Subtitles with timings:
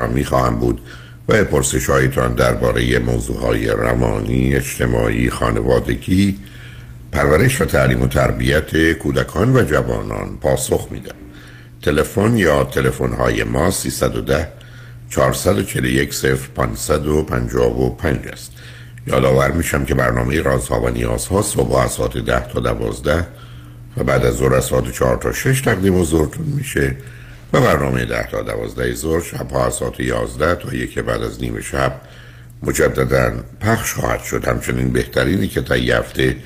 [0.00, 0.80] گرامی خواهم بود
[1.28, 6.38] و پرسش هایتان درباره موضوع های روانی، اجتماعی، خانوادگی،
[7.12, 11.14] پرورش و تعلیم و تربیت کودکان و جوانان پاسخ میدم.
[11.82, 14.48] تلفن یا تلفن های ما 310
[15.10, 16.14] 441
[16.58, 18.52] 0555 است.
[19.06, 23.26] یادآور میشم که برنامه رازها و نیازها صبح از ساعت 10 تا 12
[23.96, 26.96] و بعد از ظهر از ساعت 4 تا 6 تقدیم حضورتون میشه
[27.52, 31.60] و برنامه 10 تا 12 ظهر شب ها ساعت 11 تا یک بعد از نیم
[31.60, 32.00] شب
[32.62, 34.48] مجددا پخش خواهد شد.
[34.48, 36.36] همچنین بهترینی که تا هفته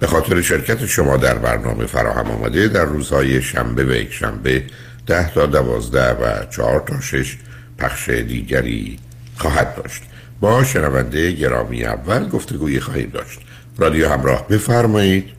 [0.00, 4.62] به خاطر شرکت شما در برنامه فراهم آمده در روزهای شنبه و یک شنبه
[5.06, 7.36] 10 تا 12 و 4 تا 6
[7.78, 8.98] پخش دیگری
[9.36, 10.02] خواهد داشت.
[10.40, 13.40] با شنونده گرامی اول گفتگویی خواهیم داشت.
[13.78, 15.30] رادیو همراه بفرمایید.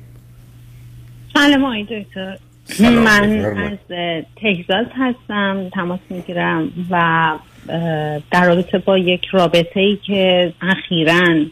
[1.34, 2.38] سلام آقای دکتر.
[2.80, 3.78] من از
[4.36, 7.32] تگزاس هستم تماس می‌گیرم و
[8.32, 11.46] در رابطه با یک رابطه ای که اخیرا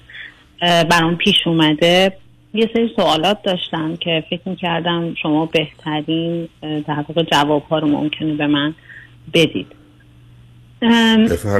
[0.61, 2.17] برام پیش اومده
[2.53, 8.33] یه سری سوالات داشتم که فکر می‌کردم شما بهترین در واقع جواب ها رو ممکنه
[8.33, 8.73] به من
[9.33, 9.67] بدید.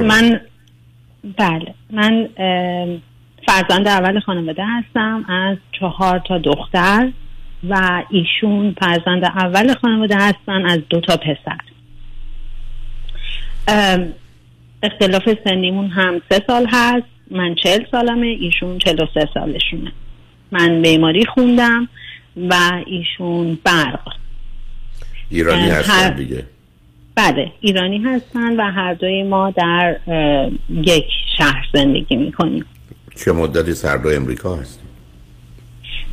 [0.02, 0.40] من
[1.36, 2.28] بله من
[3.46, 7.08] فرزند اول خانواده هستم از چهار تا دختر.
[7.68, 11.58] و ایشون فرزند اول خانواده هستن از دو تا پسر.
[14.82, 17.06] اختلاف سنیمون هم سه سال هست.
[17.30, 19.92] من چل سالمه ایشون چل و سه سالشونه.
[20.52, 21.88] من معماری خوندم
[22.36, 24.12] و ایشون برق.
[25.30, 26.44] ایرانی هستن دیگه.
[27.14, 29.96] بله ایرانی هستن و هر دوی ما در
[30.70, 31.04] یک
[31.38, 32.64] شهر زندگی می‌کنیم.
[33.24, 34.80] چه مدتی سر امریکا هست؟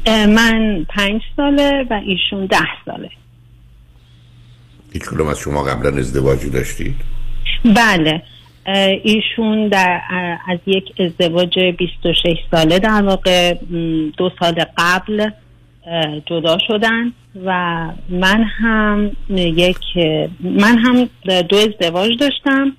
[0.08, 3.10] من پنج ساله و ایشون ده ساله.
[4.94, 6.96] هیچ کدوم از شما قبلا ازدواجی داشتید؟
[7.66, 8.24] بله.
[9.04, 10.02] ایشون در
[10.48, 13.54] از یک ازدواج 26 ساله در واقع
[14.18, 15.30] دو سال قبل
[16.26, 17.14] جدا شدن
[17.46, 17.52] و
[18.10, 19.78] من هم یک
[20.42, 21.10] من هم
[21.42, 22.72] دو ازدواج داشتم.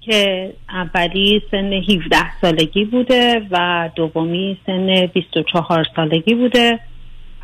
[0.00, 6.80] که اولی سن 17 سالگی بوده و دومی سن 24 سالگی بوده.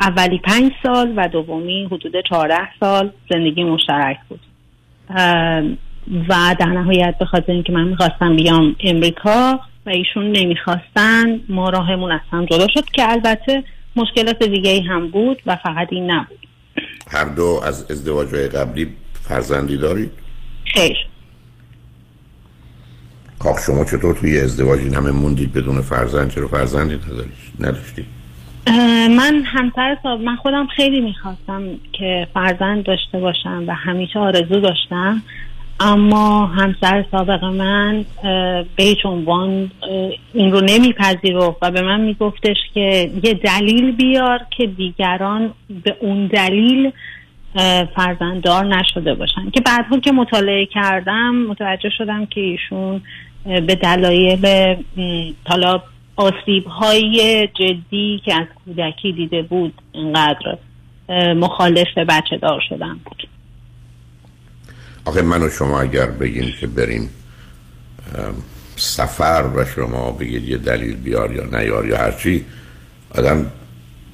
[0.01, 4.41] اولی 5 سال و دومی حدود 14 سال زندگی مشترک بود.
[6.29, 12.13] و در نهایت به خاطر اینکه من می‌خواستم بیام امریکا و ایشون نمی‌خواستن ما راهمون
[12.13, 13.65] از هم جدا شد که البته
[13.97, 16.39] مشکلات دیگه هم بود و فقط این نبود.
[17.11, 20.11] هر دو از ازدواج قبلی فرزندی دارید؟
[20.65, 20.97] خیر.
[23.47, 26.99] کاخ شما چطور توی ازدواج این همه موندید بدون فرزند؟ چرا فرزندی
[27.61, 28.07] نداشتید؟
[29.11, 31.63] من همسر صاحب من خودم خیلی می‌خواستم
[31.93, 35.23] که فرزند داشته باشم و همیشه آرزو داشتم.
[35.81, 38.05] اما همسر سابق من
[38.77, 39.71] به هیچ عنوان
[40.35, 45.53] این رو نمیپذیرفت و به من میگفتش که یه دلیل بیار که دیگران
[45.85, 46.93] به اون دلیل
[47.97, 49.51] فرزنددار نشده باشن.
[49.51, 53.01] که بعدها که مطالعه کردم متوجه شدم که ایشون
[53.47, 54.77] به دلایل
[55.47, 55.83] حالا
[56.17, 60.59] آسیب های جدی که از کودکی دیده بود اینقدر
[61.35, 63.29] مخالف بچه دار شدن بود.
[65.05, 67.11] آخه من و شما اگر بگیم که بریم
[68.77, 72.45] سفر و شما بگید یه دلیل بیار یا نیار یا هرچی
[73.15, 73.47] آدم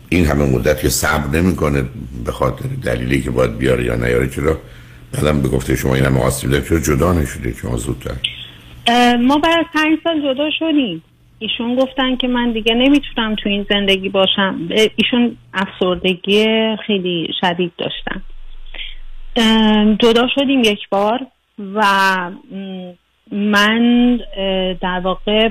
[0.08, 1.84] این همه مدت که صبر نمی‌کنه
[2.24, 4.58] به خاطر دلیلی که باید بیاره یا نیاره چرا؟
[5.12, 8.14] بعدم به گفته شما این همه آسیب چرا جدا نشده شما زودتر؟
[9.20, 11.02] ما بعد از پنج سال جدا شدیم.
[11.38, 14.68] ایشون گفتن که من دیگه نمی‌تونم تو این زندگی باشم.
[14.70, 16.46] ایشون افسردگی
[16.86, 18.22] خیلی شدید داشتن.
[19.98, 21.26] جدا شدیم یک بار
[21.74, 21.82] و
[23.32, 24.16] من
[24.80, 25.50] در واقع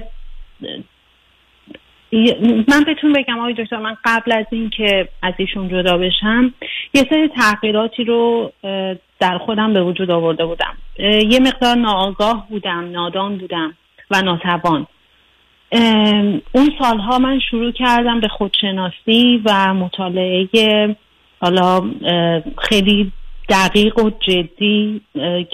[2.68, 6.54] من بهتون بگم آقای دکتر من قبل از اینکه از ایشون جدا بشم
[6.94, 8.52] یه سری تغییراتی رو
[9.20, 10.78] در خودم به وجود آورده بودم.
[11.30, 13.74] یه مقدار ناآگاه بودم نادان بودم
[14.12, 14.88] و ناتوان.
[16.52, 20.96] اون سالها من شروع کردم به خودشناسی و مطالعه
[21.42, 21.82] حالا
[22.58, 23.12] خیلی
[23.50, 25.02] دقیق و جدی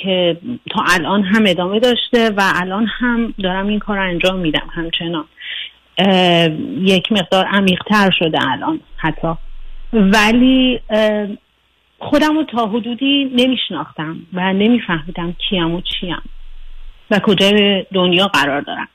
[0.03, 0.37] که
[0.71, 5.25] تا الان هم ادامه داشته و الان هم دارم این کار انجام میدم همچنان.
[6.81, 9.33] یک مقدار عمیقتر شده الان حتی.
[9.93, 10.79] ولی
[11.99, 16.21] خودم رو تا حدودی نمیشناختم و نمیفهمیدم کیم و چیم
[17.11, 18.87] و کجای دنیا قرار دارم.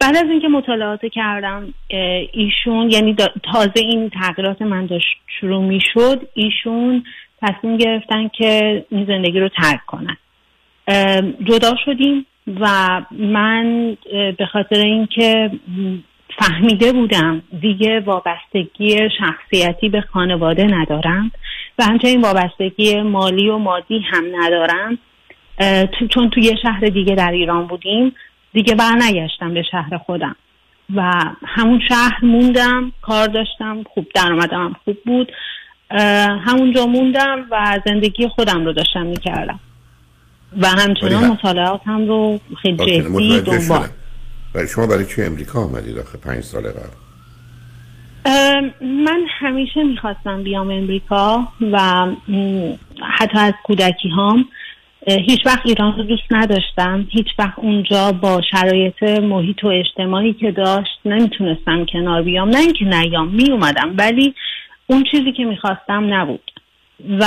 [0.00, 1.74] بعد از اینکه مطالعات کردم
[2.32, 3.14] ایشون یعنی
[3.52, 7.04] تازه این تغییرات من داشت شروع می‌شد ایشون
[7.42, 10.16] تصمیم گرفتن که این زندگی رو ترک کنن.
[11.44, 12.26] جدا شدیم
[12.60, 12.66] و
[13.10, 13.96] من
[14.38, 15.50] به خاطر اینکه
[16.38, 17.42] فهمیده بودم.
[17.60, 21.30] دیگه وابستگی شخصیتی به خانواده ندارم
[21.78, 24.98] و همچنین وابستگی مالی و مادی هم ندارم.
[26.10, 28.14] چون توی یه شهر دیگه در ایران بودیم
[28.52, 30.36] دیگه برنگشتم به شهر خودم.
[30.94, 31.12] و
[31.46, 35.32] همون شهر موندم کار داشتم خوب درآمدم خوب بود.
[36.46, 39.60] همونجا موندم و زندگی خودم رو داشتم می‌کردم.
[40.60, 43.88] و همچنان مطالعاتم رو خیلی جدی دنبال
[44.54, 46.96] ولی شما برای چه امریکا آمدید آخه پنج سال قبل؟
[48.80, 52.06] من همیشه می‌خواستم بیام امریکا و
[53.18, 54.44] حتی از کودکی هام
[55.06, 57.06] هیچ وقت ایران رو دوست نداشتم.
[57.10, 62.48] هیچ وقت اونجا با شرایط محیط و اجتماعی که داشت نمی‌تونستم کنار بیام.
[62.48, 64.34] نه اینکه نیام میومدم ولی
[64.86, 66.51] اون چیزی که می‌خواستم نبود.
[67.08, 67.24] و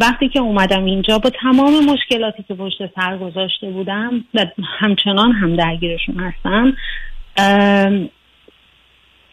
[0.00, 4.46] وقتی که اومدم اینجا با تمام مشکلاتی که پشت سر گذاشته بودم و
[4.78, 6.76] همچنان هم درگیرشون هستم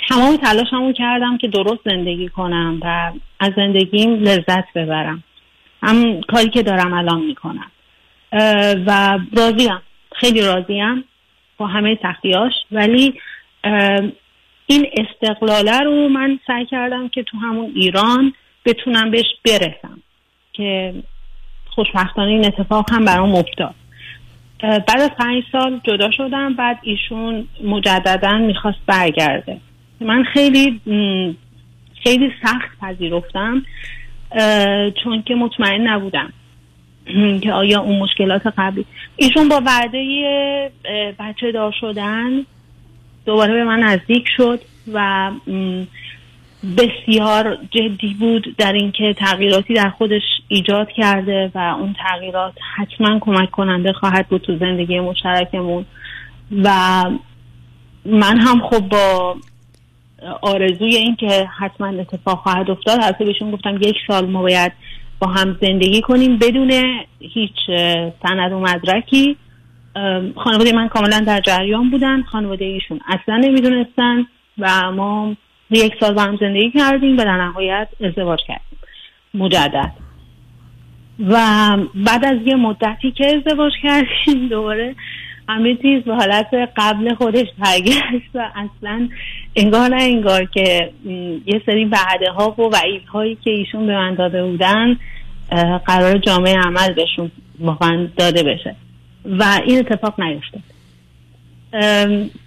[0.10, 5.24] تمام تلاشمو کردم که درست زندگی کنم و از زندگیم لذت ببرم.
[5.84, 7.72] هم کاری که دارم الان می‌کنم.
[8.88, 9.82] و راضیم.
[10.16, 11.04] خیلی راضیم
[11.58, 13.14] با همه تختیاش ولی
[14.66, 18.34] این استقلاله رو من سعی کردم که تو همون ایران
[18.66, 20.02] بتونم بهش برسم.
[20.54, 20.94] که
[21.69, 23.75] خوشبختانه این اتفاق هم برام افتاد.
[24.62, 29.58] بعد از پنج سال جدا شدم بعد ایشون مجددا می‌خواست برگرده.
[30.00, 30.81] من خیلی
[32.04, 33.66] خیلی سخت پذیرفتم
[35.04, 36.34] چون که مطمئن نبودم
[37.42, 38.86] که آیا اون مشکلات قبلی.
[39.16, 40.72] ایشون با وعده
[41.19, 42.46] بچه دار شدن
[43.25, 44.60] دوباره به من نزدیک شد
[44.94, 45.31] و
[46.78, 53.52] بسیار جدی بود در اینکه تغییراتی در خودش ایجاد کرده و اون تغییرات حتما کمک
[53.52, 55.86] کننده خواهد بود تو زندگی مشترکمون.
[56.63, 56.69] و
[58.06, 59.36] من هم خب با
[60.42, 64.72] آرزوی این که حتما اتفاق خواهد افتاد از بهشون گفتم یک سال ما باید
[65.19, 66.72] با هم زندگی کنیم بدون
[67.19, 67.56] هیچ
[68.24, 69.38] سند و مدرکی.
[70.36, 74.25] خانواده من کاملا در جریان بودن خانواده ایشون اصلا نمی‌دونستن
[74.57, 75.36] و ما
[75.71, 78.77] یک سال با هم زندگی کردیم و در نهایت ازدواج کردیم.
[79.33, 79.91] مجدد.
[81.19, 81.38] و
[81.95, 84.95] بعد از یه مدتی که ازدواج کردیم دوباره
[85.50, 86.47] همه چیز به حالت
[86.77, 89.09] قبل خودش برگشت و اصلا
[89.56, 90.91] انگار نه انگار که
[91.45, 94.97] یه سری وعده ها و وعید هایی که ایشون به من داده بودن
[95.85, 98.75] قرار جامعه عمل بهشون واقعا داده بشه.
[99.25, 100.62] و این اتفاق نیفتاد.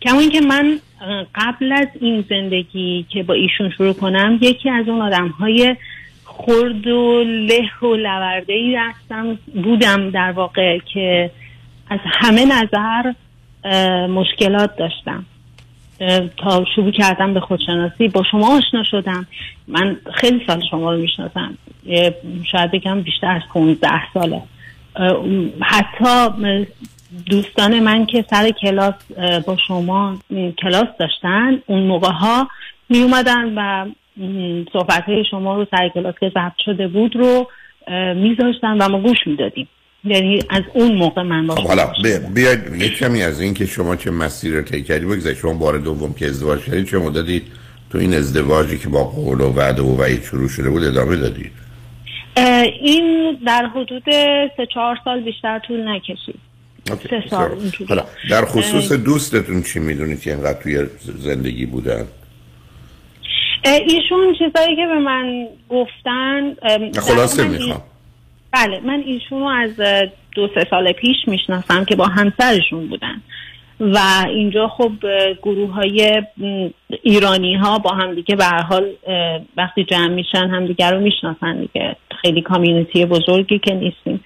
[0.02, 0.78] کما اینکه من
[1.34, 5.76] قبل از این زندگی که با ایشون شروع کنم یکی از اون آدم های
[6.24, 11.30] خرد و له و لورده ای هستم بودم در واقع که
[11.90, 13.12] از همه نظر
[14.06, 15.24] مشکلات داشتم.
[16.36, 19.26] تا شروع کردم به خودشناسی با شما آشنا شدم.
[19.68, 21.58] من خیلی سال شما رو می‌شناسم.
[22.52, 24.42] شاید بگم بیشتر از 15 ساله.
[25.60, 26.40] حتی
[27.26, 28.94] دوستان من که سر کلاس
[29.46, 30.18] با شما
[30.62, 32.48] کلاس داشتن اون موقع ها
[32.88, 33.86] می اومدن و
[34.72, 37.48] صحبت های شما رو سر کلاس که ضبط شده بود رو
[38.16, 39.68] میذاشتن و ما گوش می‌دادیم.
[40.04, 41.92] یعنی از اون موقع من با خب حالا
[42.34, 45.38] بیاید یک کمی از این که شما چه مسیر رو طی کردی بگذارید.
[45.38, 47.42] شما بار دوم که ازدواج کردید چه مدتی
[47.90, 51.52] تو این ازدواجی که با قول و وعده و وعید شروع شده بود ادامه دادید؟
[52.80, 54.02] این در حدود
[54.56, 56.40] سه چهار سال بیشتر طول نکشید.
[56.84, 57.50] سه سال
[57.88, 62.04] حالا در خصوص دوستتون چی می‌دونید که اینقدر توی زندگی بودن؟
[63.64, 66.54] ایشون چیزایی که به من گفتن
[67.00, 67.82] خلاصه می‌خوام.
[68.52, 69.70] بله من ایشون رو از
[70.34, 73.22] دو سه سال پیش می‌شناسم که با همسرشون بودن.
[73.80, 73.98] و
[74.28, 74.92] اینجا خب
[75.42, 76.22] گروه های
[77.02, 78.92] ایرانی ها با هم دیگه به حال
[79.56, 81.96] وقتی جمع میشن هم دیگه رو می‌شناسن دیگه.
[82.22, 84.20] خیلی کامیونیتی بزرگی که نیستیم.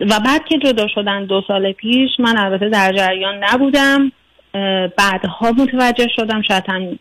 [0.00, 4.12] و بعد که جدا شدن دو سال پیش من البته در جریان نبودم.
[4.98, 6.98] بعدها متوجه شدم شاید هم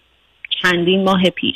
[0.62, 1.56] چندین ماه پیش.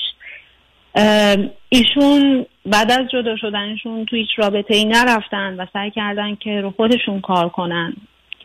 [1.69, 6.71] ایشون بعد از جدا شدنشون تو هیچ رابطه ای نرفتن و سعی کردن که رو
[6.71, 7.93] خودشون کار کنن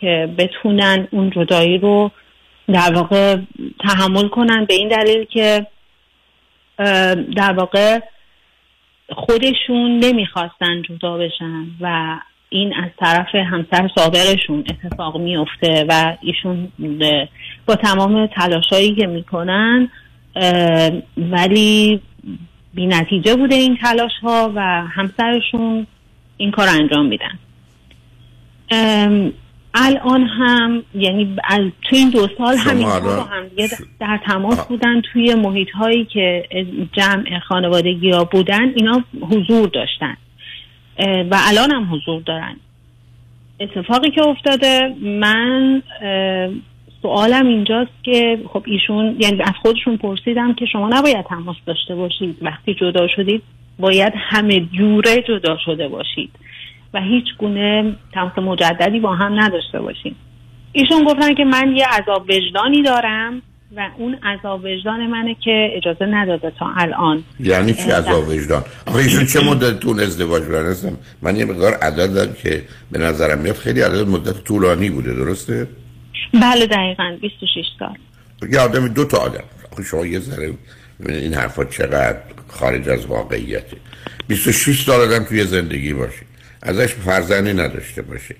[0.00, 2.10] که بتونن اون جدایی رو
[2.68, 3.36] در واقع
[3.80, 5.66] تحمل کنن به این دلیل که
[7.36, 8.00] در واقع
[9.08, 12.16] خودشون نمی‌خواستن جدا بشن و
[12.54, 16.68] این از طرف همسر سابقشون اتفاق میفته و ایشون
[17.66, 19.88] با تمام تلاشایی که می‌کنن
[21.16, 22.00] ولی
[22.74, 25.86] بی نتیجه بوده این تلاش ها و همسرشون
[26.36, 27.38] این کار انجام میدن.
[29.74, 31.36] الان هم یعنی
[31.82, 33.44] تو این دو سال هم با هم
[34.00, 36.48] در تماس بودن توی محیط هایی که
[36.92, 40.16] جمع خانوادگی ها بودن اینا حضور داشتن.
[40.98, 42.56] و الان هم حضور دارن.
[43.60, 45.82] اتفاقی که افتاده من
[47.02, 52.38] سوالم اینجاست که خب ایشون یعنی از خودشون پرسیدم که شما نباید تماس داشته باشید.
[52.42, 53.42] وقتی جدا شدید
[53.78, 56.30] باید همه جوره جدا شده باشید.
[56.94, 60.16] و هیچ گونه تماس مجددی با هم نداشته باشیم
[60.72, 63.42] ایشون گفتن که من یه عذاب وجدانی دارم.
[63.76, 67.24] و اون عذاب وجدان منه که اجازه نداده تا الان.
[67.40, 72.14] یعنی چی عذاب وجدان آخه ایشون چه مدت تون ازدواج هستم من یه مقدار عدد
[72.14, 75.66] دارم که به نظرم میاد خیلی عدد مدت طولانی بوده درسته؟
[76.42, 77.98] بله دقیقا 26 سال.
[78.52, 79.44] یه آدم دو تا آدم.
[79.84, 80.52] شما یه ذره
[81.08, 83.76] این حرفا چقدر خارج از واقعیته
[84.28, 86.22] 26 سال آدم توی زندگی باشه.
[86.62, 88.36] ازش فرزندی نداشته باشه.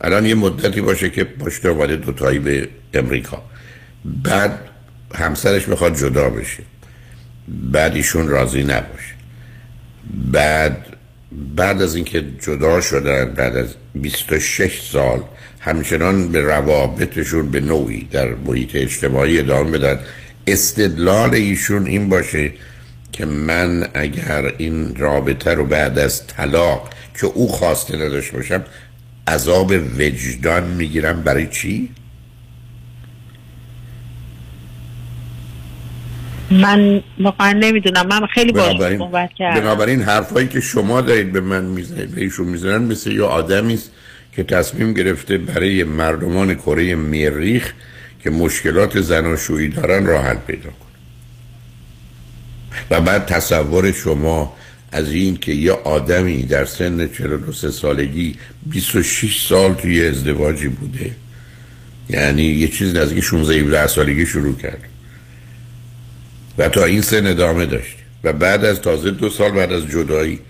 [0.00, 3.42] الان یه مدتی باشه که پشت آمده دوتایی به امریکا.
[4.04, 4.58] بعد
[5.14, 6.62] همسرش می‌خواد جدا بشه.
[7.48, 9.14] بعد ایشون راضی نباشه.
[10.32, 10.86] بعد
[11.56, 15.22] بعد از اینکه جدا شدن بعد از 26 سال
[15.60, 20.00] همچنان به روابطشون به نوعی در محیط اجتماعی ادامه بدن.
[20.46, 22.52] استدلال ایشون این باشه
[23.12, 26.90] که من اگر این رابطه رو بعد از طلاق
[27.20, 28.64] که او خواسته نداشته باشم
[29.28, 31.88] عذاب وجدان می‌گیرم برای چی؟
[36.50, 38.06] من واقعا نمی‌دونم.
[38.06, 39.60] من خیلی باش صحبت کردم.
[39.60, 43.90] بنابراین حرفایی که شما دارید به من می‌زنید به ایشون می‌زنن مثل یه آدمی است
[44.32, 47.72] که تصمیم گرفته برای مردمان کره مریخ
[48.22, 50.88] که مشکلات زناشویی دارن راه حل پیدا کنه.
[52.90, 54.56] و بعد تصور شما
[54.92, 58.36] از این که یه آدمی در سن 42 سالگی
[58.66, 61.10] 26 سال توی ازدواجی بوده
[62.08, 64.80] یعنی یه چیز نزدیک 16 17 سالگی شروع کرد.
[66.58, 70.40] و تا این سن ادامه داشت و بعد از تازه دو سال بعد از جدایی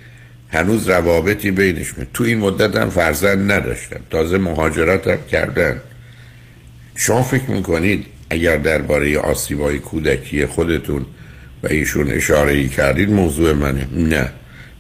[0.49, 4.01] هنوز روابطی بینش می تو این مدت هم فرزند نداشتن.
[4.11, 5.81] تازه مهاجرت هم کردن.
[6.97, 11.07] شما فکر می‌کنید اگر درباره آسیبای کودکی خودتون
[11.63, 14.29] و ایشون اشاره ای کردید موضوع منه نه.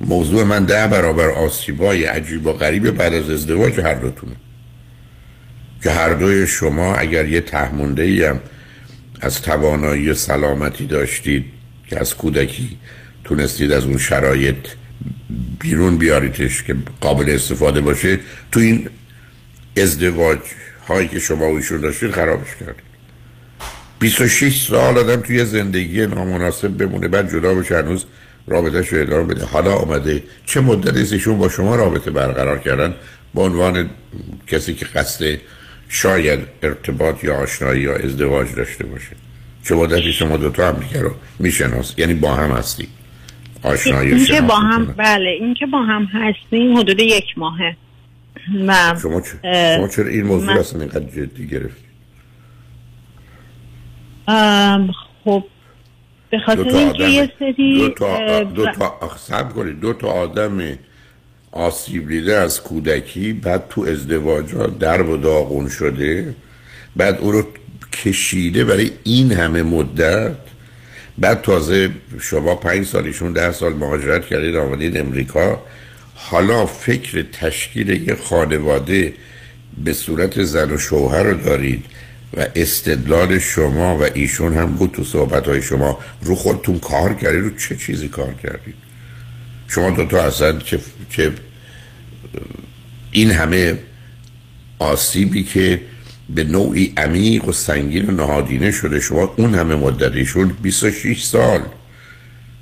[0.01, 4.37] موضوع من ده برابر آسیبای عجیب و غریب بعد از ازدواج هر دوتونه.
[5.83, 8.41] که هر دوی شما اگر یه تحمونده ای هم
[9.21, 11.45] از توانایی سلامتی داشتید
[11.87, 12.79] که از کودکی
[13.25, 14.57] تونستید از اون شرایط
[15.61, 18.19] بیرون بیاریدش که قابل استفاده باشه
[18.53, 18.91] تو این
[19.77, 20.39] ازدواج
[20.89, 22.89] هایی که شما و ایشون داشتید خرابش کردید.
[23.99, 28.05] 26 سال آدم توی زندگی نامناسب بمونه بعد جدا بشه هنوز
[28.47, 29.45] رابطه ادامه بده.
[29.45, 30.23] حالا آمده.
[30.47, 32.95] چه مدت ایشون با شما رابطه برقرار کردن؟
[33.35, 33.91] به عنوان
[34.47, 35.39] کسی که قصد
[35.89, 39.17] شاید ارتباط یا آشنایی یا ازدواج داشته باشه.
[39.65, 42.89] چه مدتی شما دوتا هم دیگه رو میشناس یعنی با هم هستی.
[43.63, 47.77] آشنایی این که با هم بله این که با هم هستیم حدود یک ماهه.
[48.67, 49.23] و شما,
[49.77, 50.59] شما چرا این موضوع من...
[50.59, 51.89] اصلا اینقدر جدی گرفتی؟
[55.25, 55.45] خب
[56.31, 60.79] به خاطر اینکه یه سری دو تا, دو تا, دو تا آدم
[61.59, 66.35] آسیب دیده از کودکی بعد تو ازدواج ها درب و داغون شده
[66.97, 67.47] بعد او رو
[67.93, 70.37] کشیده برای این همه مدت.
[71.19, 75.63] بعد تازه شما پنج سالشون ده سال مهاجرت کردید آمدید امریکا.
[76.15, 79.15] حالا فکر تشکیل یه خانواده
[79.85, 81.85] به صورت زن و شوهر رو دارید
[82.37, 87.43] و استدلال شما و ایشون هم بود تو صحبت های شما رو خودتون کار کردید
[87.43, 88.75] رو چه چیزی کار کردید؟
[89.69, 91.33] شما دوتا اصلا چه, چه
[93.11, 93.79] این همه
[94.79, 95.81] آسیبی که
[96.35, 101.61] به نوعی عمیق و سنگین و نهادینه شده شما اون همه مدتشون 26 سال.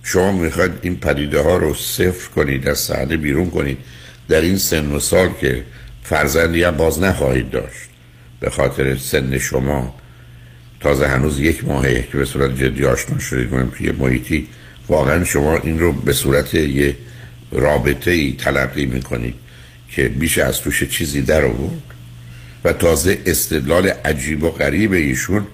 [0.02, 3.78] شما می‌خواید این پدیده ها رو صفر کنید از سعده بیرون کنید.
[4.28, 5.64] در این سن و سال که
[6.02, 7.88] فرزندی هم باز نخواهید داشت.
[8.40, 9.94] به خاطر سن شما.
[10.80, 13.50] تازه هنوز یک ماهه که به صورت جدی آشنا شدید.
[13.50, 14.48] کنیم توی محیطی
[14.88, 16.96] واقعا شما این رو به صورت یه
[17.52, 19.34] رابطه ای تلقی می‌کنید.
[19.90, 21.82] که بیش از توش چیزی در آورد
[22.64, 25.46] و تازه استدلال عجیب و غریب ایشون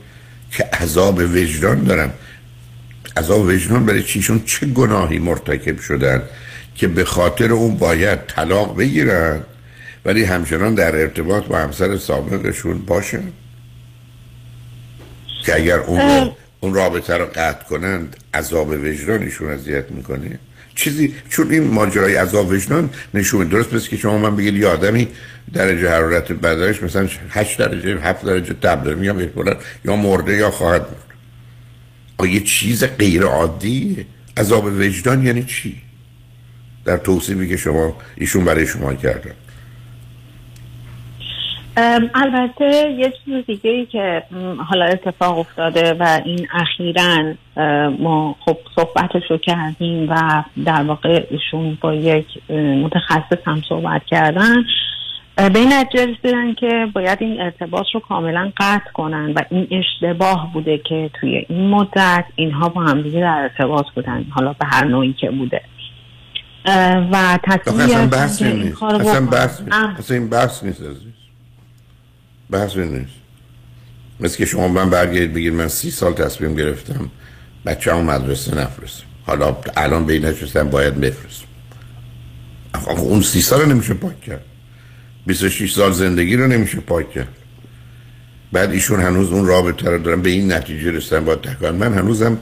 [0.51, 2.13] که عذاب وجدان دارم
[3.17, 6.23] عذاب وجدان برای چیشون چه گناهی مرتکب شدن
[6.75, 9.41] که به خاطر اون باید طلاق بگیرن
[10.05, 13.33] ولی همچنان در ارتباط با همسر سابقشون باشن؟
[15.45, 20.39] که اگر اون اون رابطه رو قطع کنند عذاب وجدانشون اذیت می‌کنه؟
[20.75, 25.09] چیزی چون این ماجرای عذاب وجدان نشون درست مثل که شما من بگید یه آدمی
[25.53, 29.17] درجه حرارت بدنش مثلا 8 درجه 7 درجه تب داره میگم
[29.85, 31.13] یا مرده یا خواهد مرد.
[32.19, 35.83] آیا چیز غیر عادی عذاب وجدان یعنی چی؟
[36.85, 39.35] در توصیفی که شما ایشون برای شما کردن.
[41.77, 44.23] البته یه چیز دیگه ای که
[44.69, 47.35] حالا اتفاق افتاده و این اخیرا
[47.99, 54.65] ما خب صحبتش رو کردیم و در واقع ایشون با یک متخصص هم صحبت کردن.
[55.37, 60.51] به این نتیجه رسیدن که باید این ارتباط رو کاملا قطع کنن و این اشتباه
[60.53, 64.85] بوده که توی این مدت اینها با هم دیگه در ارتباط بودن حالا به هر
[64.85, 65.61] نوعی که بوده.
[67.13, 68.83] و تصمیم اصلا بحث نیست.
[68.83, 70.83] اصلا این بحث نیست
[72.53, 73.13] بحث نیست.
[74.21, 77.11] مثل که شما من برگردید بگید من سی سال تصمیم گرفتم
[77.67, 79.05] بچه هم مدرسه نفرستم.
[79.27, 81.47] حالا الان به این نشستم باید بفرستم.
[82.89, 84.45] اون سی سال نمیشه پاک کرد.
[85.27, 87.29] 26 سال زندگی رو نمیشه پاک کرد.
[88.53, 92.39] بعد ایشون هنوز اون رابطه رو دارم به این نتیجه رسیدن با تکان من هنوزم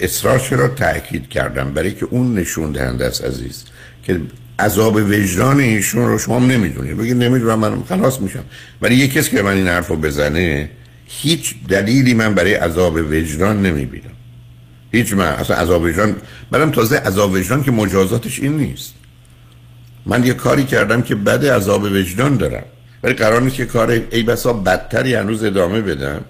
[0.00, 1.72] اصرار چرا تاکید کردم.
[1.72, 3.64] برای که اون نشون دهنده است عزیز
[4.02, 4.20] که
[4.58, 8.44] عذاب وجدان ایشون رو شما نمی‌دونید بگید نمی‌دونم من خلاص میشم.
[8.82, 10.70] ولی یه کسی که من این حرف رو بزنه
[11.06, 14.10] هیچ دلیلی من برای عذاب وجدان نمی‌بینم.
[14.92, 16.16] هیچ من اصلا عذاب وجدان
[16.50, 18.94] برم تازه عذاب وجدان که مجازاتش این نیست.
[20.06, 22.64] من یه کاری کردم که بد عذاب وجدان دارم.
[23.02, 26.20] ولی قرار نیست که کار ای بسا بدتری هنوز ادامه بدم.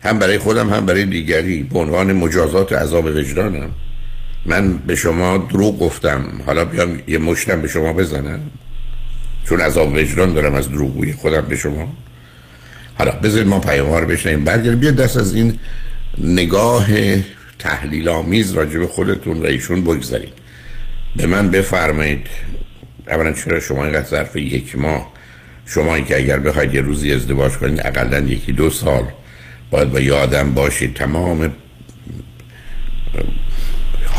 [0.00, 1.62] هم برای خودم هم برای دیگری.
[1.62, 3.70] به عنوان مجازات عذاب وجدانم.
[4.46, 6.24] من به شما دروغ گفتم.
[6.46, 8.40] حالا بیام یه مشتم به شما بزنم
[9.48, 11.92] چون عذاب وجدان دارم از دروغگوی خودم به شما.
[12.98, 15.58] حالا بذارید ما پیام رو بشنیم برگرد بیا دست از این
[16.18, 16.86] نگاه
[17.58, 20.32] تحلیل آمیز راجع به خودتون و ایشون بگذارید
[21.16, 22.26] به من بفرمایید.
[23.08, 25.12] اولا چرا شما اینقدر ظرف یک ماه؟
[25.66, 29.04] شما که اگر بخواید یه روزی ازدواج کنید اقلا یکی دو سال.
[29.70, 30.94] باید با یادم باشید.
[30.94, 31.52] تمام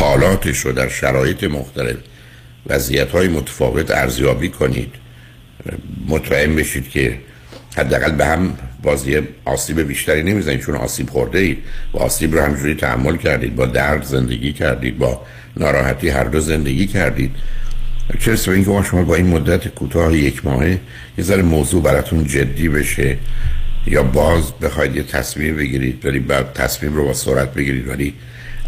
[0.01, 1.95] حالاتش رو در شرایط مختلف
[2.67, 4.93] وضعیت های متفاوت ارزیابی کنید.
[6.07, 7.17] مطمئن بشید که
[7.77, 11.57] حداقل به هم بازی آسیب بیشتری نمی‌زنید چون آسیب خورده اید
[11.93, 15.21] و آسیب رو همجوری تحمل کردید با درد زندگی کردید با
[15.57, 17.35] ناراحتی هر دو زندگی کردید.
[18.19, 20.79] چه به اینکه ما شما با این مدت کوتاه یک ماهه
[21.17, 23.17] یه ذره موضوع براتون جدی بشه
[23.87, 28.13] یا باز بخواید یه تصمیم بگیرید ولی بعد تصمیم رو با سرعت بگیرید ولی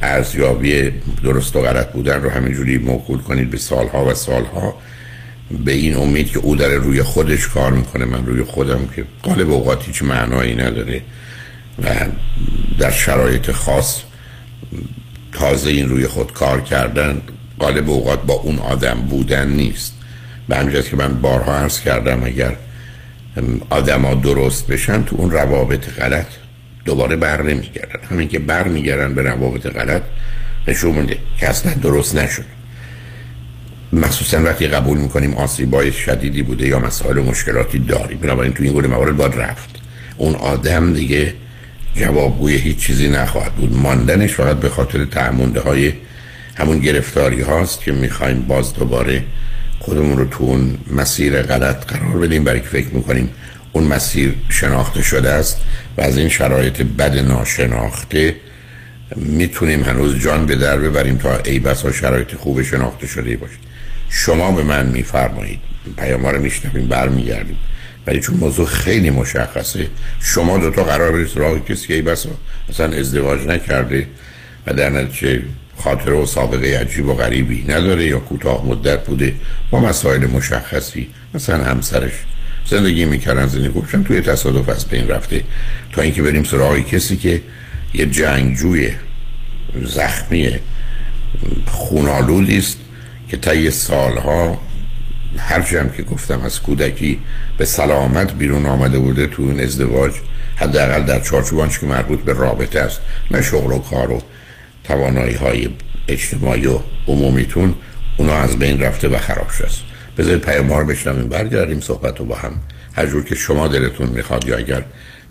[0.01, 0.91] ارزیابی
[1.23, 4.75] درست و غلط بودن رو همینجوری موکول کنید به سالها و سالها.
[5.65, 8.05] به این امید که او داره روی خودش کار می‌کنه.
[8.05, 11.01] من روی خودم که قالب اوقات هیچ معنایی نداره
[11.83, 11.89] و
[12.79, 14.01] در شرایط خاص
[15.31, 17.21] تازه این روی خود کار کردن
[17.59, 19.93] قالب اوقات با اون آدم بودن نیست.
[20.47, 22.55] به همینجاست که من بارها عرض کردم اگر
[23.69, 26.27] آدما درست بشن تو اون روابط غلط
[26.85, 27.99] دوباره بر نمیگردن.
[28.11, 30.01] همین که بر میگردن به روابط غلط
[30.67, 32.45] نشون میده که اصلا درست نشد.
[33.93, 38.17] مخصوصا وقتی قبول می‌کنیم آسیبای شدیدی بوده یا مسائل و مشکلاتی داریم.
[38.17, 39.69] بنابراین تو این گونه موارد باید رفت.
[40.17, 41.33] اون آدم دیگه
[41.95, 43.77] جوابگوی هیچ چیزی نخواهد بود.
[43.77, 45.93] ماندنش فقط به خاطر تعمونده های
[46.55, 49.23] همون گرفتاری هاست که می‌خوایم باز دوباره
[49.79, 52.43] خودمون رو تو اون مسیر غلط قرار بدیم.
[52.43, 53.29] برای که فکر می‌کنیم
[53.73, 55.61] اون مسیر شناخته شده است
[55.97, 58.35] و از این شرایط بد ناشناخته
[59.15, 63.59] می‌تونیم هنوز جان به در ببریم تا ای بسا شرایط خوب شناخته شده باشید
[64.09, 65.59] شما به من میفرمایید.
[65.97, 67.57] پیام رو میشنویم برمیگردیم.
[68.07, 69.87] ولی چون موضوع خیلی مشخصه
[70.19, 72.29] شما دوتا قرار برید سراغ کسی که ای بسا.
[72.69, 74.07] اصلا ازدواج نکرده
[74.67, 75.41] و در نتیجه
[75.77, 79.33] خاطره و سابقه عجیب و غریبی نداره یا کوتاه مدت بوده.
[79.71, 82.13] با مسائل مشخصی مثلا همسرش
[82.69, 85.43] زندگی می‌کردن زندگی گفتم توی تصادف از بین رفته.
[85.91, 87.41] تا اینکه بریم سراغ کسی که
[87.93, 88.91] یه جنگجوی
[89.83, 90.59] زخمی
[91.65, 92.77] خونالودی است
[93.29, 94.61] که طی سالها
[95.37, 97.19] هر هم که گفتم از کودکی
[97.57, 100.13] به سلامت بیرون آمده بوده تو این ازدواج
[100.55, 102.99] حداقل در چارچوبانش که مربوط به رابطه است
[103.31, 104.21] نه شغل و کار و
[104.83, 105.69] توانایی های
[106.07, 107.75] اجتماعی و عمومیتون
[108.17, 111.29] اونا از بین رفته و خراب شده بذارید پیام ها رو بشنویم.
[111.29, 112.51] برگردیم صحبت رو با هم.
[112.95, 114.83] هر جور که شما دلتون می‌خواد یا اگر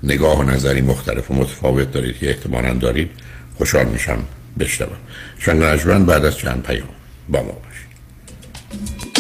[0.03, 3.11] نگاه و نظری مختلف و متفاوت دارید که احتمالا دارید
[3.59, 4.19] خوشحال میشم
[4.59, 4.97] بشنوم.
[5.39, 6.89] شنگ بعد از چند پیام
[7.29, 9.12] با ما باشید.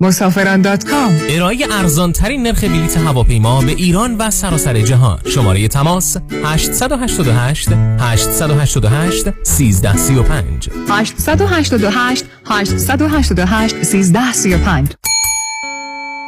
[0.00, 1.18] مسافران دات کام.
[1.28, 5.18] ارائه ارزان ترین نرخ بلیت هواپیما به ایران و سراسر جهان.
[5.34, 7.68] شماره تماس 888
[8.00, 14.92] 888 1335 888 888 1335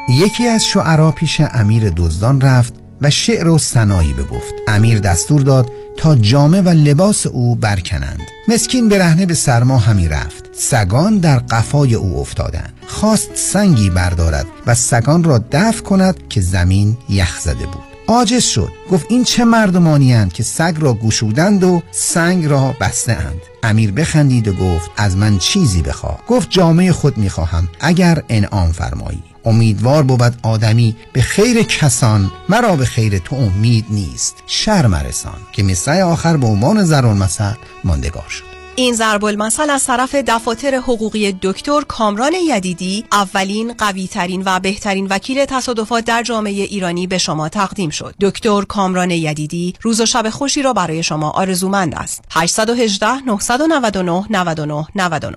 [0.09, 4.55] یکی از شعرا پیش امیر دزدان رفت و شعر و سنایی بگفت.
[4.69, 8.21] امیر دستور داد تا جامه و لباس او برکنند.
[8.49, 10.48] مسکین برهنه به سرما همی رفت.
[10.59, 12.73] سگان در قفای او افتادند.
[12.87, 17.83] خواست سنگی بردارد و سگان را دفع کند که زمین یخ زده بود.
[18.09, 18.73] عاجز شد.
[18.91, 24.49] گفت این چه مردمانی که سگ را گشودند و سنگ را بسته اند امیر بخندید
[24.49, 26.19] و گفت از من چیزی بخواه.
[26.29, 29.23] گفت جامعه خود می‌خواهم اگر انعام فرمایی.
[29.45, 34.35] امیدوار بود آدمی به خیر کسان مرا به خیر تو امید نیست.
[34.47, 37.53] شرم رسان که مصرع آخر به عنوان زرون مثل
[37.85, 38.48] ماندگار شد.
[38.79, 45.45] این ضرب المثل از طرف دفاتر حقوقی دکتر کامران یدیدی اولین قویترین و بهترین وکیل
[45.45, 48.15] تصادفات در جامعه ایرانی به شما تقدیم شد.
[48.21, 52.25] دکتر کامران یدیدی روز و شب خوشی را برای شما آرزومند است.
[52.31, 55.37] 818 999 99 99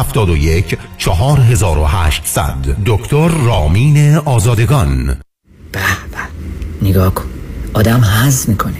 [0.97, 5.05] 4800 دکتر رامین آزادگان.
[5.07, 5.79] به
[6.11, 6.17] به
[6.81, 7.25] نگاه کن.
[7.73, 8.73] آدم حز می‌کنه.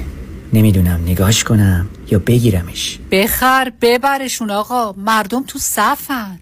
[0.53, 2.99] نمی‌دونم نگاش کنم یا بگیرمش.
[3.11, 4.93] بخر ببرشون آقا.
[4.97, 6.39] مردم تو صفن.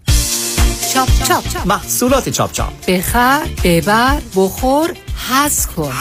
[0.94, 2.86] چاپ چاپ محصولات چاپ چاپ.
[2.88, 4.90] بخر ببر بخور
[5.30, 5.92] حز کن.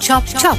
[0.00, 0.58] چاپ چاپ.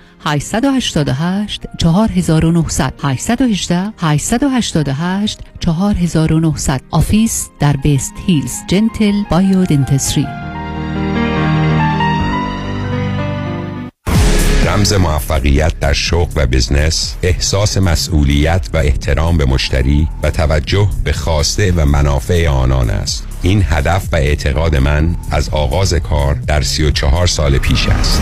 [0.25, 10.27] 888 4900 818 888 4900 office در West Hills Gentle Biodentistry
[14.65, 21.13] رمز موفقیت در شغل و business احساس مسئولیت و احترام به مشتری و توجه به
[21.13, 23.27] خواسته و منافع آنان است.
[23.41, 28.21] این هدف و اعتقاد من از آغاز کار در 34 سال پیش است.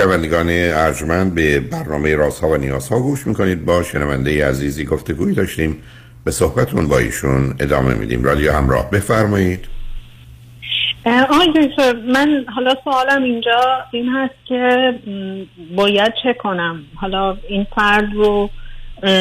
[0.00, 3.64] شنوندگان ارجمند به برنامه رازها و نیازها گوش می‌کنید.
[3.64, 5.76] با شنونده عزیزی گفتگوی داشتیم.
[6.24, 8.24] به صحبتون با ایشون ادامه میدیم.
[8.24, 9.68] رادیو همراه بفرمایید.
[11.06, 11.70] آقای
[12.14, 13.60] من حالا سوالم اینجا
[13.92, 14.94] این هست که
[15.76, 18.50] باید چه کنم؟ حالا این فرد رو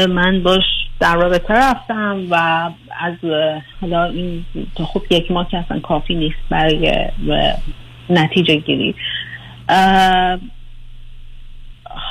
[0.09, 0.63] من باش
[0.99, 2.35] در رابطه رفتم و
[2.99, 3.15] از
[3.81, 7.05] حالا این خوب یک ماه که اصلا کافی نیست برای
[8.09, 8.95] نتیجه گیری.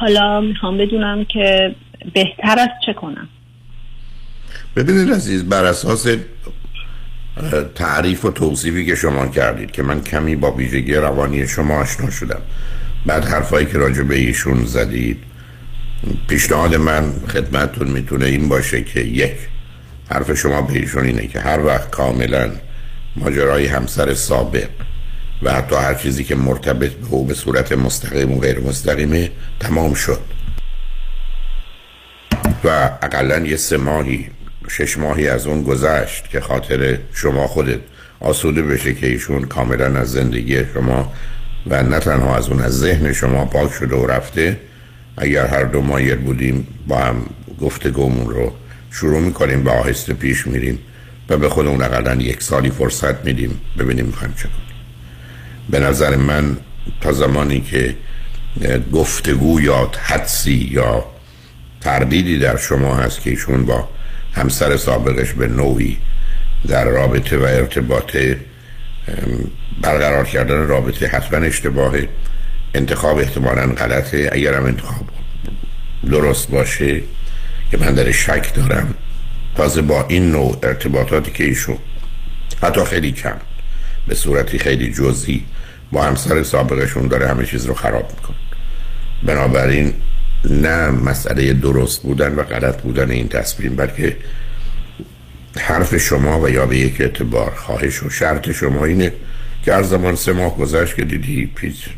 [0.01, 1.75] حالا می‌خوام بدونم که
[2.15, 3.29] بهتر است چه کنم.
[4.77, 6.07] ببینید عزیز بر اساس
[7.75, 12.41] تعریف و توصیفی که شما کردید که من کمی با ویژگی روانی شما آشنا شدم
[13.07, 15.19] بعد حرفایی که راجع به ایشون زدید
[16.29, 19.35] پیشنهاد من خدمتتون می‌تونه این باشه که یک
[20.11, 22.51] حرف شما به ایشون اینه که هر وقت کاملا
[23.17, 24.69] ماجرای همسر سابق
[25.43, 29.95] و حتی هر چیزی که مرتبط به او به صورت مستقیم و غیر مستقیمه تمام
[29.95, 30.21] شد.
[32.65, 34.31] و اقلا یه سه ماهی
[34.69, 37.79] شش ماهی از اون گذشت که خاطر شما خودت
[38.21, 41.13] آسوده بشه که ایشون کاملا از زندگی شما
[41.67, 44.61] و نه تنها از اون از ذهن شما پاک شده و رفته.
[45.17, 47.17] اگر هر دو مایل بودیم با هم
[47.61, 48.53] گفتگومون رو
[48.91, 50.79] شروع می‌کنیم به آهسته پیش میریم
[51.29, 54.49] و به خودمون اقلا یک سالی فرصت میدیم ببینیم می‌خوایم چه
[55.71, 56.57] به نظر من
[57.01, 57.95] تا زمانی که
[58.93, 61.05] گفتگو یا حدسی یا
[61.81, 63.89] تردیدی در شما هست که ایشون با
[64.35, 65.99] همسر سابقش به نوعی
[66.69, 68.17] در رابطه و ارتباط
[69.83, 71.95] برقرار کردن رابطه حتما اشتباه
[72.75, 74.31] انتخاب احتمالا غلطه.
[74.33, 75.07] اگرم انتخاب
[76.11, 77.03] درست باشه
[77.71, 78.95] که من در شک دارم
[79.57, 81.79] تازه با این نوع ارتباطاتی که ایشون
[82.63, 83.37] حتی خیلی کم
[84.07, 85.45] به صورتی خیلی جزئی
[85.93, 88.35] با همسر سابقشون داره همه چیز رو خراب میکن
[89.23, 89.95] بنابراین
[90.45, 94.17] نه مسئله درست بودن و غلط بودن این تصمیم بلکه
[95.59, 99.13] حرف شما و یا به یک اعتبار خواهش و شرط شما اینه
[99.65, 101.89] که هر زمان سه ماه گذشت که دیدی پیچ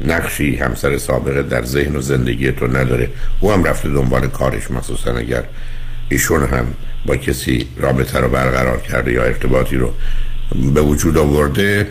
[0.00, 3.08] نقشی همسر سابقه در ذهن و زندگی تو نداره.
[3.40, 5.44] او هم رفته دنبال کارش مخصوصا اگر
[6.08, 6.66] ایشون هم
[7.06, 9.92] با کسی رابطه رو برقرار کرده یا ارتباطی رو
[10.74, 11.86] به وجود آورده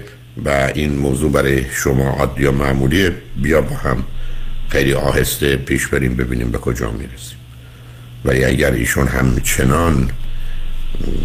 [0.46, 4.04] و این موضوع برای شما عادی یا معمولی بیا با هم
[4.70, 7.38] خیلی آهسته پیش بریم ببینیم به کجا می‌رسیم.
[8.26, 10.10] ولی اگر ایشون همچنان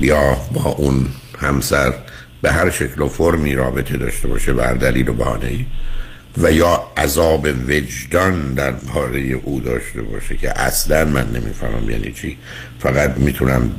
[0.00, 1.06] یا با اون
[1.38, 1.94] همسر
[2.42, 5.66] به هر شکل و فرمی رابطه داشته باشه بر دلیل و بهانه
[6.36, 12.38] و یا عذاب وجدان در باره او داشته باشه که اصلا من نمی‌فهمم یعنی چی
[12.78, 13.70] فقط می‌تونم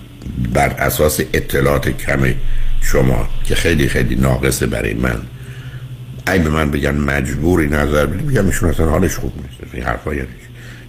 [0.53, 2.34] بر اساس اطلاعات کم
[2.82, 5.21] شما که خیلی خیلی ناقصه برای من.
[6.27, 9.73] ای به من بگن مجبوری نظر بدیم میگم ایشون اصلا حالش خوب نیست.
[9.73, 10.27] این حرفا یعنی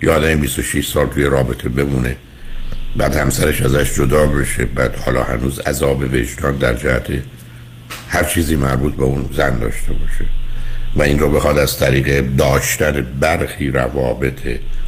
[0.02, 2.16] یا آدم 26 سال توی رابطه بمونه
[2.96, 7.06] بعد همسرش ازش جدا بشه بعد حالا هنوز عذاب وجدان در جهت
[8.08, 10.24] هر چیزی مربوط به اون زن داشته باشه.
[10.96, 14.40] و این رو بخواد از طریق داشتن برخی روابط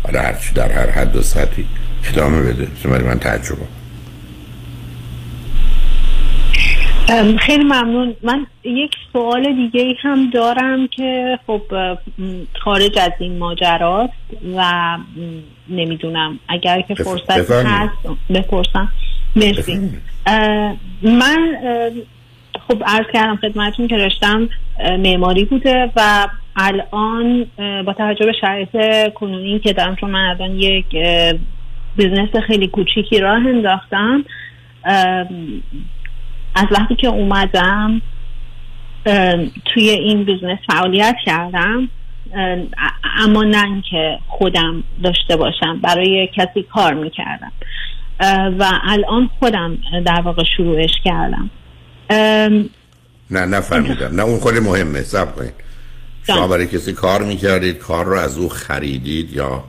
[0.02, 1.66] حالا هرچی در هر حد و سطحی
[2.04, 2.68] ادامه بده.
[2.88, 3.81] من تجربه
[7.38, 8.14] خیلی ممنون.
[8.22, 11.62] من یک سوال دیگه ای هم دارم که خب
[12.60, 14.12] خارج از این ماجراست
[14.56, 14.98] و
[15.68, 16.38] نمی‌دونم.
[16.48, 17.92] اگر که فرصت هست
[18.34, 18.92] بپرسم.
[19.36, 19.90] مرسی.
[21.02, 21.56] من
[22.68, 24.48] خب عرض کردم خدمتون که رشتم
[24.98, 28.68] معماری بوده و الان با توجه به شرایط
[29.14, 30.86] کنونی که دارم چون من الان یک
[31.96, 34.24] بیزنس خیلی کوچیکی راه انداختم
[36.54, 38.02] از وقتی که اومدم
[39.64, 41.88] توی این business فعالیت کردم
[43.18, 47.52] اما نه که خودم داشته باشم برای کسی کار می‌کردم.
[48.58, 51.50] و الان خودم در واقع شروعش کردم.
[53.30, 55.02] نه نفهمیدم نه اون خیلی مهمه.
[55.02, 55.52] صبر کنید.
[56.26, 59.64] شما برای کسی کار می‌کردید کار رو از او خریدید یا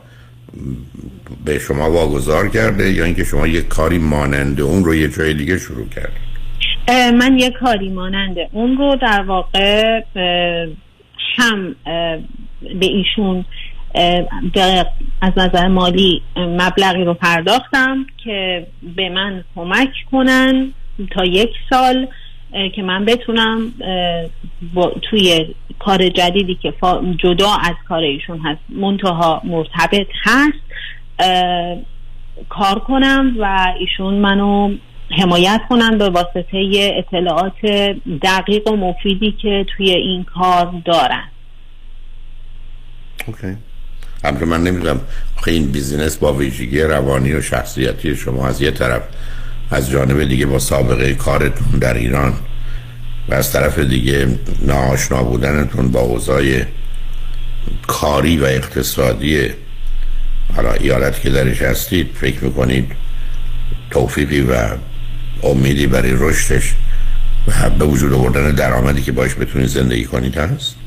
[1.46, 5.58] به شما واگذار کرده یا اینکه شما یک کاری مانند اون رو یه جای دیگه
[5.58, 6.33] شروع کردید؟
[6.90, 10.02] من یه کاری ماننده اون رو در واقع
[11.38, 11.76] هم
[12.80, 13.46] به ایشون
[15.22, 20.74] از نظر مالی مبلغی رو پرداختم که به من کمک کنن
[21.12, 22.08] تا یک سال
[22.76, 23.74] که من بتونم
[25.02, 26.74] توی کار جدیدی که
[27.18, 30.64] جدا از کار ایشون هست منتها مرتبط هست
[32.50, 34.76] کار کنم و ایشون منو
[35.18, 37.66] حمایت کنن به واسطه اطلاعات
[38.22, 41.24] دقیق و مفیدی که توی این کار دارن.
[43.28, 43.58] OK.
[44.24, 45.02] همچون من نمی‌دونم
[45.48, 49.02] این business با ویژگی روانی و شخصیتی شما از یه طرف
[49.72, 52.34] از جانب دیگه با سابقه کارتون در ایران
[53.30, 54.28] و از طرف دیگه
[54.62, 56.44] ناآشنا بودنتون با اوضاع
[57.88, 59.50] کاری و اقتصادی
[60.56, 62.92] حالا ایالت که درش هستید فکر می‌کنید
[63.92, 64.54] توفیقی و
[65.44, 66.74] امیدی برای رشدش
[67.48, 70.80] و به وجود آوردن درآمدی که باش بتونید زندگی کنید هست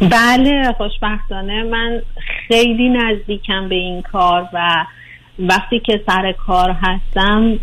[0.00, 1.62] بله خوشبختانه.
[1.62, 2.02] من
[2.48, 4.84] خیلی نزدیکم به این کار و
[5.38, 7.58] وقتی که سر کار هستم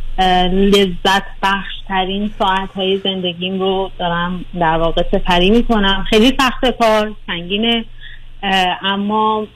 [0.52, 6.06] لذت بخش ترین ساعت های زندگیم رو دارم در واقع سپری می‌کنم.
[6.10, 7.86] خیلی سخت کار سنگینه.
[8.84, 9.48] اما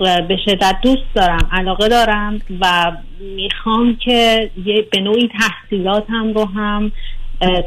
[0.00, 2.92] به شدت دوست دارم علاقه دارم و
[3.36, 6.92] می‌خوام که یه به نوعی تحصیلاتم رو هم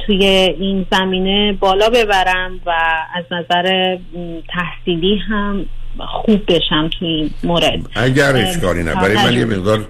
[0.06, 0.26] توی
[0.60, 2.72] این زمینه بالا ببرم و
[3.15, 3.98] از نظر
[4.50, 5.65] تحصیلی هم
[6.00, 7.80] خوب بشم توی این مورد.
[7.96, 9.88] اگر اشکالی نه برای من یه مقدار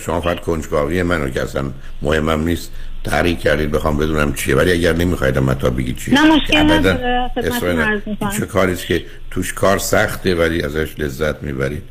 [0.00, 1.70] شما فقط کنجکاوی منو که اصلا
[2.02, 2.72] مهمم نیست.
[3.04, 4.56] تحریک کردید بخوام بدونم چیه.
[4.56, 6.14] ولی اگر نمی‌خواید من تا بگید چیه.
[6.14, 8.00] نه مشکل
[8.38, 11.82] چه کاریست که توش کار سخته ولی ازش لذت می‌برید؟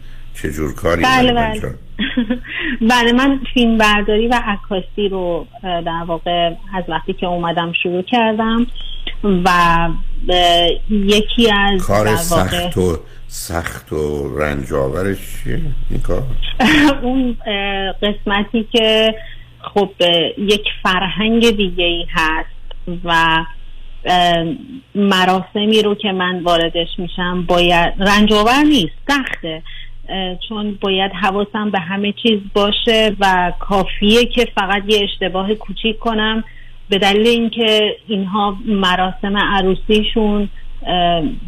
[0.41, 1.61] چه جور کاری؟ بله بله.
[2.91, 8.67] بله من فیلم برداری و عکاسی رو در واقع از وقتی که اومدم شروع کردم
[9.23, 9.89] و
[10.89, 16.23] یکی از کار سخت و سخت و رنجاورش چیه؟ این کار؟
[17.03, 17.37] اون
[18.01, 19.15] قسمتی که
[19.61, 19.89] خب
[20.37, 22.49] یک فرهنگ دیگه ای هست
[23.03, 23.45] و
[24.95, 29.61] مراسمی رو که من واردش میشم باید رنجاور نیست سخته
[30.49, 36.43] چون باید حواسم به همه چیز باشه و کافیه که فقط یه اشتباه کوچیک کنم.
[36.89, 40.49] به دلیل اینکه اینها مراسم عروسیشون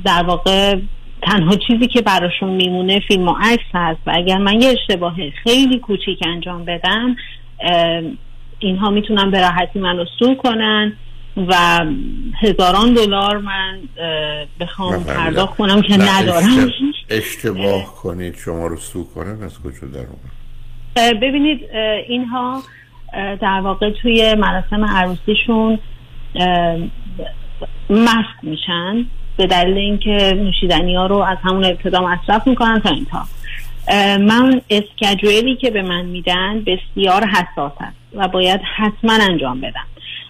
[0.06, 0.76] در واقع
[1.21, 5.80] تنها چیزی که براشون میمونه فیلم و عکس هست و اگر من یه اشتباه خیلی
[5.80, 7.15] کوچیک انجام بدم
[8.60, 10.93] اینها می‌تونن به راحتی منو سو کنن
[11.38, 11.86] و
[12.41, 13.80] هزاران دلار من
[14.60, 16.71] بخوام پرداخت کنم که ندارم.
[17.10, 20.06] اشتباه کنید شما رو سو کنن از کجا در
[21.13, 21.60] ببینید
[22.08, 22.62] اینها
[23.41, 25.80] در واقع توی مراسم عروسیشون
[27.89, 29.06] مست میشن
[29.38, 33.26] به دلیل اینکه نوشیدنی ها رو از همون ابتدا مصرف می‌کنن تا اینتا
[34.20, 39.86] من اسکجویلی که به من میدن بسیار حساس است و باید حتما انجام بدم.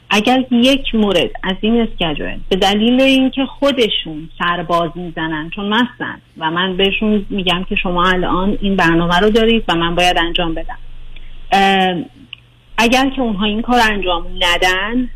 [0.09, 6.51] اگر یک مورد از این اسکجول به دلیل اینکه خودشون سرباز می‌زنن چون مستن و
[6.51, 10.77] من بهشون میگم که شما الان این برنامه رو دارید و من باید انجام بدم.
[12.77, 15.09] اگر که اونها این کار انجام ندن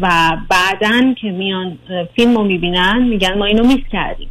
[0.00, 1.78] و بعدا که میان
[2.16, 4.28] فیلم رو می‌بینن میگن ما اینو میس کردیم.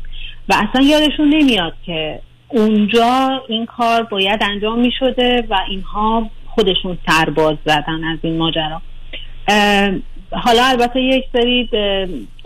[0.50, 7.57] و اصلا یادشون نمیاد که اونجا این کار باید انجام می‌شده و اینها خودشون سرباز
[7.65, 8.81] زدن از این ماجرا.
[10.31, 11.69] حالا البته یک سری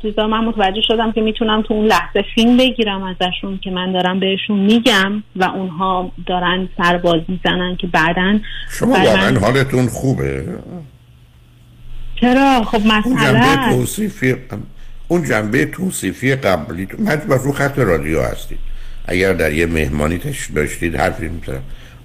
[0.02, 4.20] چیزا من متوجه شدم که می‌تونم تو اون لحظه فیلم بگیرم ازشون که من دارم
[4.20, 10.46] بهشون میگم و اونها دارن سرباز می‌زنن که بعدا شما واقعا حالتون خوبه؟
[12.22, 14.36] چرا؟ خب مثلا اون جنبه توصیفی
[15.08, 18.71] اون جنبه توصیفی قبلی من رو خط رادیو هستید.
[19.06, 20.22] اگر در یه مهمانی
[20.56, 21.62] داشتید حرفی می‌تونم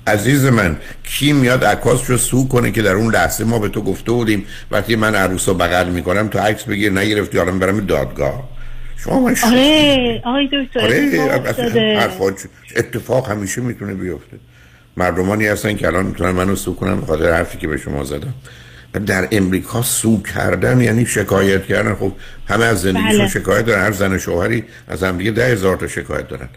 [0.06, 3.82] عزیز من کی میاد عکاس رو سو کنه که در اون لحظه ما به تو
[3.82, 8.48] گفته بودیم وقتی من عروس رو بغل می‌کنم تو عکس بگیر نگرفتی حالا برم دادگاه.
[8.96, 12.34] شما من آره آقای دکتر آره
[12.76, 14.36] اتفاق همیشه می‌تونه بیفته.
[14.96, 18.34] مردمانی هستن که الان می‌تونن منو سو کنن خاطر حرفی که به شما زدم.
[19.06, 21.94] در امریکا سو کردن یعنی شکایت کردن.
[21.94, 22.12] خب
[22.48, 23.28] همه از زندگیشون بله.
[23.28, 23.82] شکایت دارن.
[23.82, 26.48] هر زن شوهری از هم دیگه ده هزار تا شکایت دارن.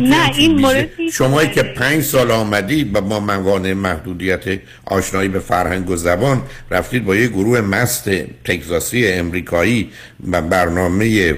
[0.00, 5.90] نه این مورد شمایی که پنج سال آمدید و با موانع محدودیت آشنایی به فرهنگ
[5.90, 8.10] و زبان رفتید با یه گروه مست
[8.44, 9.90] تگزاسی امریکایی
[10.30, 11.36] و برنامه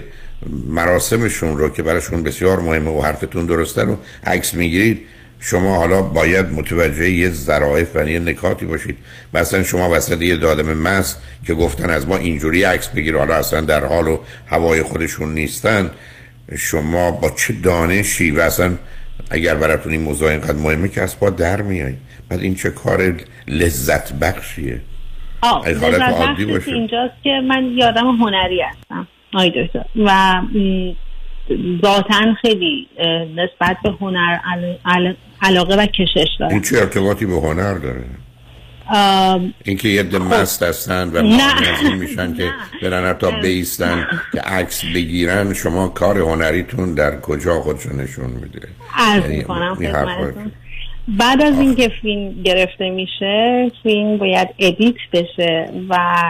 [0.69, 5.01] مراسمشون رو که براشون بسیار مهمه و حرفتون درسته رو عکس می‌گیرید.
[5.41, 8.97] شما حالا باید متوجه یه ظرافت و یه نکاتی باشید
[9.35, 13.17] مثلا شما وسط یه دادم مست که گفتن از ما اینجوری عکس بگیر.
[13.17, 15.91] حالا اصلا در حال و هوای خودشون نیستن.
[16.59, 18.75] شما با چه دانشی و اصلا
[19.31, 21.95] اگر براتون این موضوع اینقدر مهمه که از با در میای؟
[22.29, 23.15] بعد این چه کار
[23.49, 24.81] لذت بخشیه؟
[25.43, 29.09] آه لذت بخشی اینجاست که من یادم هنری هستم.
[29.35, 29.85] آی دکتر.
[29.97, 30.41] و
[31.83, 32.89] ذاتا خیلی
[33.37, 34.39] نسبت به هنر
[35.43, 36.53] علاقه و کشش دارم.
[36.53, 38.05] این چه ارتباطی به هنر داره؟
[39.65, 42.51] اینکه یه ده مست هستن و این میشن که
[42.83, 45.55] برن تا بیستن که عکس بگیرن.
[45.55, 50.53] شما کار هنریتون در کجا خودشو نشون میده؟ عرض یعنی می‌کنم.
[51.09, 56.23] بعد از اینکه فیلم گرفته میشه فیلم باید ادیت بشه و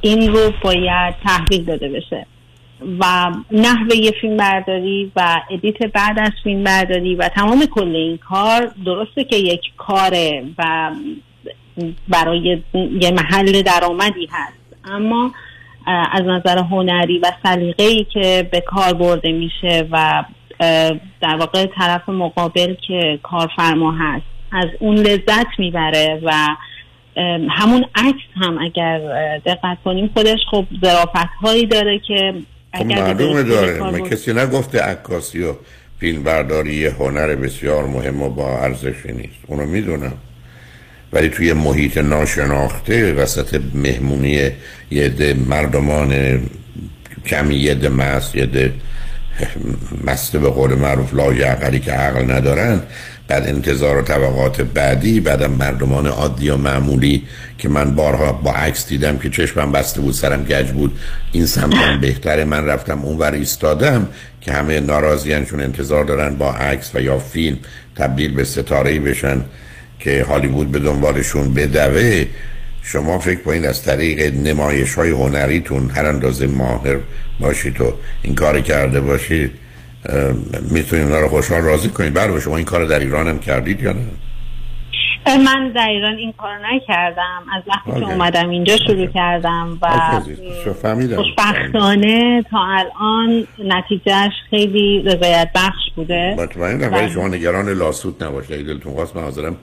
[0.00, 2.26] این رو باید تحویل داده بشه.
[3.00, 8.16] و نحوه یه فیلم برداری و ادیت بعد از فیلم برداری و تمام کل این
[8.16, 10.90] کار درسته که یک کاره و
[12.08, 12.62] برای
[13.00, 14.58] یه محل درآمدی هست.
[14.84, 15.32] اما
[16.12, 20.24] از نظر هنری و سلیقه ای که به کار برده میشه و
[21.22, 26.32] در واقع طرف مقابل که کارفرما هست از اون لذت می‌بره و
[27.50, 28.98] همون عکس هم اگر
[29.46, 32.34] دقت کنیم خودش خب ظرافت هایی داره که
[32.74, 33.82] خب اگر به معلومه داره.
[33.82, 35.52] من کسی نگفته عکاسی و
[36.00, 39.38] فیلم برداری هنر بسیار مهم و با ارزشی نیست.
[39.46, 40.12] اونو می‌دونم.
[41.12, 44.50] ولی توی محیط ناشناخته وسط مهمونی
[44.90, 46.40] یه مردمان
[47.26, 48.72] کمی یه عده مست یه عده
[50.04, 52.82] مست به قول معروف لایعقلی که عقل ندارن
[53.28, 57.22] بعد انتظار و طبقات بعدی بعدم مردمان عادی و معمولی
[57.58, 60.98] که من بارها با عکس دیدم که چشمم بسته بود سرم گج بود.
[61.32, 62.44] این سمتم بهتره.
[62.44, 64.08] من رفتم اونور ایستادم
[64.40, 67.58] که همه ناراضیان چون انتظار دارن با عکس و یا فیلم
[67.96, 69.40] تبدیل به ستاره بشن.
[69.98, 72.24] که هالیوود به دنبالشون بدوه
[72.82, 76.96] شما فکر کنید از طریق نمایش های هنریتون هر اندازه ماهر
[77.40, 79.50] باشید و این کار کرده باشید
[80.70, 82.12] می‌تونید اونا رو خوشحال راضی کنید.
[82.12, 84.00] برای شما این کار در ایران هم کردید یا نه؟
[85.48, 87.42] من در ایران این کار نکردم.
[87.52, 88.12] از وقتی که.
[88.12, 89.88] اومدم اینجا شروع کردم و
[91.16, 96.34] خوشبختانه تا الان نتیجهش خیلی رضایت بخش بوده.
[96.38, 98.52] مطمئنم ولی شما نگران لاسوت نباشید.
[98.52, 99.56] اگه دلتون خواست من حاضرم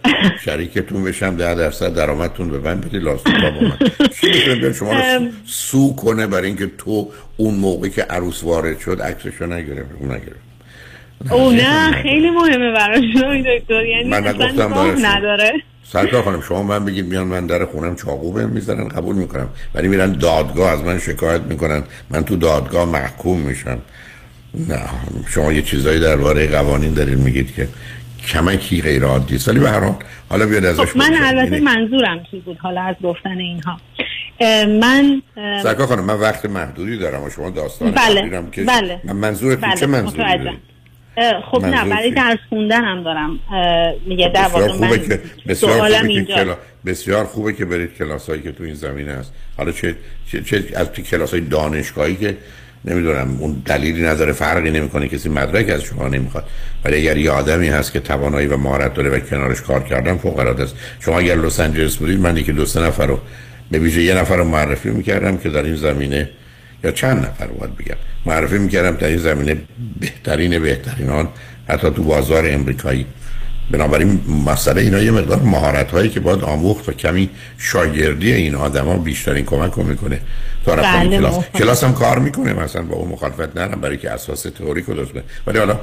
[0.45, 1.38] شریکتون بشم.
[1.38, 3.03] ده درصد درآمدتون به من بدید.
[3.03, 3.78] لاسوت با من
[4.22, 5.28] چی شما رو.
[5.45, 10.55] سو کنه برای اینکه تو اون موقع که عروس وارد شد عکسشو نگرفت اون نگرفت.
[11.32, 13.86] او نه خیلی مهمه برای شما دکتر.
[13.86, 15.05] یعنی من نگفتم.
[15.05, 15.53] نداره.
[15.84, 19.49] سرکار خانم شما من بگید میان من در خونم چاقو بهم می‌زنن قبول می‌کنم.
[19.76, 21.84] ولی میرن دادگاه از من شکایت می‌کنن.
[22.09, 23.78] من تو دادگاه محکوم میشم.
[24.70, 24.80] نه
[25.28, 27.68] شما یه چیزایی درباره قوانین دارین میگید که
[28.28, 29.47] کمکی غیر عادی است.
[29.49, 29.95] ولی به هر حال
[30.30, 31.13] حالا بیاد ازش خب من.
[31.24, 33.78] البته یعنی- منظورم چی بود حالا از گفتن اینها؟
[34.82, 35.22] من
[35.63, 39.01] سرکار خانم من وقت محدودی دارم و شما داستان بله، بله.
[39.03, 40.49] من منظورتون بله، چه منظوری
[41.51, 43.39] خب نه برای؟ درس خوندنم دارم.
[43.51, 46.57] اه، میگه در بسیار واقع خوبه من که بسیار خوبه که کلا...
[46.86, 49.34] بسیار خوبه که برید کلاس هایی که تو این زمینه هست.
[49.57, 49.95] حالا چه,
[50.32, 52.38] چه, چه از تو کلاس های دانشگاهی که
[52.86, 56.43] نمی‌دونم اون دلیلی نداره فرقی نمی‌کنه کسی مدرک از شما نمی‌خواد.
[56.86, 60.39] ولی اگر یه آدمی هست که توانایی و مهارت داره و کنارش کار کردن فوق
[60.39, 60.76] العاده است.
[60.99, 63.20] شما اگر لس آنجلس بودید من یکی دو سه نفر رو
[63.72, 66.30] به ویژه یه نفر رو معرفی می‌کردم که در این زمینه
[66.86, 67.95] یا چند نفر باید بگم.
[68.25, 69.57] معرفی می‌کردم در این زمینه
[69.99, 71.27] بهترین بهترینان
[71.67, 73.05] حتی تو بازار امریکایی.
[73.71, 78.97] بنابراین مسئله اینا یه مقدار مهارت هایی که باید آموخت و کمی شاگردی این آدما
[78.97, 80.19] بیشترین کمک رو می‌کنه.
[80.65, 81.45] تا رفتن بله، کلاس.
[81.55, 85.11] کلاس هم کار می‌کنه مثلا با اون مخالفت نرم برای که اساس تئوریک رو درست
[85.11, 85.79] کنه ولی حالا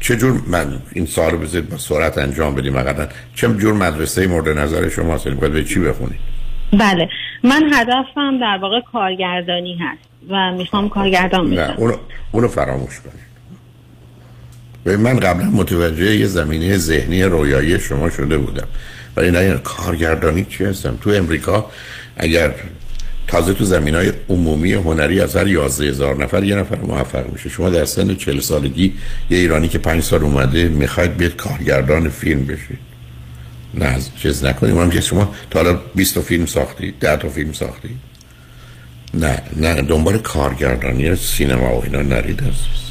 [0.00, 4.58] چجور من این سال رو بذارید با سرعت انجام بدیم؟ اقلا چه جور مدرسه مورد
[4.58, 6.33] نظر شما هست؟ باید به چی بخونید؟
[6.78, 7.08] بله.
[7.44, 11.74] من هدفم در واقع کارگردانی هست و می‌خوام کارگردان بشم.
[11.76, 11.96] اونو,
[12.32, 13.24] اونو فراموش کنید.
[14.84, 18.66] به من قبلا متوجه یه زمینه ذهنی رویایی شما شده بودم.
[19.16, 21.70] ولی نه یعنی کارگردانی چی هستم تو امریکا
[22.16, 22.54] اگر
[23.26, 27.48] تازه تو زمین های عمومی هنری از هر 11 هزار نفر یه نفر موفق میشه.
[27.48, 28.94] شما در سن 40 سالگی
[29.30, 32.93] یه ایرانی که 5 سال اومده می‌خواید بیاد کارگردان فیلم بشید.
[33.78, 34.76] نه چیز نکنیم.
[34.76, 37.96] اونم که شما تا حالا 20 تا فیلم ساختید 10 تا فیلم ساختید
[39.14, 42.84] نه نه دنبال کارگردانی سینما و اینا نرید عزیز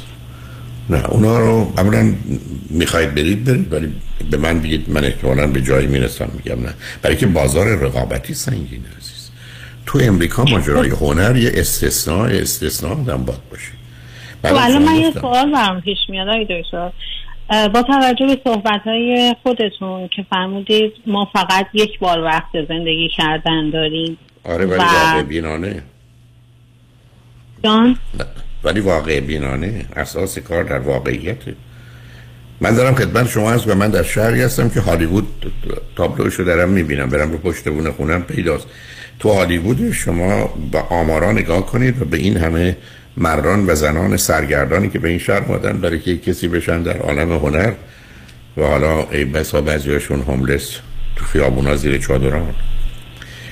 [0.90, 2.14] نه اونا رو اولا
[2.70, 3.94] می‌خواید برید برید ولی
[4.32, 6.74] به من بگید من احتمالا به جایی می‌رسم میگم نه.
[7.02, 9.30] برای که بازار رقابتی سنگینه عزیز.
[9.86, 13.72] تو امریکا ماجرای هنر یه استثناء استثناء آدم باید باشه.
[14.44, 15.12] خب بعد الان من یه.
[15.12, 16.92] سوال برام پیش میاد آقای دکتر.
[17.74, 23.70] با توجه به صحبت های خودتون که فرمودید ما فقط یک بار وقت زندگی کردن
[23.70, 24.18] داریم.
[24.44, 25.84] آره ولی و- واقع بینانه.
[27.64, 27.98] جان؟
[28.64, 29.86] ولی واقع بینانه.
[29.96, 31.56] اساس کار در واقعیته
[32.62, 35.28] من دارم خدمت شما هست و من در شهری هستم که هالیوود
[35.96, 37.10] تابلوشو دارم می‌بینم.
[37.10, 38.68] برم رو پشت بونه خونم پیداست.
[39.20, 42.78] تو هالیوود شما به آمارا نگاه کنید و به این همه
[43.18, 47.32] مردان و زنان سرگردانی که به این شهر اومدن برای اینکه کسی بشن در عالم
[47.32, 47.72] هنر
[48.58, 50.80] و حالا ای بسا بعضیاشون homeless
[51.16, 52.54] تو خیابونا زیر چادران.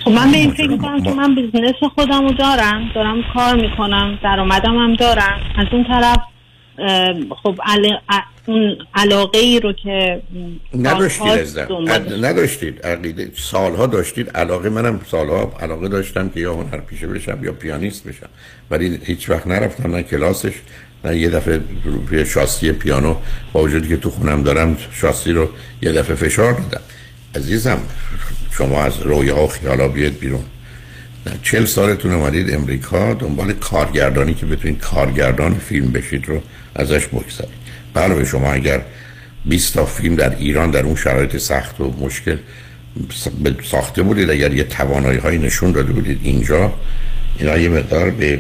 [0.04, 4.20] خب من به این فکر می‌کنم که من business خودم رو دارم دارم کار می‌کنم
[4.24, 5.40] درآمدم هم دارم.
[5.58, 6.18] از اون طرف
[7.44, 7.60] خب
[8.46, 10.22] اون علاقه ای رو که
[10.76, 11.60] نداشتید
[12.22, 14.30] نداشتید عقیده سالها داشتید.
[14.30, 18.30] علاقه منم سالها علاقه داشتم که یا هنر پیشه بشم یا پیانیست بشم.
[18.72, 20.54] ولی هیچ وقت نرفتم نه کلاسش
[21.06, 23.16] نه یه دفعه روی شاسی پیانو
[23.54, 25.50] با وجودی که تو خونم دارم شاسی رو
[25.82, 26.82] یه دفعه فشار دادم.
[27.36, 27.80] عزیزم
[28.52, 30.44] شما از رویه ها و خیالا بیاد بیرون.
[31.44, 36.42] چل سالتون اومدید امریکا دنبال کارگردانی که بتونید کارگردان فیلم بشید رو
[36.76, 37.62] ازش بگذارید
[37.94, 38.82] بله شما اگر
[39.46, 42.38] 20 تا فیلم در ایران در اون شرایط سخت و مشکل
[43.64, 46.74] ساخته بودید اگر یه توانایی های نشون داده بودید اینجا
[47.40, 48.40] اینا یه مقدار به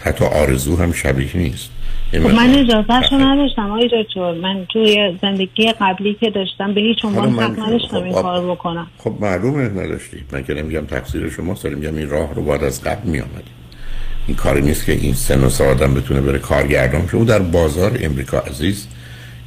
[0.00, 1.70] حتی آرزو هم شبیه نیست.
[2.12, 4.32] خب من اجازه نداشتم آقای دکتر.
[4.32, 8.86] من توی زندگی قبلی که داشتم به هیچ عنوان حق نداشتم این کار بکنم.
[8.98, 12.82] خب معلومه نداشتی من که نمیگم تقصیر شما دارم میگم این راه رو باید از
[12.82, 13.22] قبل می
[14.28, 17.98] این کاری نیست که این سن و سال آدم بتونه بره کارگردان شه در بازار
[18.00, 18.86] امریکا عزیز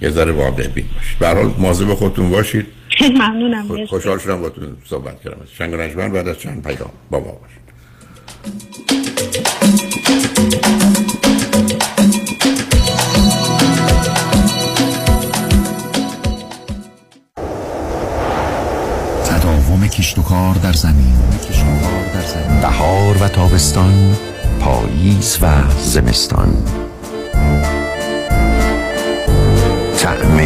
[0.01, 2.65] یه ذره واقع بین باشید به حال مواظب خودتون باشید.
[3.01, 3.85] ممنونم.
[3.85, 5.37] خوشحال شدم باهاتون صحبت کردم.
[5.57, 7.61] شنگ بعد از چند پیام با ما باشید.
[19.25, 21.13] تداوم کشت و کار در زمین.
[22.61, 24.15] بهار و تابستان
[24.61, 26.53] پاییز و زمستان.
[29.97, 30.37] تعم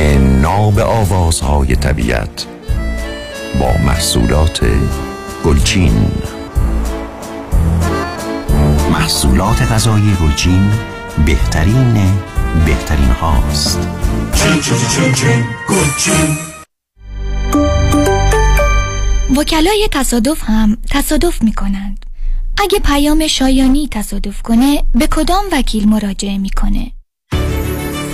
[0.42, 2.46] ناب آوازهای طبیعت
[3.60, 4.62] با محصولات
[5.46, 6.12] گلچین.
[8.92, 10.72] محصولات غذایی گلچین
[11.26, 11.94] بهترین
[12.66, 13.80] بهترین هاست.
[14.34, 16.38] چین چین چین گلچین.
[19.38, 22.05] وکلای تصادف هم تصادف می کنند
[22.58, 26.92] اگه پیام شایانی تصادف کنه به کدام وکیل مراجعه می‌کنه؟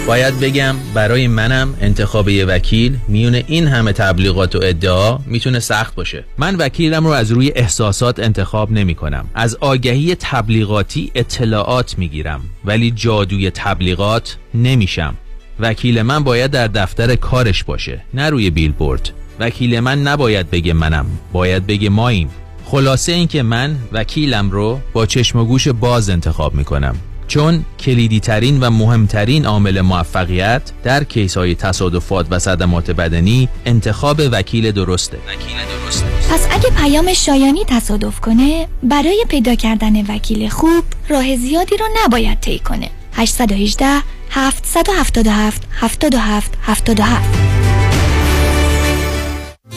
[0.07, 5.95] باید بگم برای منم انتخاب یه وکیل میون این همه تبلیغات و ادعا می‌تونه سخت
[5.95, 6.25] باشه.
[6.37, 12.91] من وکیلم رو از روی احساسات انتخاب نمی کنم از آگهی تبلیغاتی اطلاعات می‌گیرم ولی
[12.91, 15.15] جادوی تبلیغات نمیشم.
[15.59, 19.09] وکیل من باید در دفتر کارش باشه نه روی بیلبورد.
[19.39, 22.29] وکیل من نباید بگه منم باید بگه ماییم.
[22.71, 26.95] خلاصه اینکه من وکیلم رو با چشم و گوش باز انتخاب می‌کنم
[27.27, 34.21] چون کلیدی ترین و مهمترین عامل موفقیت در کیس های تصادفات و صدمات بدنی انتخاب
[34.31, 35.17] وکیل درسته.
[35.17, 36.05] وکیل درسته.
[36.31, 42.39] پس اگه پیام شایانی تصادف کنه برای پیدا کردن وکیل خوب راه زیادی رو نباید
[42.39, 42.89] طی کنه.
[43.13, 43.85] 818
[44.29, 47.60] 777 77 77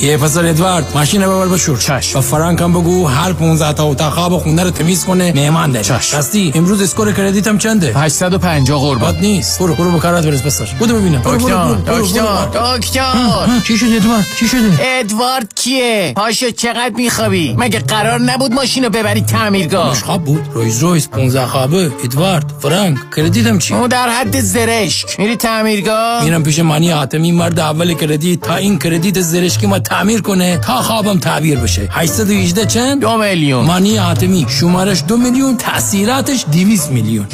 [0.01, 1.78] یه پسر ادوارد ماشین ببر بشور.
[1.78, 5.72] چش و فرانک هم بگو هر 15 تا اتاق خواب خونه رو تمیز کنه مهمان
[5.72, 5.82] ده.
[5.82, 9.16] چش راستی امروز اسکور کردیتم چنده؟ 850 قربان.
[9.16, 9.59] نیست.
[9.59, 11.22] برو برو به کارات برس بسر بودو ببینم.
[11.24, 13.61] دکتر دکتر دکتر.
[13.66, 19.20] چی شده ادوارد؟ چی شده؟ ادوارد کیه؟ پاشو چقدر میخوابی؟ مگه قرار نبود ماشینو ببری
[19.20, 20.47] تعمیرگاه؟ خواب بود.
[20.55, 21.92] رویز رویز 15 خوابه.
[22.05, 25.20] ادوارد فرانک کردیتم چی؟ اون در حد زرشک.
[25.20, 28.40] میری تعمیرگاه؟ میرم پیش مانی حاتمی مرد اول کردیت.
[28.40, 31.89] تا این کردیت زرشکی ما تعمیر کنه تا خوابم تعبیر بشه.
[31.91, 33.64] 818 چند؟ دو میلیون.
[33.64, 34.47] مانی حاتمی.
[34.49, 37.26] شمارش دو میلیون تاثیراتش 200 میلیون.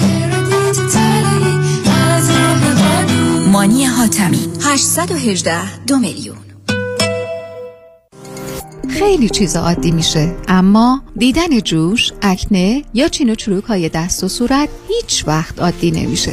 [3.52, 4.48] مانی حاتمی.
[4.62, 6.36] 818 دو میلیون.
[8.98, 14.28] خیلی چیز عادی میشه اما دیدن جوش، اکنه یا چین و چروک های دست و
[14.28, 16.32] صورت هیچ وقت عادی نمیشه.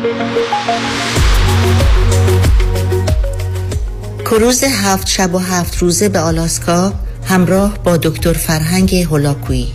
[4.26, 6.94] کروز هفت شب و هفت روزه به آلاسکا
[7.26, 9.68] همراه با دکتر فرهنگ هولاکویی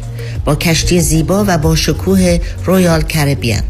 [0.45, 3.62] با کشتی زیبا و با شکوه رویال کربیان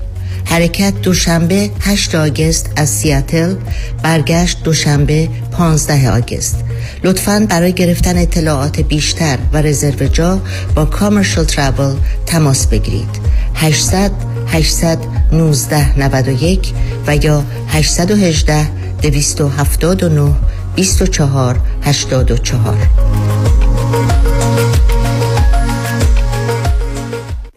[0.47, 3.55] حرکت دوشنبه 8 آگست از سیاتل
[4.03, 6.65] برگشت دوشنبه 15 آگست.
[7.05, 10.41] لطفا برای گرفتن اطلاعات بیشتر و رزرو جا
[10.75, 11.95] با کامرشل ترابل
[12.27, 13.09] تماس بگیرید.
[13.55, 14.11] 800
[14.47, 16.73] 819 91
[17.07, 18.67] و یا 818
[19.03, 20.33] 279
[20.77, 22.77] 24 84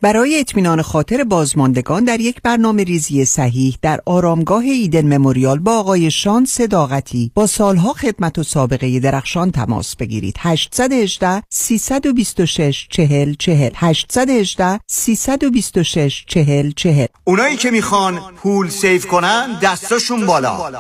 [0.02, 6.12] برای اطمینان خاطر بازماندگان در یک برنامه ریزی صحیح در آرامگاه ایدن مموریال با آقای
[6.12, 10.36] شان صداقتی با سالها خدمت و سابقه درخشان تماس بگیرید.
[10.40, 20.26] 818 326 40 40 818 326 40 40 اونایی که می‌خوان پول save کنن دستاشون
[20.26, 20.72] بالا.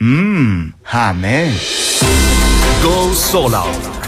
[0.00, 1.52] منم همه.
[2.82, 4.07] go solar.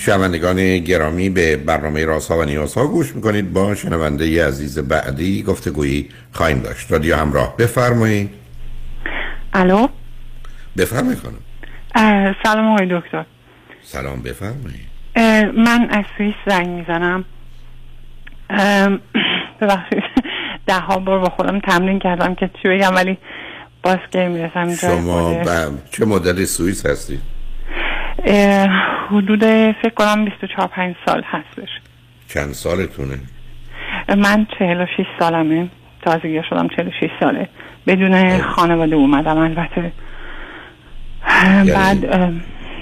[0.00, 3.52] شنوندگان گرامی به برنامه رازها و نیازها گوش می‌کنید.
[3.52, 6.92] با شنونده ی عزیز بعدی گفتگویی خواهیم داشت.
[6.92, 8.30] رادیو همراه بفرمایید.
[9.52, 9.88] الو؟
[10.76, 12.34] بفرمایید خانم.
[12.42, 13.24] سلام آقای دکتر.
[13.82, 14.90] سلام بفرمایید.
[15.56, 17.24] من از سوئیس زنگ می‌زنم.
[19.60, 20.02] ببخشید.
[20.66, 23.18] ده ها بار با خودم تمرین کردم که چی بگم ولی
[23.82, 25.78] باز که می‌رسم شما خود- ب...
[25.90, 27.20] چه مدل سوئیس هستید؟
[29.10, 29.44] حدود
[29.82, 31.68] فکر کنم 24 5 سال هستش.
[32.28, 33.18] چند سالتونه؟
[34.16, 35.68] من 46 سالمه.
[36.04, 37.48] تازگی شدم 46 ساله.
[37.86, 39.92] بدون خانواده اومدم البته.
[41.74, 42.32] بعد اه،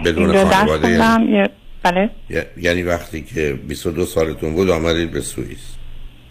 [0.04, 1.44] بدون خانواده یعنی,
[1.82, 2.10] بله.
[2.56, 5.74] یعنی وقتی که 22 سالتون بود آمدید به سوئیس؟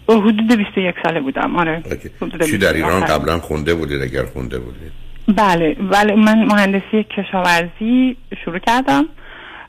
[0.08, 1.56] حدود 21 ساله بودم.
[1.56, 1.82] آره.
[1.82, 3.04] چی در 21 ایران.
[3.04, 9.04] قبلا خونده بودید اگر خونده بودید؟ بله ولی من مهندسی کشاورزی شروع کردم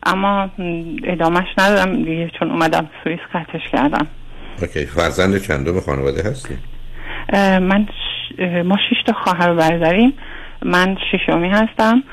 [0.04, 0.50] اما
[1.04, 4.08] ادامهش ندادم دیگه چون اومدم سوئیس قطعش کردم.
[4.62, 6.60] اوکی فرزند چندم خانواده هستید
[7.34, 8.40] اه، من ش...
[8.66, 10.14] ما شش تا خواهر و برادریم.
[10.66, 12.04] من ششمی هستم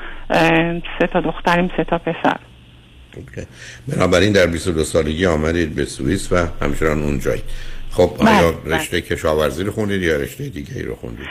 [0.99, 2.37] سه تا دختریم سه تا پسر.
[3.17, 3.47] اوکی.
[3.87, 7.41] بنابراین در 22 سالگی آمدید به سوئیس و همچنان اونجایی.
[7.97, 8.75] خب بله، آیا بله.
[8.75, 11.27] رشته کشاورزی رو خوندید یا رشته دیگه ای رو خوندید؟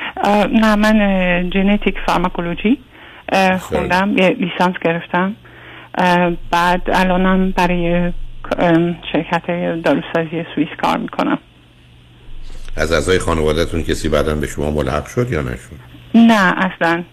[0.63, 2.79] نه من اه، ژنتیک فارماکولوژی
[3.61, 5.37] خوندم یه لیسانس گرفتم.
[6.51, 8.13] بعد الانم برای
[9.13, 9.47] شرکت
[9.85, 11.39] داروسازی سوئیس کار می‌کنم.
[12.77, 15.77] از اعضای خانوادهتون کسی بعدا به شما ملحق شد یا نشد؟
[16.15, 17.05] نه اصلا.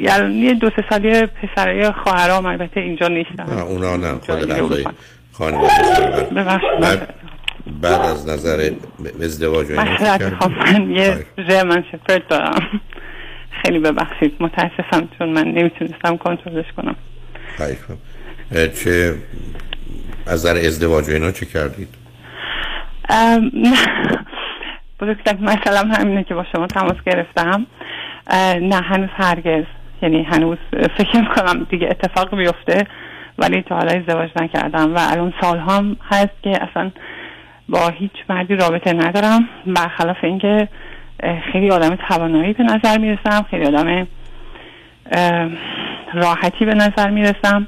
[0.00, 4.84] یعنی یه دو سه سالی پسرای خواهرام البته اینجا نیستن نه اونا نه خود اعضای.
[5.32, 5.72] خانواده
[6.36, 7.25] ببخشید.
[7.82, 8.70] بعد از نظر
[9.22, 12.80] ازدواج من یه ژرمن شپرد دارم.
[13.62, 14.36] خیلی ببخشید.
[14.40, 16.96] متاسفم چون من نمی‌تونستم کنترلش کنم.
[18.52, 19.14] چه
[20.26, 21.88] از نظر ازدواج اینا چه کردید؟
[23.08, 23.50] ام،
[25.00, 27.66] بزرگترین مثلا همینه که با شما تماس گرفتم.
[28.60, 29.64] نه هنوز هرگز.
[30.02, 30.58] یعنی هنوز
[30.98, 32.86] فکر می‌کنم دیگه اتفاق بیفته
[33.38, 36.90] ولی تا حالا ازدواج نکردم و الان سال هم هست که اصلا
[37.68, 39.48] با هیچ مردی رابطه ندارم.
[39.66, 40.68] برخلاف اینکه
[41.52, 44.06] خیلی آدم توانایی به نظر می‌رسم خیلی آدم
[46.14, 47.66] راحتی به نظر می‌رسم.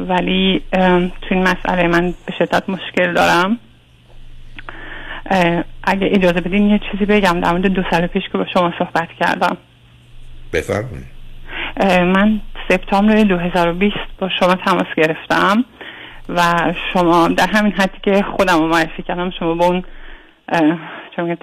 [0.00, 3.58] ولی تو این مسئله من به شدت مشکل دارم.
[5.84, 9.08] اگه اجازه بدین یه چیزی بگم در مورد دو سال پیش که با شما صحبت
[9.20, 9.56] کردم.
[10.52, 11.06] بفرمایید.
[12.16, 15.64] من سپتامبر 2020 با شما تماس گرفتم.
[16.28, 16.42] و
[16.92, 19.84] شما در همین حدی که خودم رو معرفی کردم شما با اون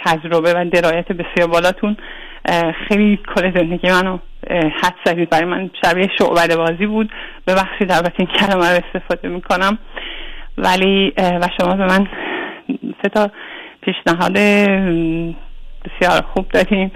[0.05, 1.97] تجربه و درایت بسیار بالاتون
[2.87, 4.17] خیلی کل زندگی منو
[4.83, 5.29] حد زدید.
[5.29, 7.11] برای من شبیه شعبده بازی بود.
[7.47, 9.77] ببخشید البته این کلمه رو استفاده می‌کنم.
[10.57, 12.07] ولی و شما به من
[13.03, 13.29] سه تا
[13.81, 14.33] پیشنهاد
[15.83, 16.91] بسیار خوب دادیم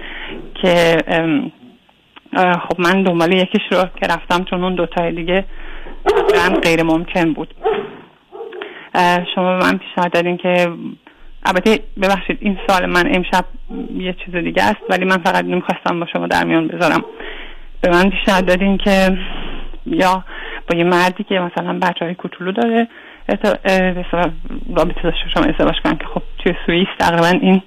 [0.62, 0.96] که
[2.36, 5.44] خب من دنبال یکیش رو که رفتم چون اون دوتای دیگه
[6.04, 7.54] تقریبا غیر ممکن بود.
[9.34, 10.72] شما به من پیشنهاد دادین که
[11.46, 13.44] البته ببخشید این سال من امشب
[13.94, 17.04] یه چیز دیگه است ولی من فقط نمی‌خواستم با شما در میان بذارم.
[17.80, 19.18] به من پیشنهاد دادین که
[19.86, 20.24] یا
[20.70, 22.88] با یه مردی که مثلا بچه های کوچولو داره
[24.76, 27.62] رابطه داشته شما ازدواج کنن که خب توی سوئیس تقریبا این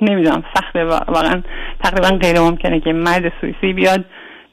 [0.00, 1.42] نمی‌دونم سخته واقعا
[1.84, 4.04] تقریبا غیر ممکنه که مرد سوئیسی بیاد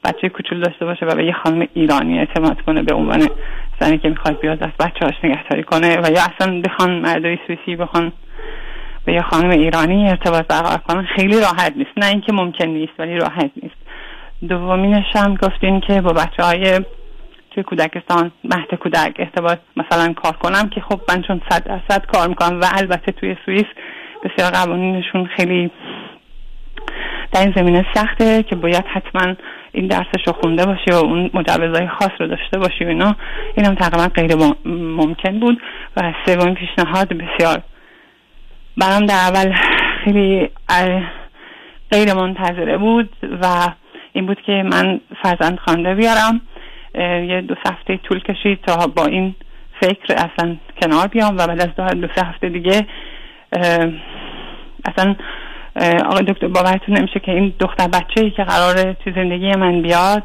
[0.04, 3.28] بچه کوچولو داشته باشه و به یه خانم ایرانی اعتماد کنه به عنوان
[3.80, 7.76] زنی که می‌خواد بیاد از بچه هاش نگهداری کنه و یا اصلا بخوان مردای سوئیسی
[7.76, 8.12] بخوان
[9.04, 11.06] به یه خانم ایرانی ارتباط برقرار کنن.
[11.16, 11.90] خیلی راحت نیست.
[11.96, 13.76] نه اینکه ممکن نیست ولی راحت نیست.
[14.48, 16.80] دومینش هم گفتین که با بچه های
[17.50, 22.28] توی کودکستان مهد کودک ارتباط مثلا کار کنم که خب من چون صد درصد کار
[22.28, 23.66] می‌کنم و البته توی سوئیس
[24.24, 25.70] بسیار قوانینشون خیلی
[27.32, 29.34] در این زمینه سخته که باید حتما
[29.72, 33.16] این درسش رو خونده باشی و اون مجوزهای خاص رو داشته باشی و اینا
[33.56, 34.34] این هم تقریبا غیر
[34.96, 35.62] ممکن بود
[35.96, 37.62] و سومین پیشنهاد بسیار.
[38.76, 39.54] برام در اول
[40.04, 40.50] خیلی
[41.92, 43.68] غیر منتظره بود و
[44.12, 46.40] این بود که من فرزند خانده بیارم
[47.28, 49.34] یه دو هفته طول کشید تا با این
[49.80, 52.86] فکر اصلا کنار بیام و بعد از دو سه هفته دیگه
[54.84, 55.14] اصلا
[55.76, 60.22] آقای دکتر باورتون نمیشه که این دختر بچه ای که قراره تو زندگی من بیاد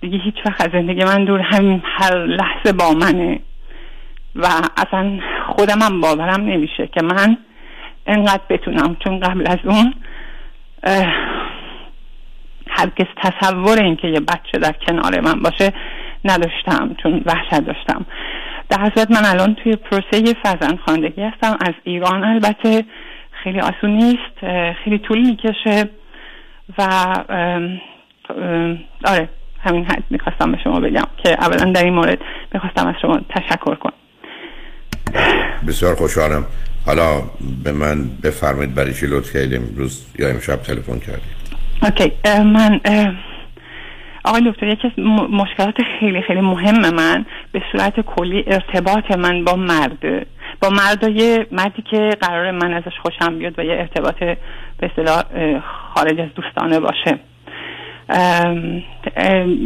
[0.00, 3.40] دیگه هیچ وقت از زندگی من دور همین هر لحظه با منه.
[4.36, 7.36] و اصلا خودم هم باورم نمیشه که من
[8.06, 8.96] انقدر بتونم.
[9.04, 9.94] چون قبل از اون
[12.66, 15.72] هرگز تصور این که یه بچه در کنار من باشه
[16.24, 18.06] نداشتم چون وحشت داشتم.
[18.68, 22.84] در صورت من الان توی پروسه فرزند خواندگی هستم از ایران البته.
[23.44, 24.40] خیلی آسون نیست
[24.84, 25.88] خیلی طول می‌کشه
[26.78, 26.82] و
[29.04, 29.28] آره
[29.64, 32.18] همین حد می‌خواستم به شما بگم که اولا در این مورد
[32.54, 33.92] می‌خواستم از شما تشکر کنم.
[35.68, 36.44] بسیار خوشحالم.
[36.86, 37.22] حالا
[37.64, 41.34] به من بفرمایید برای چی لطف کردیم امروز یا امشب تلفن کردیم
[41.82, 42.80] اوکی من
[44.24, 49.56] آقای دکتر یکی از مشکلات خیلی خیلی مهم من به صورت کلی ارتباط من با
[49.56, 50.26] مرد
[50.60, 54.36] با مردای مردی که قرار من ازش خوشم بیاد و یه ارتباط به
[54.82, 55.22] اصطلاح
[55.94, 57.18] خارج از دوستانه باشه.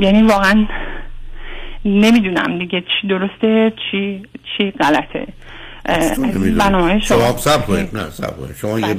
[0.00, 0.66] یعنی واقعا
[1.84, 4.22] نمی‌دونم دیگه چی درسته چی
[4.56, 5.26] چی غلطه.
[6.58, 7.96] برنامه شما سب کنید.
[7.96, 8.56] نه سب کنید.
[8.56, 8.98] شما یه بله.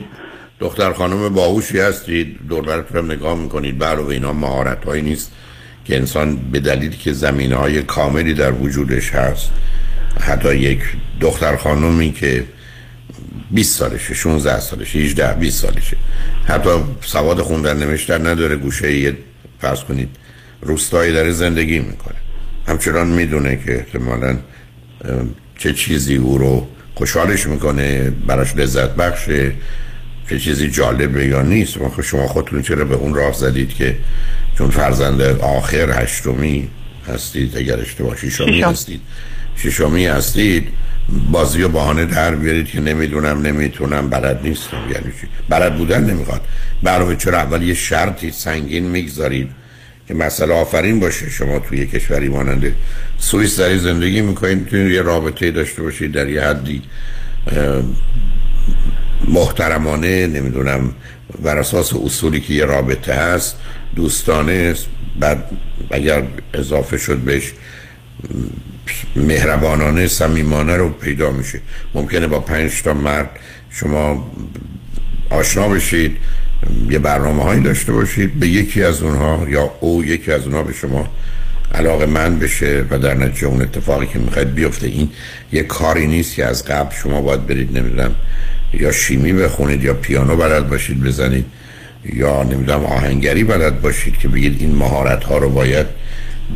[0.60, 2.40] دختر خانم باهوشی هستید.
[2.50, 3.78] دور رو نگاه می‌کنید.
[3.78, 5.36] بر و اینا مهارت هایی نیست
[5.86, 9.54] که انسان به دلیلی که زمینه های کاملی در وجودش هست
[10.20, 10.80] حتی یک
[11.22, 12.44] دختر خانومی که
[13.52, 15.98] 20 سالشه 16 سالشه 18 20 سالشه.
[16.46, 16.70] حتی
[17.02, 19.18] سواد خوندن نوشتن نداره گوشه یه
[19.62, 20.10] فرض کنید
[20.62, 22.16] روستایی داره زندگی می‌کنه.
[22.68, 24.38] همچنان می‌دونه که احتمالا
[25.58, 29.52] چه چیزی او رو خوشحالش می‌کنه براش لذت بخشه
[30.30, 31.78] چه چیزی جالبه یا نیست.
[32.04, 33.96] شما خودتون چرا به اون راه زدید که
[34.58, 36.68] چون فرزند آخر هشتمی
[37.08, 39.02] هستید اگر اشتباه شیشمی هستید.
[39.62, 40.68] شیشمی هستید
[41.32, 44.78] بازی و بهانه در بیارید که نمی‌دونم نمی‌تونم بلد نیستم.
[44.78, 46.42] یعنی چی؟ بلد بودن نمی‌خواد.
[46.84, 49.50] برای چرا اول یه شرطی سنگین می‌گذارید
[50.08, 52.76] که مسئله آفرین باشه شما توی کشوری مانند
[53.18, 56.82] سوئیس در زندگی می‌کنید می‌تونید یه رابطه داشته باشید در یه حدی
[59.28, 60.94] محترمانه نمی‌دونم
[61.44, 63.56] بر اساس اصولی که یه رابطه هست
[63.96, 64.76] دوستانه
[65.20, 65.44] بعد
[65.92, 67.54] اگر اضافه شد بهش
[69.16, 71.62] مهربانانه صمیمانه رو پیدا میشه.
[71.94, 73.30] ممکنه با پنج تا مرد
[73.70, 74.32] شما
[75.30, 76.18] آشنا بشید
[76.90, 80.74] یه برنامه هایی داشته باشید به یکی از اونها یا او یکی از اونها به
[80.74, 81.10] شما
[81.74, 84.88] علاقه من بشه و در نتیجه اون اتفاقی که می‌خواید بیفته.
[84.88, 85.10] این
[85.52, 88.16] یه کاری نیست که از قبل شما باید برید نمی‌دونم
[88.74, 91.46] یا شیمی بخونید یا پیانو بلد باشید بزنید
[92.14, 95.86] یا نمی‌دونم آهنگری بلد باشید که بگید این مهارت ها رو باید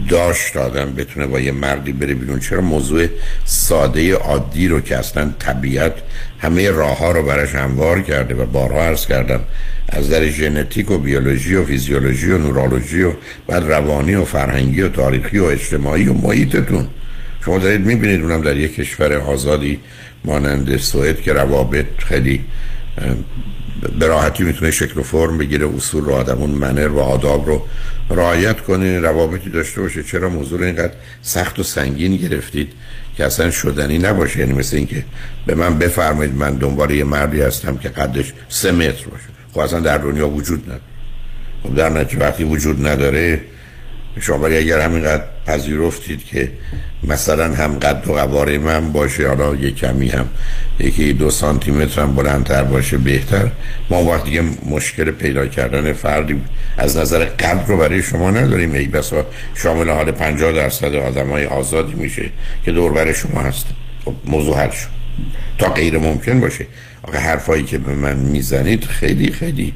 [0.09, 2.39] داشت آدم بتونه با یه مردی بره بیرون.
[2.39, 3.07] چرا موضوع
[3.45, 5.93] ساده عادی رو که اصلا طبیعت
[6.39, 9.39] همه راه ها رو براش هموار کرده و بارها عرض کردم
[9.89, 13.11] از در ژنتیک و بیولوژی و فیزیولوژی و نورولوژی و
[13.47, 16.87] بعد روانی و فرهنگی و تاریخی و اجتماعی و محیطتون.
[17.45, 19.79] شما دارید می‌بینید اونم در یک کشور آزادی
[20.25, 22.41] مانند سوئد که روابط خیلی
[23.99, 27.67] به راحتی می‌تونه شکل و فرم بگیره اصول رو آدمون منر و آداب رو
[28.09, 30.03] رعایت کنه روابطی داشته باشه.
[30.03, 32.73] چرا موضوع اینقدر سخت و سنگین گرفتید
[33.17, 35.05] که اصلا شدنی نباشه؟ یعنی مثل اینکه
[35.45, 39.25] به من بفرمایید من دنبال یه مردی هستم که قدش سه متر باشه.
[39.53, 40.81] خب اصلا در دنیا وجود نداره.
[41.63, 43.41] خب در نتیجه وقتی وجود نداره
[44.19, 46.51] شما اگر همینقدر پذیرفتید که
[47.03, 50.29] مثلا هم قد و قواره من باشه حالا یه کمی هم
[50.79, 53.51] یکی دو سانتی متر هم بلندتر باشه بهتر.
[53.89, 56.41] ما وقت دیگه مشکل پیدا کردن فردی
[56.77, 58.73] از نظر قد رو برای شما نداریم.
[58.73, 59.25] ای بسا
[59.55, 62.29] شامل حال 50 درصد آدم های آزادی میشه
[62.65, 63.65] که دور برای شما هست.
[64.05, 64.87] خب موضوع حل شد.
[65.57, 66.65] تا غیر ممکن باشه.
[67.03, 69.73] آقا حرفایی که به من می‌زنید خیلی خیلی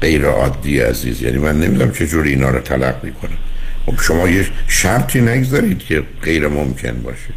[0.00, 1.22] غیر عادی عزیز.
[1.22, 3.38] یعنی من نمی‌دونم چجوری اینا رو تلقی کنم.
[3.86, 7.34] خب شما یه شرطی نگذارید که غیر ممکن باشه.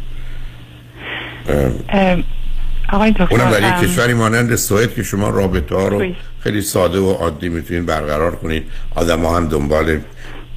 [2.92, 6.98] آقای دکتر اونم در یک کشوری مانند سوئد که شما رابطه ها رو خیلی ساده
[6.98, 8.64] و عادی می‌تونید برقرار کنید.
[8.94, 9.98] آدم ها هم دنبال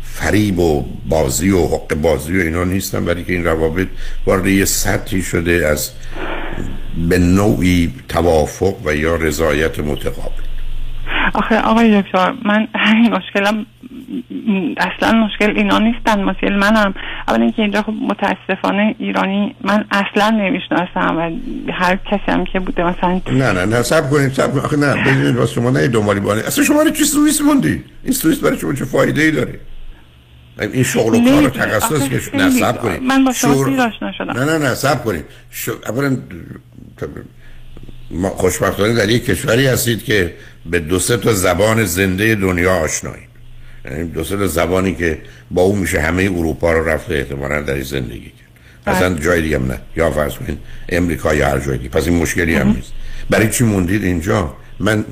[0.03, 3.87] فریب و بازی و حق بازی و اینا نیستن برای که این روابط
[4.25, 5.91] وارد یه سطحی شده از
[7.09, 10.40] به نوعی توافق و یا رضایت متقابل.
[11.33, 13.65] آخه آقای دکتر من همین مشکلم
[14.77, 16.93] اصلا مشکل اینا نیستن مشکل منم.
[17.27, 21.31] اول اینکه اینجا خب متاسفانه ایرانی من اصلا نمی‌شناسم و
[21.71, 25.35] هر کسی هم که بوده مثلا نه نه نه سب کنید سب آخه نه ببینید
[25.35, 28.73] واسه شما نه دنبالی بانه اصلا شما رو چی سوئیس موندی؟ این سوئیس برای شما
[28.73, 29.59] چه فایده ای داره؟
[30.59, 33.81] این شغل و کار و تخصص که نه سب کنید من با شما شور...
[33.81, 34.31] آشنا شدم.
[34.31, 35.71] نه نه نه سب کنید شو...
[35.89, 36.17] اولا
[38.11, 40.33] ما خوشبختانه در یک کشوری هستید که
[40.65, 43.29] به دو سه تا زبان زنده دنیا آشنایید
[43.85, 47.81] یعنی دو سه تا زبانی که با اون میشه همه اروپا رو رفته احتمالا در
[47.81, 48.95] زندگی کرد.
[48.95, 49.79] اصلا جای دیگه هم نه.
[49.95, 50.57] یا فرض کنید
[50.89, 51.89] امریکا یا هر جای دیگه.
[51.89, 52.91] پس این مشکلی هم نیست.
[53.29, 55.05] برای چی موندید اینجا؟ من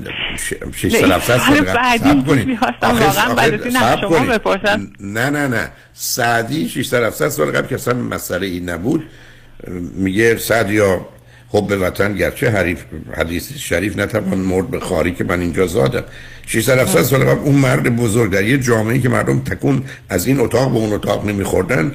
[0.76, 2.58] 600 700 سال قبل کنید
[5.00, 5.70] نه نه نه.
[5.92, 9.04] سعدی 600 700 سال قبل که اصلا مسئله این نبود
[9.94, 11.08] میگه سعد یا
[11.52, 12.78] حب وطن گرچه حریف
[13.16, 16.04] حدیث شریف نتوان مرد به خاری که من اینجا زادم.
[16.46, 20.40] 600 700 سال قبل اون مرد بزرگ در یه جامعه که مردم تکون از این
[20.40, 21.94] اتاق به اون اتاق نمیخوردن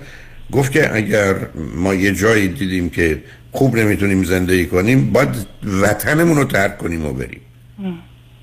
[0.52, 1.36] گفت که اگر
[1.76, 5.30] ما یه جایی دیدیم که خوب نمی‌تونیم زندگی کنیم باید
[5.82, 7.42] وطنمون رو ترک کنیم و بریم.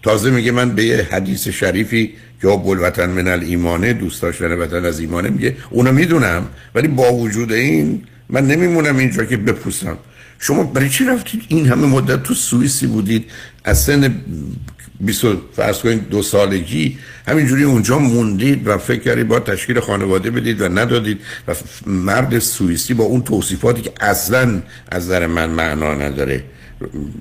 [0.03, 5.01] تازه میگه من به یه حدیث شریفی که الوطن من الایمانه دوست داشتن وطن از
[5.01, 9.99] ایمانه میگه اونو می‌دونم ولی با وجود این من نمیمونم اینجا که بپوسم.
[10.43, 13.30] شما برای چی رفتید؟ این همه مدت تو سوئیسی بودید
[13.64, 14.20] از سن
[15.01, 15.24] 20
[15.57, 20.68] فرض کنید دو سالگی همینجوری اونجا موندید و فکر کردید با تشکیل خانواده بدید و
[20.68, 21.55] ندادید و
[21.86, 26.45] مرد سوئیسی با اون توصیفاتی که اصلا از نظر من معنا نداره.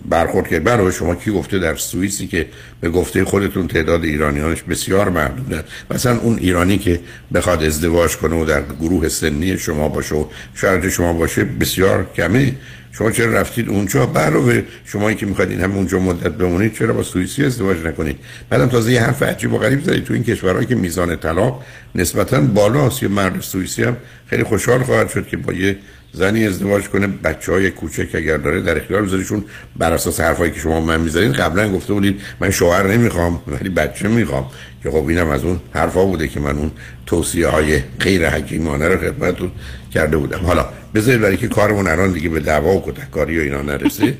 [0.10, 0.64] برخورد کرد.
[0.64, 2.48] برای شما کی گفته در سوئیسی که
[2.82, 7.00] به گفته خودتون تعداد ایرانیانش بسیار محدوده مثلا اون ایرانی که
[7.34, 12.56] بخواد ازدواج کنه و در گروه سنی شما باشه و شرط شما باشه بسیار کمی
[12.92, 17.04] شما چرا رفتید اونجا؟ علاوه شما که می‌خواید این هم اونجا مدت بمونید چرا با
[17.04, 20.76] سوئیسی ازدواج نکنید؟ بعدم تازه یه حرف عجیب و غریب زدید تو این کشورهایی که
[20.76, 21.64] میزان طلاق
[21.96, 23.04] نسبتا بالاست.
[23.04, 23.98] یه مرد سوئیسی هم
[24.28, 25.78] خیلی خوشحال خواهد شد که با یه
[26.14, 29.46] زنی ازدواج کنه بچه های کوچک اگر داره در اختیار بذاریشون
[29.78, 34.08] بر اساس حرفایی که شما من می‌زنید قبلا گفته بودید من شوهر نمی‌خوام ولی بچه
[34.08, 34.46] می‌خوام.
[34.84, 36.72] که خب اینم از اون حرفا بوده که من اون
[37.06, 39.52] توصیه های غیر حکیمانه رو خدمتتون
[39.94, 40.40] کرده بودم.
[40.40, 44.18] حالا بذارید برای که کارمون الان دیگه به دعوا و کتککاری و اینا نرسه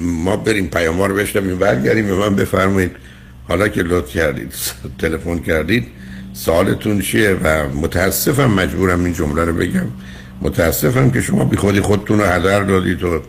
[0.00, 2.90] ما بریم پیام رو بشنویم برگردیم به من بفرمایید.
[3.48, 4.52] حالا که لطف کردید
[4.98, 5.86] تلفن کردید
[6.32, 9.86] سوالتون چیه؟ و متاسفم مجبورم این جمله رو بگم.
[10.42, 13.20] متاسفم که شما بی خودی خودتون رو هدر دادید و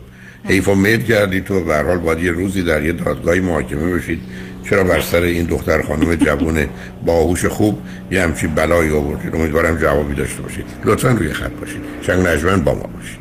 [0.43, 4.21] حیف و مید کردید و حال باید یه روزی در یه دادگاهی محاکمه بشید.
[4.63, 6.65] چرا بر سر این دختر خانم جوون
[7.05, 7.81] باهوش خوب
[8.11, 10.65] یه همچی بلایی آوردید؟ امیدوارم جوابی داشته باشید.
[10.85, 11.81] لطفا روی خط باشید.
[12.01, 13.20] چنگ نجمن با ما باشید.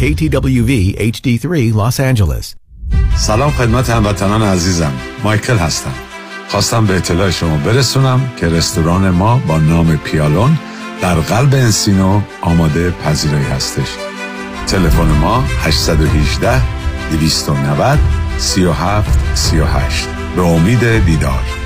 [0.00, 0.72] KTWV
[1.12, 2.54] HD3 Los Angeles.
[3.16, 4.92] سلام خدمت هموطنان عزیزم.
[5.24, 5.92] مایکل هستم.
[6.48, 10.58] خواستم به اطلاع شما برسونم که رستوران ما با نام پیالون
[11.02, 13.88] در قلب انسینو آماده پذیرایی هستش.
[14.66, 16.62] تلفن ما 818
[17.10, 17.98] 290
[18.38, 21.65] 37 38 به امید دیدار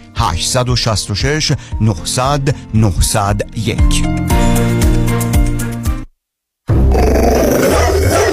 [0.21, 4.40] 866 900 901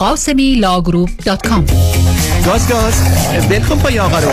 [0.00, 1.66] قاسمی Law Group dot com
[2.46, 2.68] گاز.
[2.68, 2.94] گاز
[3.48, 4.28] بلکن پای آقا رو.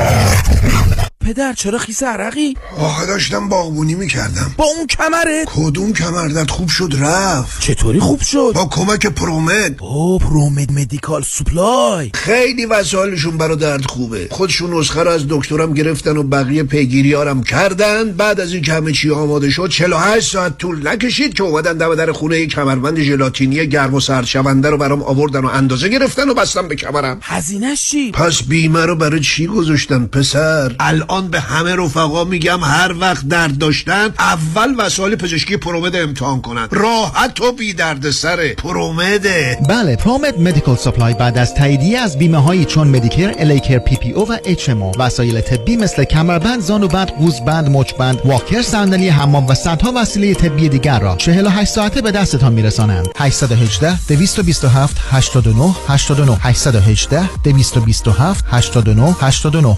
[1.28, 4.52] پدر چرا خیس عرقی؟ آخه داشتم باغبونی می‌کردم.
[4.58, 9.76] با اون کمرت؟ کدوم کمردت خوب شد رفت؟ چطوری خوب شد؟ با کمک پرومد.
[9.80, 12.12] او پرومد مدیکال سوپلای.
[12.14, 14.28] خیلی وسایلشون برا درد خوبه.
[14.32, 18.12] خودشون نسخه رو از دکترم گرفتن و بقیه پیگیریارم کردن.
[18.12, 21.96] بعد از این که همه چی آماده شد 48 ساعت طول نکشید که اومدن دم
[21.96, 26.30] در خونه یک کمربند ژلاتینی گرم و سرد شونده رو برام آوردن و اندازه گرفتن
[26.30, 27.20] و بستم به کمرم.
[27.22, 32.96] هزینه‌ش چی؟ پس بیمه رو برای چی گذاشتن پسر؟ الان به همه رفقا میگم هر
[33.00, 36.68] وقت درد داشتن اول وسایل پزشکی پرومد امتحان کنن.
[36.72, 42.18] راحت و بی درد سره ProMed ه بله ProMed Medical Supply بعد از تاییدیه از
[42.18, 43.56] بیمه هایی چون Medicare، L.A.
[43.56, 49.54] Care، PPO و HMO وسایل طبی مثل کمربند، زانوبند، قوزبند، مچبند، walker، صندلی حمام و
[49.54, 53.08] صدها وسیله طبی دیگر را 48 ساعته به دستتان میرسانند.
[53.16, 54.98] 818 227
[55.48, 57.08] 89 89 818
[57.44, 59.78] 227 89 89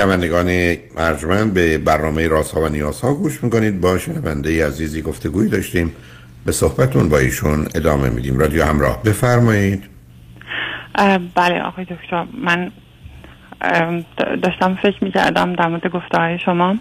[0.00, 3.80] شنوندگان ارجمند به برنامه رازها و نیازها گوش می‌کنید.
[3.80, 5.92] با شنونده عزیزی گفتگوی داشتیم.
[6.46, 8.38] به صحبتون با ایشون ادامه میدیم.
[8.38, 9.84] رادیو همراه بفرمایید.
[11.34, 12.26] بله آقای دکتر.
[12.42, 12.70] من
[14.42, 16.76] داشتم فکر می‌کردم در مورد گفته های شما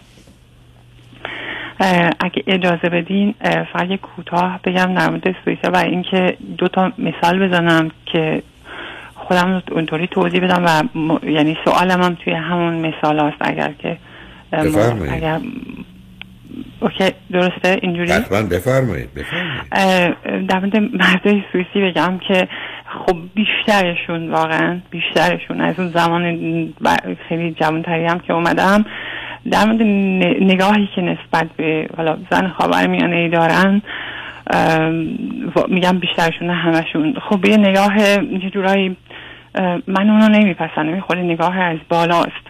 [2.20, 3.36] اگه اجازه بدین
[3.74, 8.43] فقط کوتاه بگم در مورد سوئیسا و اینکه دو تا مثال بزنم که
[9.30, 11.30] خودم اونطوری توضیح بدم و م...
[11.30, 13.97] یعنی سوالم هم توی همون مثال هست اگر که
[14.51, 15.13] بفرمایید.
[15.13, 15.39] اگر
[16.80, 20.47] اوکی درسته؟ اینجوری؟ حتما بفرمایید بفرمایید.
[20.47, 22.47] در مورد مردای سوئیسی بگم که
[22.86, 26.23] خب بیشترشون واقعا بیشترشون از اون زمان
[27.30, 28.86] خیلی جوانتری هم که اومدم
[29.51, 29.82] در مورد
[30.41, 33.82] نگاهی که نسبت به حالا زن خاور میانه ای دارن
[35.67, 37.15] میگم بیشترشون همشون.
[37.30, 37.97] خب یه نگاه
[38.43, 38.97] یه جورایی
[39.88, 40.95] من اونو نمیپسندم.
[40.95, 42.50] یه خود نگاه از بالاست.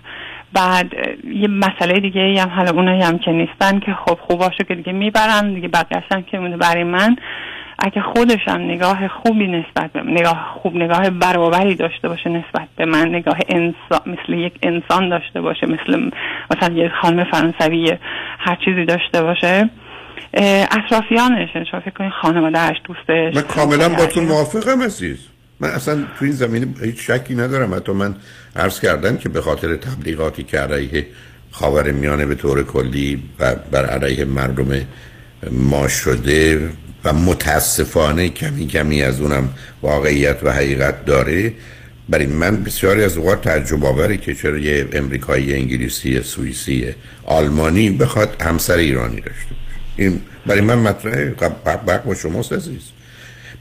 [0.54, 0.94] بعد
[1.34, 5.54] یه مسئله دیگه هم حالا اونایی هم که نیستن که خب خوباشو که دیگه می‌برم
[5.54, 7.16] دیگه بقیهشم که مونه برای من.
[7.82, 12.86] اگه خودشم نگاه خوبی نسبت به من نگاه خوب نگاه برابری داشته باشه نسبت به
[12.86, 16.10] من نگاه انسان مثل یک انسان داشته باشه مثل
[16.52, 17.98] مثلا یه خانم فرانسوی
[18.40, 19.70] هر چیزی داشته باشه
[20.72, 23.36] اطرافیانش شما فکر کنید خانوادهش دوستش.
[23.36, 25.30] من کاملا با تو موافقم عزیز.
[25.60, 27.74] من اصلا تو این زمینه هیچ شکی ندارم.
[27.74, 28.16] حتی من
[28.56, 31.08] عرض کردم که به خاطر تبلیغاتی که علیه
[31.52, 34.82] خاور میانه به طور کلی و بر علیه مردم
[35.52, 36.70] ما شده
[37.04, 39.50] و متاسفانه کمی کمی از اونم
[39.82, 41.54] واقعیت و حقیقت داره.
[42.10, 46.96] برای من بسیاری از اوقات تعجب آوره که چرا یه امریکایی انگلیسی سوئیسی
[47.26, 49.56] آلمانی بخواد همسر ایرانی داشته
[49.98, 51.26] این برای من مطرحه.
[51.66, 52.82] بق با شما عزیز.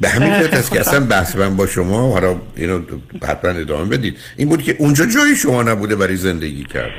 [0.00, 2.80] به همین جهت است که اصلا بحث من با شما حالا اینو
[3.28, 4.18] حتما ادامه بدید.
[4.36, 6.92] این بود که اونجا جایی شما نبوده برای زندگی کرده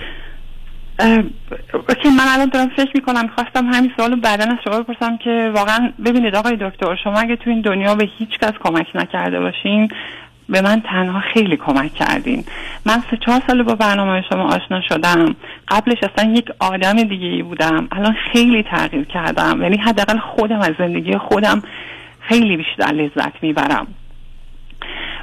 [1.74, 5.92] اوکی من الان دارم فکر می‌کنم خواستم همین سوالو بعدا از شما بپرسم که واقعا
[6.06, 9.90] ببینید آقای دکتر شما اگه تو این دنیا به هیچ کس کمک نکرده باشین
[10.50, 12.44] به من تنها خیلی کمک کردین.
[12.86, 15.36] من سه چهار سال با برنامه شما آشنا شدم.
[15.68, 17.88] قبلش اصلا یک آدم دیگه ای بودم.
[17.92, 19.62] الان خیلی تغییر کردم.
[19.62, 21.64] یعنی حداقل خودم از زندگی خودم
[22.30, 23.88] خیلی بیشتر لذت می‌برم.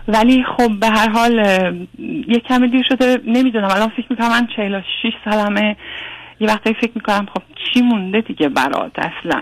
[0.08, 1.34] ولی خب به هر حال
[2.28, 4.84] یه کمی دیر شده نمی‌دونم الان فکر می‌کنم من 46
[5.24, 5.76] سالمه.
[6.40, 9.40] یه وقتی فکر می‌کنم خب چی مونده دیگه برات اصلا؟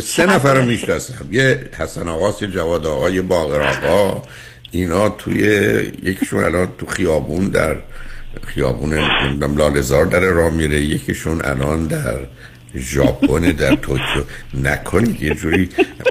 [0.00, 1.26] سه نفر رو می‌شناسم.
[1.30, 4.22] یه حسن آقاست یه جواد آقا یه باقر آقا.
[4.70, 5.38] اینا توی
[6.02, 7.76] یکیشون الان تو خیابون در
[8.46, 8.94] خیابون
[9.56, 10.80] لالزار در راه میره.
[10.80, 12.18] یکیشون الان در
[12.76, 14.24] ژاپن در توکیو.
[14.62, 15.68] نکنید یه جوری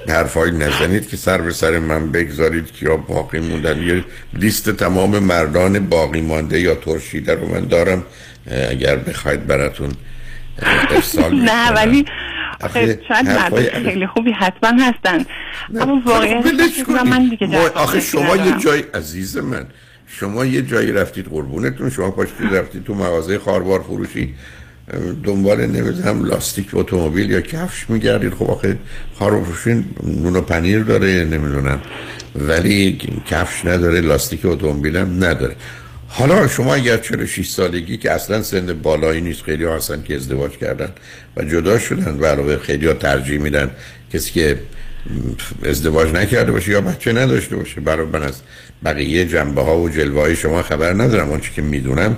[0.09, 3.83] حرفای نزنید که سر به سر من بگذارید که یا باقی موندن.
[3.83, 4.03] یه
[4.33, 8.03] لیست تمام مردان باقی مانده یا ترشیده رو من دارم.
[8.69, 9.91] اگر بخواید براتون
[10.89, 12.05] ارسال نه ولی
[13.07, 15.25] شاید مرد خیلی خوبی حتما هستن.
[15.81, 19.65] اما واقعا من دیگه آخه شما یه جای عزیز من
[20.07, 24.35] شما یه جایی رفتید قربونتون شما پاشتید رفتید تو مغازه خاربار فروشی.
[25.23, 28.33] دنبال نمی‌دونم لاستیک اتومبیل یا کفش میگردید.
[28.33, 28.77] خب آخه
[29.19, 31.81] فروشی نون و پنیر داره نمی‌دونم.
[32.35, 32.97] ولی
[33.29, 35.55] کفش نداره لاستیک اتومبیل هم نداره.
[36.07, 40.51] حالا شما اگر 46 سالگی که اصلا سن بالایی نیست خیلی ها هستن که ازدواج
[40.51, 40.89] کردن
[41.37, 43.71] و جدا شدن و علاوه خیلی ها ترجیح میدن
[44.13, 44.59] کسی که
[45.63, 47.81] ازدواج نکرده باشه یا بچه نداشته باشه.
[47.81, 48.35] برای من از
[48.85, 51.31] بقیه جنبه ها و جلوه های شما خبر ندارم.
[51.31, 52.17] آنچه که می‌دونم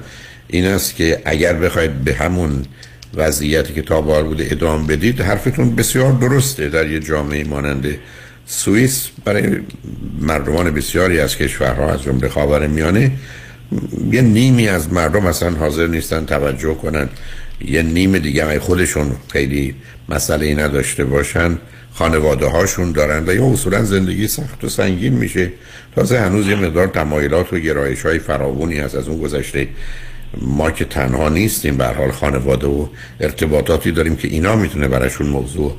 [0.54, 2.66] این است که اگر بخواید به همون
[3.14, 6.70] وضعیتی که تا بار بوده ادامه بدید حرفتون بسیار درسته.
[6.70, 7.86] در یه جامعه مانند
[8.46, 9.60] سوئیس برای
[10.20, 13.12] مردمان بسیاری از کشورها از جمله خاور میانه
[14.12, 17.10] یه نیمی از مردم اصلا حاضر نیستن توجه کنن.
[17.66, 19.76] یه نیم دیگه خودشون خیلی
[20.10, 21.58] مسئله ای نداشته باشن.
[21.94, 25.52] خانواده هاشون دارن و یا اصولا زندگی سخت و سنگین میشه.
[25.96, 29.68] تازه هنوز یه مقدار تمایلات و گرایش های فراوانی هست از اون گذشته.
[30.42, 32.88] ما که تنها نیستیم به حال خانواده و
[33.20, 35.78] ارتباطاتی داریم که اینا می‌تونه براشون موضوع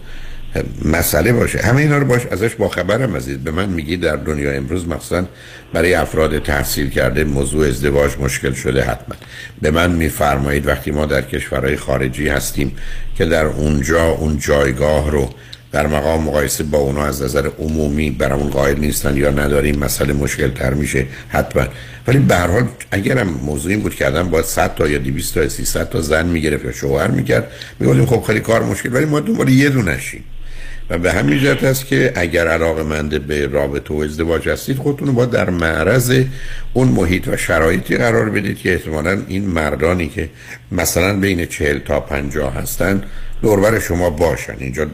[0.85, 1.59] مسئله باشه.
[1.59, 3.39] همه اینا رو باش ازش باخبرم عزیز.
[3.39, 5.27] به من میگی در دنیا امروز مثلا
[5.73, 9.17] برای افراد تحصیل کرده موضوع ازدواج مشکل شده حتما.
[9.63, 12.77] به من میفرمایید وقتی ما در کشورهای خارجی هستیم
[13.17, 15.31] که در اونجا اون جایگاه رو
[15.75, 20.51] در مقام مقایسه با اونا از نظر عمومی برامون قائل نیستن یا نداریم مسئله مشکل
[20.51, 21.67] تر میشه حتما.
[22.07, 25.35] ولی به هر حال اگرم موضوع این بود که آدم باید 100 تا یا 200
[25.35, 29.21] تا 300 تا زن می‌گرفت یا شوهر می‌کرد می‌گفتیم خب خیلی کار مشکل ولی ما
[29.21, 30.25] دنبال یه دونشیم
[30.91, 35.09] و به همین جهت است که اگر علاقه مند به رابطه و ازدواج هستید خودتون
[35.09, 36.25] رو باید در معرض
[36.73, 40.29] اون محیط و شرایطی قرار بدید که احتمالا این مردانی که
[40.73, 43.03] مثلا بین چهل تا پنجاه هستن
[43.43, 44.57] دوربر شما باشن.
[44.59, 44.87] اینجا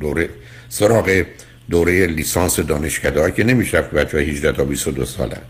[0.00, 0.28] دوره
[0.68, 1.24] سراغ
[1.70, 5.42] دوره لیسانس دانشکده که نمیشه که بچه 18 تا 22 سالن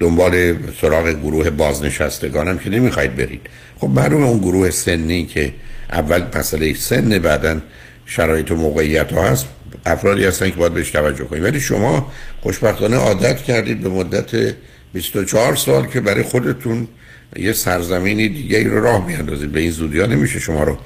[0.00, 3.40] دنبال سراغ گروه بازنشستگانم که نمی‌خواید برید.
[3.78, 5.52] خب معلومه اون گروه سنی که
[5.92, 7.62] اول مسئله سن بعدن
[8.08, 9.46] شرایط و موقعیت ها هست.
[9.86, 14.54] افرادی هستن که باید بهش توجه کنید ولی شما خوشبختانه عادت کردید به مدت
[14.92, 16.88] 24 سال که برای خودتون
[17.36, 19.52] یه سرزمینی دیگه رو راه میاندازید.
[19.52, 20.78] به این زودی ها نمیشه شما رو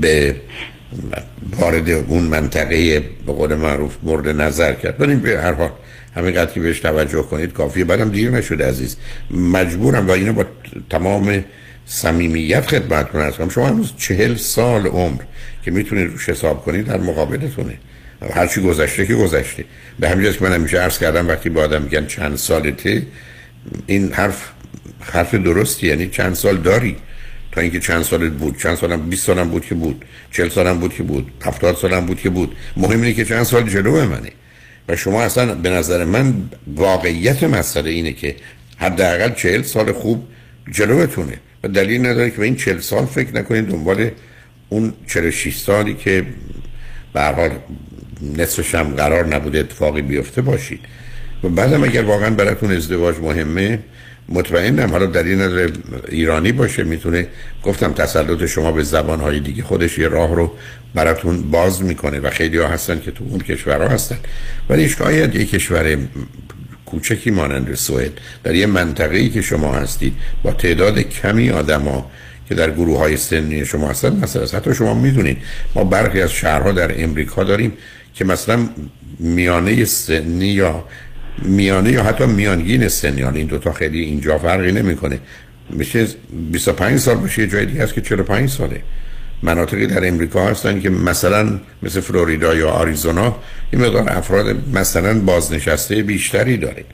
[0.00, 0.36] به
[1.60, 5.00] وارد اون منطقه به قول معروف مورد نظر کرد.
[5.00, 5.70] ولی به هر حال
[6.16, 7.84] همین قدر که بهش توجه کنید کافیه.
[7.84, 8.96] بعدم دیر نشده عزیز.
[9.30, 10.44] مجبورم و اینو با
[10.90, 11.44] تمام
[11.92, 15.20] صمیمیت خدمتتون هستم شما هنوز چهل سال عمر
[15.64, 17.78] که می‌تونید روش حساب کنید در مقابلتونه.
[18.34, 19.64] هرچی گذشته که گذشته.
[19.98, 23.02] به همین که من همیشه عرض کردم وقتی با آدم میگن چند سالته
[23.86, 24.48] این حرف
[25.00, 25.86] حرف درستی.
[25.86, 26.96] یعنی چند سال داری؟
[27.52, 28.58] تا اینکه چند سالت بود.
[28.58, 30.04] چند سالم؟ 20 سالم بود که بود.
[30.32, 31.32] 40 سالم بود که بود.
[31.42, 32.56] 70 سالم بود که بود.
[32.76, 34.32] مهم اینه که چند سال جلو منه.
[34.88, 36.34] و شما اصلا به نظر من
[36.76, 38.36] واقعیت مسئله اینه که
[38.76, 40.28] حداقل 40 سال خوب
[40.72, 41.38] جلوتونه.
[41.64, 44.10] و دلیل نداره که به این 40 سال فکر نکنید دنبال
[44.68, 46.26] اون 46 سالی که
[47.12, 47.50] به حال
[48.36, 50.80] نصفش هم قرار نبوده اتفاقی بیفته باشید.
[51.44, 53.78] و بعدم اگر واقعا براتون ازدواج مهمه
[54.28, 55.72] مطمئنم حالا دلیل نداره
[56.08, 57.26] ایرانی باشه می‌تونه
[57.62, 60.52] گفتم تسلط شما به زبانهای دیگه خودش یه راه رو
[60.94, 64.18] براتون باز می‌کنه و خیلی ها هستن که تو اون کشورها هستن.
[64.68, 65.98] ولی شاید یه کشور
[66.90, 68.12] کوچکی مانند سوئد
[68.44, 70.12] در یه منطقه‌ای که شما هستید.
[70.42, 72.10] با تعداد کمی آدما
[72.48, 75.38] که در گروه های سنی شما هستن مثلا حتی شما می‌دونید.
[75.74, 77.72] ما برخی از شهرها در امریکا داریم
[78.14, 78.68] که مثلا
[79.18, 80.84] میانه سنی یا
[81.42, 85.18] میانه یا حتی میانگین سنی این دوتا خیلی اینجا فرقی نمی‌کنه.
[85.70, 86.06] میشه
[86.50, 88.82] 25 سال باشه یه جای دیگه هست که 45 ساله.
[89.42, 93.36] مناطقی در امریکا هستن که مثلا مثل فلوریدا یا آریزونا
[93.70, 96.84] این مقدار افراد مثلا بازنشسته بیشتری داره.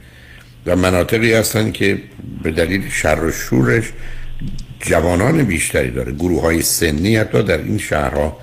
[0.66, 1.98] و مناطقی هستن که
[2.43, 3.85] به دلیل شر و شورش
[4.81, 6.12] جوانان بیشتری داره.
[6.12, 8.39] گروه های سنی حتی در این شهرها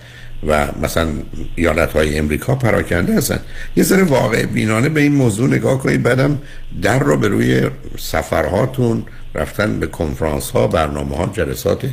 [0.48, 1.08] و مثلا
[1.56, 3.40] ایالت های امریکا پراکنده هستن.
[3.76, 6.42] یه ذره واقع بینانه به این موضوع نگاه کنید بعدم
[6.82, 7.62] در رو به روی
[7.98, 9.04] سفرهاتون
[9.36, 11.86] رفتن به کنفرانس ها برنامه ها جلسات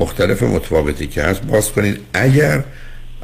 [0.00, 2.64] مختلف متفاوتی که هست باز کنید اگر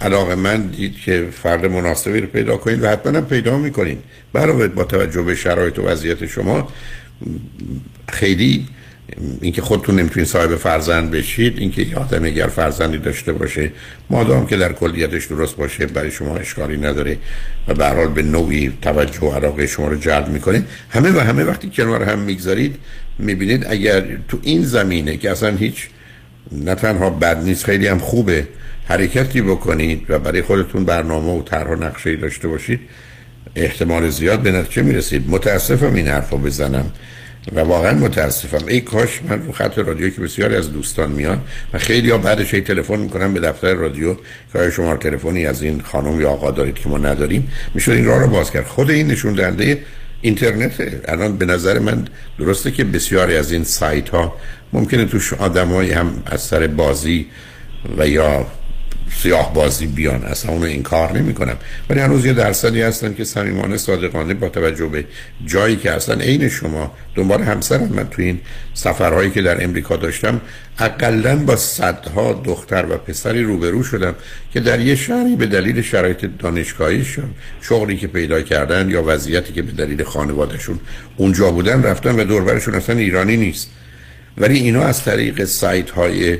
[0.00, 3.98] علاقه من دید که فرد مناسبی رو پیدا کنید و حتما پیدا می‌کنید.
[4.32, 6.68] برای با توجه به شرایط و وضعیت شما
[8.08, 8.66] خیلی
[9.40, 13.72] اینکه خودتون نمی‌تونید صاحب فرزند بشید اینکه یه آدم اگر فرزندی داشته باشه
[14.10, 17.16] مادام که در کلیتش درست باشه برای شما اشکالی نداره
[17.68, 20.64] و به به نوعی توجه و علاقه شما رو جلب می‌کنه.
[20.90, 22.76] همه و همه وقتی کنار هم می‌گذارید
[23.18, 25.88] می‌بینید اگر تو این زمینه که اصلا هیچ
[26.52, 28.48] نه تنها بد نیست خیلی هم خوبه.
[28.88, 32.80] حرکتی بکنید و برای خودتون برنامه و طرح و نقشه داشته باشید
[33.56, 35.30] احتمال زیاد به نتیجه می‌رسید.
[35.30, 36.92] متاسفم این حرفا بزنم
[37.52, 38.66] و واقعا متاسفم.
[38.66, 41.40] ای کاش من رو خط رادیو که بسیاری از دوستان میان
[41.72, 44.14] و خیلی ها بعدش ای تلفن می‌کنم به دفتر رادیو
[44.52, 48.20] که شما تلفنی از این خانم یا آقا دارید که ما نداریم؟ میشه این راه
[48.20, 48.66] رو باز کرد.
[48.66, 49.82] خود این نشون دهنده
[50.20, 50.72] اینترنت
[51.04, 52.04] الان به نظر من
[52.38, 54.36] درسته که بسیاری از این سایت ها
[54.72, 57.26] ممکنه توش آدمایی هم از سر بازی
[57.98, 58.46] و یا
[59.22, 60.24] سیاه بازی بیان.
[60.24, 61.56] اصلا اونو این کار نمی کنم
[61.90, 65.04] ولی هنوز یه درصدی هستن که صمیمانه صادقانه با توجه به
[65.46, 68.40] جایی که هستن عین شما دنبال همسرم من تو این
[68.74, 70.40] سفرهایی که در امریکا داشتم
[70.78, 74.14] اقلا با صدها دختر و پسری روبرو شدم
[74.52, 77.30] که در یه شهری به دلیل شرایط دانشگاهیشون
[77.60, 80.78] شغلی که پیدا کردن یا وضعیتی که به دلیل خانوادهشون
[81.16, 83.70] اونجا بودن رفتن و دوربرشون اصلا ایرانی نیست.
[84.38, 86.38] ولی اینا از طریق سایت های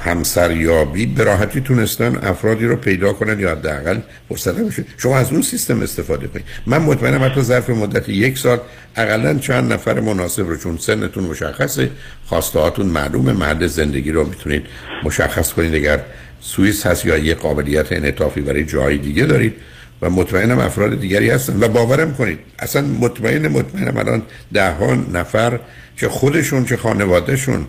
[0.00, 3.98] همسریابی به راحتی تونستن افرادی رو پیدا کنن یا حداقل
[4.28, 4.84] فرصت بشه.
[4.98, 6.44] شما از اون سیستم استفاده کنید.
[6.66, 8.60] من مطمئنم حتی ظرف مدت یک سال
[8.96, 11.90] اقلا چند نفر مناسب رو چون سنتون مشخصه
[12.26, 14.62] خواسته هاتون معلومه محل زندگی رو می‌تونید
[15.04, 15.74] مشخص کنید.
[15.74, 16.00] اگر
[16.40, 19.54] سوئیس هست یا یه قابلیت انعطافی برای جای دیگه دارید
[20.02, 21.56] و مطمئنم افراد دیگری هستن.
[21.60, 24.22] و باورم کنید اصلا مطمئن مطمئنم الان
[24.52, 25.60] ده ها نفر
[25.96, 27.66] چه خودشون چه خانوادهشون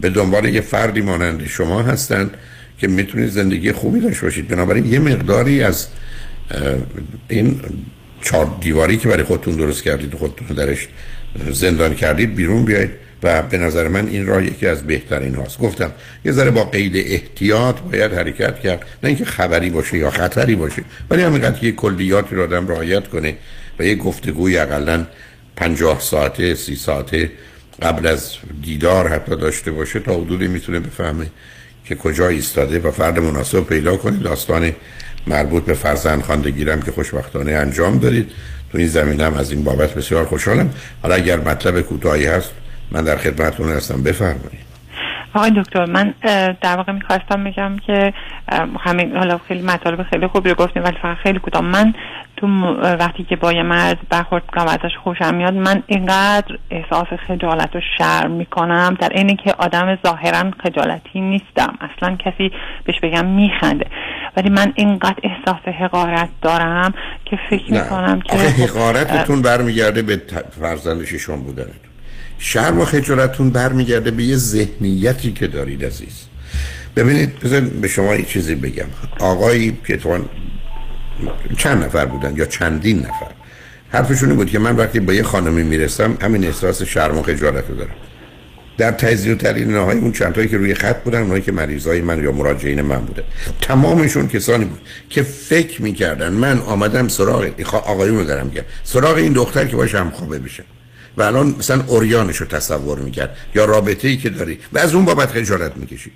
[0.00, 2.30] به دنبال یه فردی مانند شما هستند
[2.78, 4.48] که می‌تونید زندگی خوبی داشته باشید.
[4.48, 5.86] بنابراین یه مقداری از
[7.28, 7.60] این
[8.22, 10.88] چهار دیواری که برای خودتون درست کردید خودتون درش
[11.52, 12.90] زندان کردید بیرون بیاید
[13.22, 15.58] و به نظر من این راه یکی از بهترین هاست.
[15.58, 15.92] گفتم
[16.24, 18.84] یه ذره با قید احتیاط باید حرکت کرد.
[19.02, 23.36] نه اینکه خبری باشه یا خطری باشه ولی همینقدر که کلیاتی رو آدم رعایت کنه
[23.78, 25.06] و یه گفتگوی اقلا
[25.56, 27.30] پنجاه ساعته سی ساعته
[27.82, 31.26] قبل از دیدار حتی داشته باشه تا حدودی می‌تونه بفهمه
[31.84, 34.72] که کجا ایستاده و فرد مناسب پیدا کنید داستان
[35.26, 38.30] مربوط به فرزند خواندگیرم که خوشبختانه انجام دارید
[38.72, 40.70] تو این زمینم از این بابت بسیار خوشحالم.
[41.02, 42.50] حالا اگر مطلب کوتاهی هست
[42.90, 44.02] من در خدمتتون هستم.
[44.02, 44.68] بفرمایید.
[45.34, 46.14] آقای دکتر من
[46.60, 48.12] در واقع می‌خواستم بگم که
[48.80, 51.62] همین حالا خیلی مطالب خیلی خوبی رو گفتیم ولی فقط خیلی کوتاه.
[51.62, 51.94] من
[52.36, 52.46] تو
[52.82, 57.80] وقتی که با یه مرد برخورد کنم ازش خوشم میاد من اینقدر احساس خجالت و
[57.98, 61.78] شرم می‌کنم در اینه که آدم ظاهرا خجالتی نیستم.
[61.80, 62.52] اصلا کسی
[62.84, 63.86] بهش بگم میخنده.
[64.36, 66.94] ولی من اینقدر احساس حقارت دارم
[67.24, 70.22] که فکر می‌کنم که آخه حقارتتون برمیگرده به
[70.60, 71.87] فرزند ششم بودنتون.
[72.38, 76.14] شرم و خجالتتون برمیگرده به یه ذهنیتی که دارید عزیز.
[76.96, 78.86] ببینید بذار به شما یه چیزی بگم.
[79.20, 80.00] آقایی که
[81.56, 83.30] چند نفر بودن یا چندین نفر؟
[83.88, 87.74] حرفشون بود که من وقتی با یه خانمی می‌رسم همین احساس شرم و خجالت رو
[87.74, 87.94] دارم.
[88.78, 92.00] در تجزیه و تحلیل نهای اون چند تایی که روی خط بودن اونایی که مریضای
[92.00, 93.22] من یا مراجعین من بودن
[93.60, 99.32] تمامشون کسانی بود که فکر می‌کردن من آمدم سراغ آقایون رو دارم گرم سراغ این
[99.32, 100.64] دختر که باشه هم خوابه بشه.
[101.18, 105.04] و الان مثلا اوریانش رو تصور می‌کرد یا رابطه ای که داری و از اون
[105.04, 106.12] بابت خجالت می‌کشی.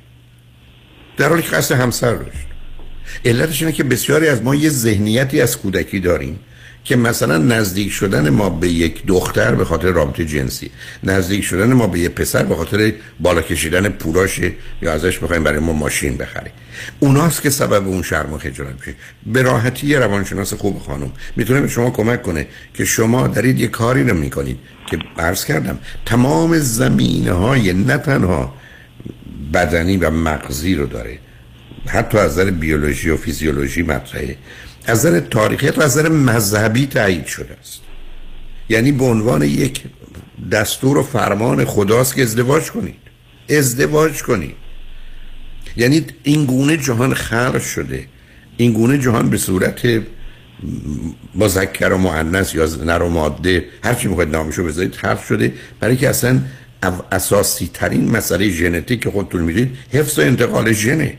[1.16, 2.46] در حالی که قصد همسر داشت.
[3.24, 6.38] علتش اینه که بسیاری از ما یه ذهنیتی از کودکی داریم
[6.84, 10.70] که مثلا نزدیک شدن ما به یک دختر به خاطر رابطه جنسی
[11.02, 14.52] نزدیک شدن ما به یک پسر به خاطر بالا کشیدن پوراشه
[14.82, 16.52] یا ازش بخوایم برای ما ماشین بخریم
[17.00, 18.94] اوناست که سبب اون شرم و خجالت میشه
[19.26, 23.68] به راحتی یه روانشناس خوب خانم می‌تونه به شما کمک کنه که شما دارید یه
[23.68, 24.58] کاری رو می‌کنید
[24.90, 28.54] که عرض کردم تمام زمینه های نه تنها
[29.54, 31.18] بدنی و مغزی رو داره
[31.86, 34.36] حتی از نظر بیولوژی و فیزیولوژی مطرحه.
[34.86, 37.80] از نظر تاریخی از نظر مذهبی تایید شده است.
[38.68, 39.82] یعنی به عنوان یک
[40.52, 42.96] دستور و فرمان خداست که ازدواج کنید.
[43.50, 44.54] ازدواج کنید.
[45.76, 48.06] یعنی این گونه جهان خلق شده.
[48.56, 50.02] این گونه جهان به صورت
[51.34, 55.52] مذکر و مؤنث یا نر و ماده هر چی می‌خواید نامشو بذارید حرف شده.
[55.80, 56.40] برای که اصلا
[57.12, 61.18] اساسی ترین مسئله ژنتیک که خودتون می‌دید حفظ و انتقال ژنه.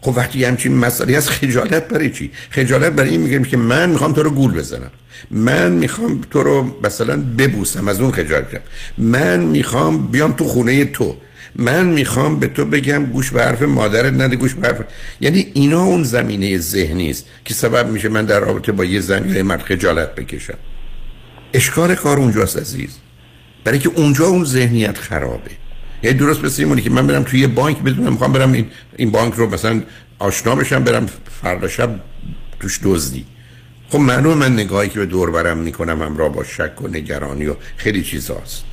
[0.00, 4.12] خب وقتی همچین مسئله از خجالت برای چی؟ خجالت برای این میگم که من می‌خوام
[4.12, 4.90] تو رو گول بزنم.
[5.30, 8.46] من می‌خوام تو رو مثلا ببوسم از اون خجالت
[8.98, 11.16] من می‌خوام بیام تو خونه تو.
[11.56, 14.80] من می‌خوام به تو بگم گوش به حرف مادرت نده گوش به حرف.
[15.20, 19.28] یعنی اینا اون زمینه ذهنی است که سبب میشه من در رابطه با یه زن
[19.28, 20.58] یا مرد خجالت بکشم.
[21.54, 22.90] اشکال کار اونجاست عزیز.
[23.64, 25.50] برای که اونجا اون ذهنیت خرابه.
[26.02, 28.66] یعنی درست مثل اینه که من برم توی یه بانک بدونم می‌خوام برم این,
[28.96, 29.82] این بانک رو مثلا
[30.18, 31.06] آشنا بشم برم
[31.42, 31.90] فردا شب
[32.60, 33.24] توش دزدی.
[33.88, 37.54] خب معلومه من نگاهی که به دور برم می‌کنم همراه با شک و نگرانی و
[37.76, 38.64] خیلی چیزاست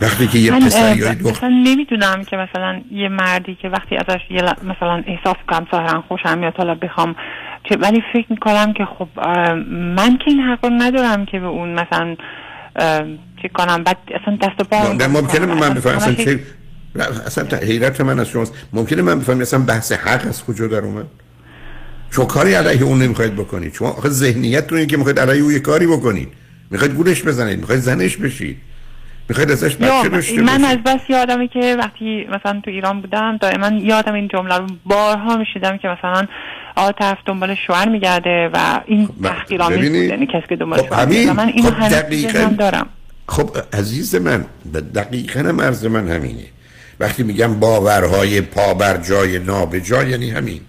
[0.00, 5.02] وقتی که یه پسری مثلا نمی‌دونم که مثلا یه مردی که وقتی ازش یه مثلا
[5.06, 7.16] احساس کنم ظاهرا خوشم میاد حالا بخوام
[7.64, 9.08] که ولی فکر می‌کنم که خب
[9.70, 12.16] من که این حق ندارم که به اون مثلا
[13.42, 16.40] چی کنم؟ بعد اصلا دست پا نه ممکنه من بفهم اصلا چه
[17.26, 18.54] اصلا حیرت من از شماست.
[18.72, 21.06] ممکنه من بفهم اصلا بحث حق از کجا در اومد؟
[22.10, 23.74] شما کاری علیه اون نمی‌خواید بکنید.
[23.74, 26.28] شما آخه ذهنیتتون که می‌خواید علیه اون یه کاری بکنید.
[26.70, 28.56] می‌خواید گولش بزنید می‌خواید زنش بشید.
[29.28, 33.68] می‌خواید ازش بچه داشته من از بس یادمه که وقتی مثلا تو ایران بودم دائما
[33.68, 36.26] یادم این جمله رو بارها میشیدم که مثلا
[36.98, 41.32] طرف دنبال شوهر میگرده و این خب، تحقیرآمیز بود یعنی کسی که دنبال خب شوهر
[41.32, 42.54] من اینو خب دقیقاً.
[42.58, 42.86] دارم.
[43.28, 44.44] خب عزیز من
[44.94, 46.46] دقیقا مرز من همینه.
[47.00, 50.60] وقتی میگم باورهای پا بر جای نابجا یعنی همین.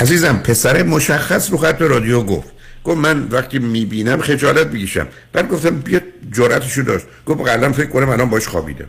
[0.00, 2.48] عزیزم پسر مشخص رو خط رادیو گفت.
[2.84, 6.00] گفت من وقتی می‌بینم خجالت بگیشم بعد گفتم بیا
[6.32, 7.06] جرأتشو داشت.
[7.26, 8.88] گفت قلم فکر کنم الان باش خوابیدم.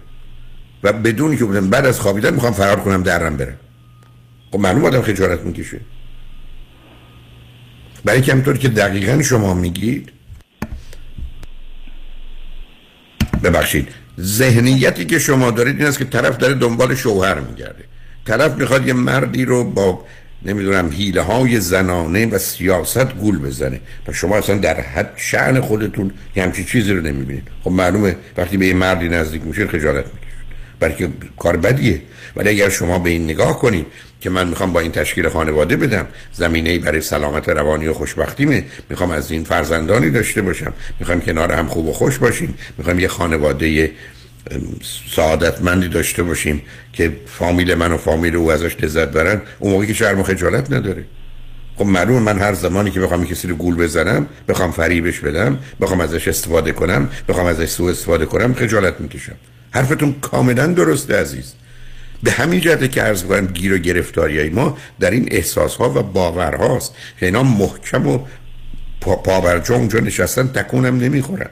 [0.84, 3.57] و بدون که بودم بعد از خوابیدن می‌خوام فرار کنم درم برم
[4.51, 5.80] خب معلوم آدم خجالت می‌کشه.
[8.05, 10.16] برای که همطور که دقیقا شما میگید
[13.49, 13.87] ببخشید.
[14.21, 17.83] ذهنیتی که شما دارید این است که طرف داره دنبال شوهر میگرده.
[18.25, 20.05] طرف می‌خواد یه مردی رو با
[20.45, 23.79] نمی‌دونم حیله های زنانه و سیاست گول بزنه.
[24.07, 27.47] و شما اصلا در حد شعن خودتون یه همچی چیزی رو نمی‌بینید.
[27.63, 30.26] خب معلومه وقتی به یه مردی نزدیک میشه خجالت می‌کشید
[30.79, 31.09] بلکه
[31.39, 32.01] کار بدیه.
[32.35, 33.85] ولی اگر شما به این نگاه کنید
[34.21, 38.63] که من می‌خوام با این تشکیل خانواده بدم زمینه برای سلامت روانی و خوشبختیمه.
[38.89, 40.73] می‌خوام از این فرزندانی داشته باشم.
[40.99, 42.57] می‌خوام کنار هم خوب و خوش باشیم.
[42.77, 43.91] می‌خوام یه خانواده
[45.11, 46.61] سعادتمندی داشته باشیم
[46.93, 49.41] که فامیل من و فامیل او ازش لذت برن.
[49.59, 51.03] اون موقعی که شرم و خجالت نداره.
[51.75, 55.99] خب معلوم من هر زمانی که بخوام کسی رو گول بزنم بخوام فریبش بدم بخوام
[55.99, 59.35] ازش استفاده کنم بخوام ازش سوء استفاده کنم خجالت می‌کشم.
[59.77, 61.53] حرفتون کاملا درسته عزیز.
[62.23, 66.03] به همین جهته که عرض کنم گیر و گرفتاری ما در این احساس ها و
[66.03, 66.95] باورهاست.
[67.19, 68.19] که اینا محکم و
[69.01, 71.49] پاورجا اونجا نشستن تکونم نمی‌خورن.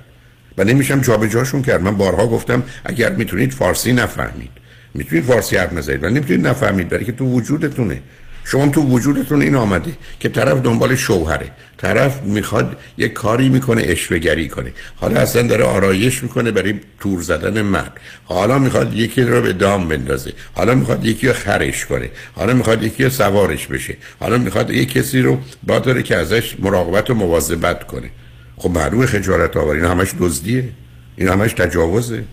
[0.57, 1.81] و نمیشم جابجاشون کرد.
[1.81, 4.51] من بارها گفتم اگر می‌تونید فارسی نفهمید.
[4.93, 6.03] می‌تونید فارسی حرف نزنید.
[6.03, 8.01] ولی نمی‌تونید نفهمید برای که تو وجودتونه.
[8.47, 11.51] شما تو وجودتون این آمده که طرف دنبال شوهره.
[11.77, 14.71] طرف می‌خواد یه کاری می‌کنه اشوگری کنه.
[14.95, 17.99] حالا اصلا داره آرایش می‌کنه برای تور زدن مرد.
[18.25, 20.33] حالا می‌خواد یکی رو به دام بندازه.
[20.53, 22.09] حالا می‌خواد یکی رو خرش کنه.
[22.35, 23.97] حالا می‌خواد یکی رو سوارش بشه.
[24.19, 28.09] حالا می‌خواد یه کسی رو با داره که ازش مراقبت و مواظبت کنه.
[28.57, 30.69] خب معلومه خجالت آور این همش دزدیه.
[31.15, 32.23] این همش تجاوزه.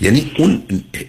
[0.00, 0.62] یعنی اون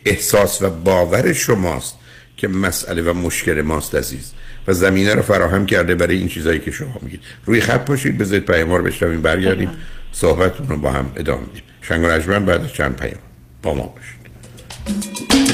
[0.05, 1.95] احساس و باور شماست
[2.37, 4.31] که مسئله و مشکل ماست عزیز.
[4.67, 7.21] و زمینه رو فراهم کرده برای این چیزایی که شما میگید.
[7.45, 9.69] روی خط باشید بذارید پیام رو بشنویم برگردیم.
[10.11, 13.19] صحبتتون رو با هم ادامه میدیم شنگ و بعد از چند پیام.
[13.63, 15.44] با ما باشید.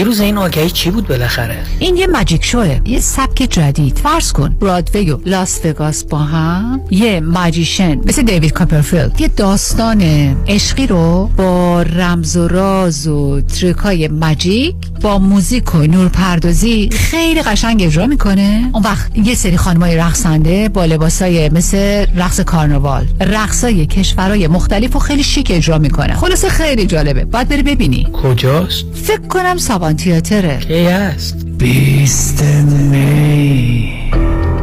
[0.00, 3.98] فیروز این آگهی چی بود بالاخره؟ این یه ماجیک شوه یه سبک جدید.
[3.98, 9.20] فرض کن برادوی و لاس وگاس با هم یه ماجیشن مثل دیوید کاپرفیلد.
[9.20, 10.00] یه داستان
[10.48, 17.42] عشقی رو با رمز و راز و تریکای ماجیک با موزیک و نور پردازی خیلی
[17.42, 18.70] قشنگ اجرا می‌کنه.
[18.72, 24.98] اون وقت یه سری خانمای رقصنده با لباسای مثل رقص کارناوال رقصای کشورهای مختلف و
[24.98, 27.24] خیلی شیک اجرا می‌کنه خلاصه خیلی جالبه.
[27.24, 28.06] باید بری ببینی.
[28.12, 30.58] کجاست؟ فکر کنم سابان تیاتره.
[30.58, 34.10] کی هست؟ بیست می.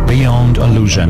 [0.08, 1.10] Beyond Illusion.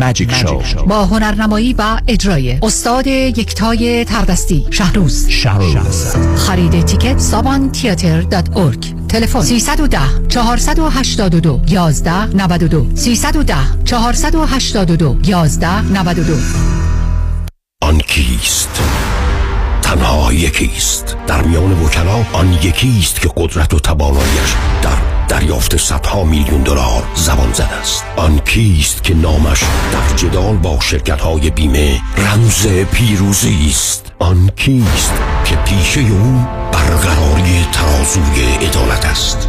[0.00, 0.88] Magic Show.
[0.88, 2.58] با هنرنمایی و اجرای.
[2.62, 4.66] استاد یکتای تردستی.
[4.70, 5.28] شهروز.
[5.28, 6.14] شهروز.
[6.36, 13.54] خرید تیکت سابان تیاتر دات ارگ تلفن 310 482 11 92 310
[13.84, 16.32] 482 11 92
[17.82, 18.80] آن کیست؟
[19.88, 26.62] تنها یکیست در میان وکلا آن یکیست که قدرت و تواناییش در دریافت صدها میلیون
[26.62, 28.04] دلار زبان زد است.
[28.16, 29.62] آن کیست که نامش
[29.92, 37.66] در جدال با شرکت های بیمه رمز پیروزی است؟ آن کیست که پیشه او برقراری
[37.72, 39.48] ترازوی عدالت است؟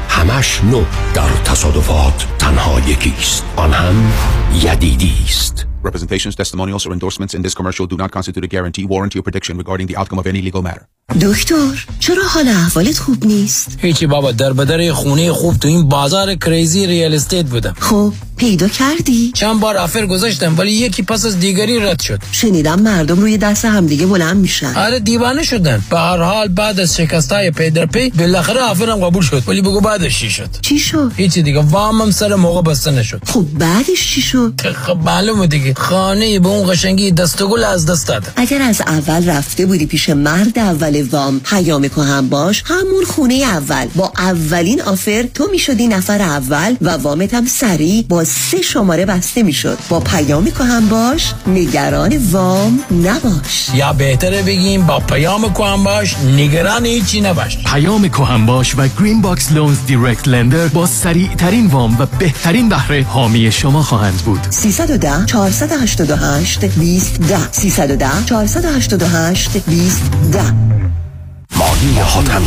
[0.11, 0.83] همش نه
[1.13, 3.45] در تصادفات تنها یکیست.
[3.55, 4.13] آن هم
[4.53, 5.70] یدیدی است.
[5.83, 9.57] Representations, testimonials, or endorsements in this commercial do not constitute a guarantee, warranty, or prediction
[9.57, 10.87] regarding the outcome of any legal matter.
[11.21, 16.35] دکتر چرا حال احوالت خوب نیست؟ هیچی بابا در بدر خونه خوب تو این بازار
[16.35, 21.39] crazy real estate بودم خب پیدا کردی؟ چند بار offer گذاشتم ولی یکی پس از
[21.39, 26.17] دیگری رد شد شنیدم مردم روی دست همدیگه بلند میشن آره دیوانه شدن به هر
[26.17, 30.29] حال بعد از شکستای پی در پی بالاخره افرم قبول شد ولی بگو بعدش چی
[30.29, 34.97] شد چی شد؟ هیچی دیگه وامم سر موقع بسته نشد خب بعدش چی شد؟ خب
[34.97, 39.85] معلومه دیگه خانه به اون قشنگی دستگل از دست داد اگر از اول رفته بودی
[39.85, 43.87] پیش مرد اول وام پیام هم باش همون خونه اول.
[43.95, 49.43] با اولین آفر تو می‌شدی نفر اول و وامت هم سریع با سه شماره بسته
[49.43, 49.77] می‌شد.
[49.89, 53.69] با پیامی که هم باش نگران وام نباش.
[53.73, 57.57] یا بهتره بگیم با پیام کوهم باش نگران هیچی نباش.
[57.57, 62.69] پیام کوهم باش و Green Box Loans direct lender با سریع ترین وام و بهترین
[62.69, 64.39] بهره حامی شما خواهند بود.
[64.49, 65.25] 310
[65.67, 69.91] 488 20 10 310 488 20
[70.31, 71.10] 10
[71.55, 72.43] مانی حاتم.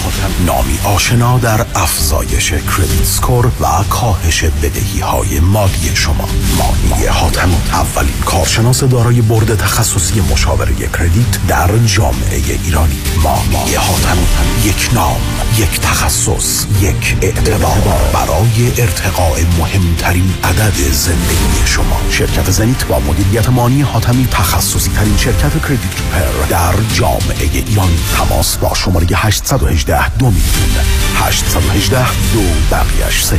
[0.47, 6.28] نامی آشنا در افزایش credit score و کاهش بدهی های مالی شما.
[6.59, 12.98] مانی حاتم اولین کارشناس دارای برد تخصصی مشاوره کردیت در جامعه ایرانی.
[13.22, 14.18] مانی حاتم
[14.64, 15.20] یک نام
[15.59, 18.10] یک تخصص یک اعتبار.
[18.12, 22.01] برای ارتقاء مهمترین عدد زندگی شما.
[22.10, 28.56] شرکت زنیت با مدیریت مانی حاتمی تخصصی ترین شرکت کردیت پر در جامعه ایرانی تماس
[28.56, 30.85] با شماره 818 دو میلیون.
[31.15, 33.39] 818 دو بقیش صفر.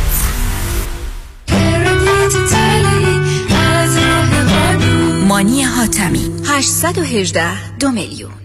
[5.27, 6.31] مانی حاتمی.
[6.45, 8.44] 818 دو میلیون.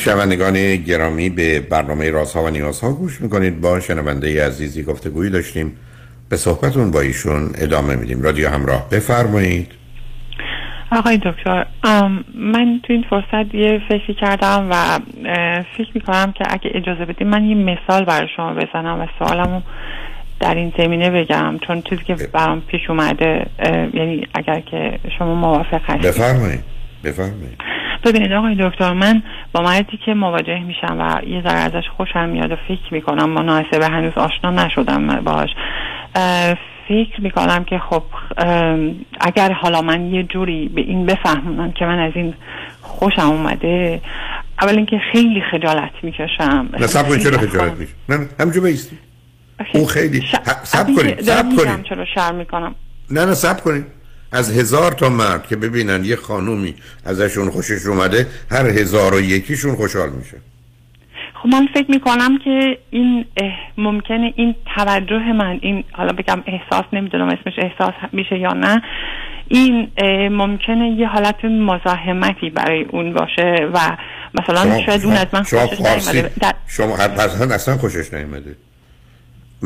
[0.00, 3.60] شنوندگان گرامی به برنامه رازها و نیازها گوش می‌کنید.
[3.60, 5.76] با شنونده عزیزی گفتگویی داشتیم.
[6.28, 8.22] به صحبتون با ایشون ادامه میدیم.
[8.22, 9.72] رادیو همراه بفرمایید.
[10.92, 11.66] آقای دکتر
[12.34, 14.98] من تو این فرصت یه فکری کردم و
[15.76, 19.60] فکر می‌کنم که اگه اجازه بدیم من یه مثال برای شما بزنم و سوالمو
[20.40, 21.58] در این زمینه بگم.
[21.66, 23.46] چون چیزی که برام پیش اومده
[23.94, 26.02] یعنی اگر که شما موافق هستید.
[26.02, 26.60] بفرمایید.
[27.04, 27.58] بفرمایید.
[28.04, 29.22] ببینید آقای دکتر من
[29.52, 33.86] با مردی که مواجه میشم و یه ذره ازش خوشم میاد و فکر می‌کنم مناسبه
[33.86, 35.50] هنوز آشنا نشدم باش
[36.88, 38.02] فکر می‌کنم که خب
[39.20, 42.34] اگر حالا من یه جوری به این بفهمونم که من از این
[42.80, 44.00] خوشم اومده
[44.62, 46.68] اول اینکه خیلی خجالت می‌کشم.
[46.80, 48.98] نه سب کنید چرا خجالت میشه نه همجور بیستی
[49.74, 50.22] اون خیلی
[50.62, 51.82] سب کنید سب کنید.
[51.82, 52.74] چرا شر می‌کنم.
[53.10, 53.84] نه نه سب کنید.
[54.32, 56.74] از هزار تا مرد که ببینن یه خانومی
[57.04, 60.36] ازشون خوشش اومده هر هزار و یکیشون خوشحال میشه.
[61.42, 63.24] خب من فکر می‌کنم که این
[63.78, 68.82] ممکنه این توجه من این حالا بگم احساس نمی‌دونم اسمش احساس میشه یا نه
[69.48, 69.88] این
[70.28, 73.96] ممکنه یه حالت مزاحمتی برای اون باشه و
[74.34, 75.80] مثلا شاید اون از من خوشش
[76.14, 76.30] نیومده.
[76.66, 78.56] شما اصلا خوشش نیومده.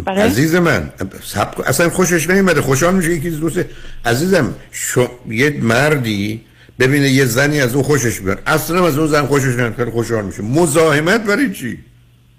[0.06, 0.92] عزیز من
[1.22, 1.60] سب...
[1.66, 3.64] اصلا خوشش نیومده خوشحال میشه یکی دوست.
[4.04, 5.08] عزیزم شو...
[5.28, 6.40] یه مردی
[6.78, 8.42] ببینه یه زنی از اون خوشش بیاد.
[8.46, 10.42] اصلا از اون زن خوشش نمیاد خیلی خوشحال میشه.
[10.42, 11.78] مزاحمت برای چی؟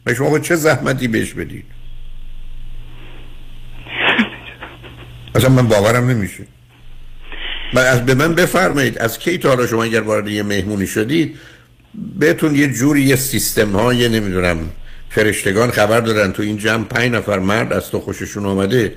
[0.06, 1.65] و شما چه زحمتی بهش بدید؟
[5.36, 6.44] اصلا من باورم نمیشه.
[7.73, 11.38] و از به من بفرمایید از کی تا حالا شما اگر وارد یه مهمونی شدید
[12.19, 14.57] بهتون یه جوری یه سیستم های نمی‌دونم
[15.10, 18.94] فرشتگان خبر دارن تو این جمع پنج نفر مرد از تو خوششون آمده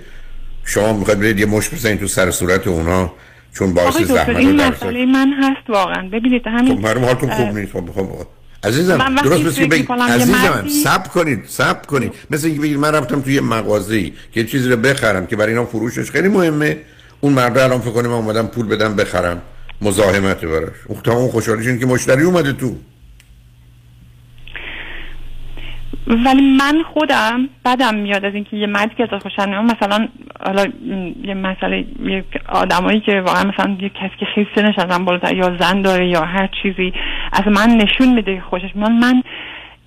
[0.64, 3.12] شما می‌خواید برید یه مش بزنید تو سر صورت اونا
[3.54, 6.08] چون باعث زحمت این مسئله من هست واقعا.
[6.08, 7.72] ببینید همین خب حالتون خوب نیست.
[7.72, 8.26] خب خب
[8.64, 12.12] عزیزم درست مثل بگید عزیزم سب کنید سب کنید.
[12.30, 16.10] مثل اینکه بگید من رفتم توی مغازه‌ای که چیزی رو بخرم که برای اینا فروشش
[16.10, 16.76] خیلی مهمه.
[17.20, 19.42] اون مرد الان فکر کنه من اومدم پول بدم بخرم.
[19.82, 20.76] مزاحمت براش.
[20.86, 22.76] اون تمام خوشحالیش اینه که مشتری اومده تو.
[26.08, 30.08] ولی من خودم بدم میاد از اینکه یه مردی که ازش خوشم نمیاد مثلا
[30.46, 30.66] حالا
[31.24, 35.56] یه مسئله یه آدمایی که واقعا مثلا یه کسی که خیلی سنش ازم بالاتر یا
[35.60, 36.92] زن داره یا هر چیزی
[37.32, 38.90] از من نشون میده که خوشش میاد.
[38.90, 39.22] من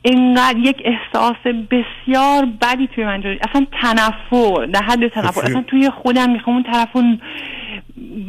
[0.02, 5.42] اینقدر یک احساس بسیار بدی توی من جاری اصلا تنفر در حد تنفر.
[5.42, 7.22] اصلا توی خودم می‌خوام اون طرفون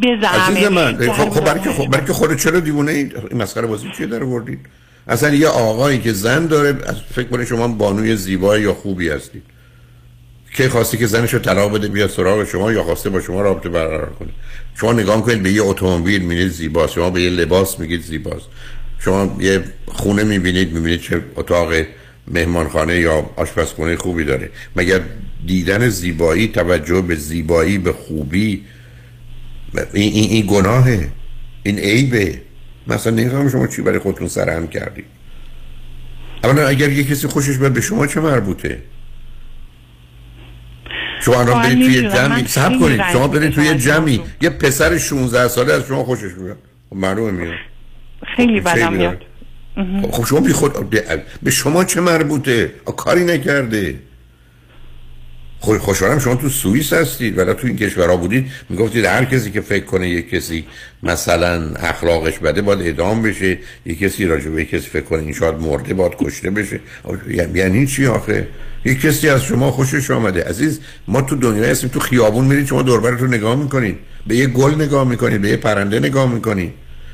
[0.02, 0.40] بزنم.
[0.48, 4.06] عزیز من خب برای که خب برای که خودت چرا دیوونه این مسخره بازی چیه
[4.06, 4.68] در آوردید
[5.08, 6.72] اصلا یه آقایی که زن داره
[7.14, 9.42] فکر کنه شما بانوی زیبایی یا خوبی هستید.
[10.54, 13.68] که خواستی که زنش رو طلاق بده بیاد سراغ شما یا خواسته با شما رابطه
[13.68, 14.28] برقرار کنه.
[14.80, 16.92] شما نگاه کنید به یه اتومبیل می‌بینید زیباست.
[16.92, 18.46] شما به یه لباس میگید زیباست.
[18.98, 21.72] شما یه خونه می‌بینید می‌بینید چه اتاق
[22.28, 24.50] مهمانخانه یا آشپزخونه خوبی داره.
[24.76, 25.00] مگر
[25.46, 28.64] دیدن زیبایی توجه به زیبایی به خوبی
[29.74, 31.08] این, این, این گناهه.
[31.62, 32.40] این عیبه.
[32.86, 35.04] مثلا نمی‌دونم شما چی برای خودتون سرهم کردید
[36.44, 38.82] اولا اگر یه کسی خوشش بیاد به شما چه مربوطه؟
[41.20, 42.46] شما الان برید توی جمعی.
[42.46, 43.00] سب کنید.
[43.12, 44.20] شما برید توی جمعی.
[44.40, 46.58] یه پسر 16 ساله از شما خوشش میاد.
[46.90, 47.54] خب معلومه میاد.
[48.36, 49.22] خیلی بدم میاد.
[50.10, 50.90] خب شما بی خود
[51.42, 53.98] به شما چه مربوطه؟ کاری نکرده.
[55.62, 59.84] خوشحالم شما تو سوئیس هستید ولی تو این کشورها بودید می‌گفتید هر کسی که فکر
[59.84, 60.64] کنه یک کسی
[61.02, 65.54] مثلا اخلاقش بده باید اعدام بشه یک کسی راجع به کسی فکر کنه این شاید
[65.54, 66.80] مرده باید کشته بشه.
[67.54, 68.48] یعنی چی آخه؟
[68.84, 70.44] یک کسی از شما خوشش آمده.
[70.44, 73.98] عزیز ما تو دنیا هستیم تو خیابون میرید شما رو نگاه می‌کنید.
[74.26, 76.72] به یه گل نگاه می‌کنید به یه پرنده نگاه می‌کنید.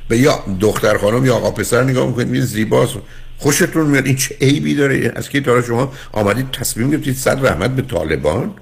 [0.09, 2.29] به یا دختر خانم یا آقا پسر نگاه می‌کنید.
[2.29, 2.95] میرید زیباست.
[3.39, 7.71] خوشتون میاد؟ این چه عیبی داره؟ از که تا شما آمدید تصمیم گرفتید صد رحمت
[7.71, 8.55] به طالبان؟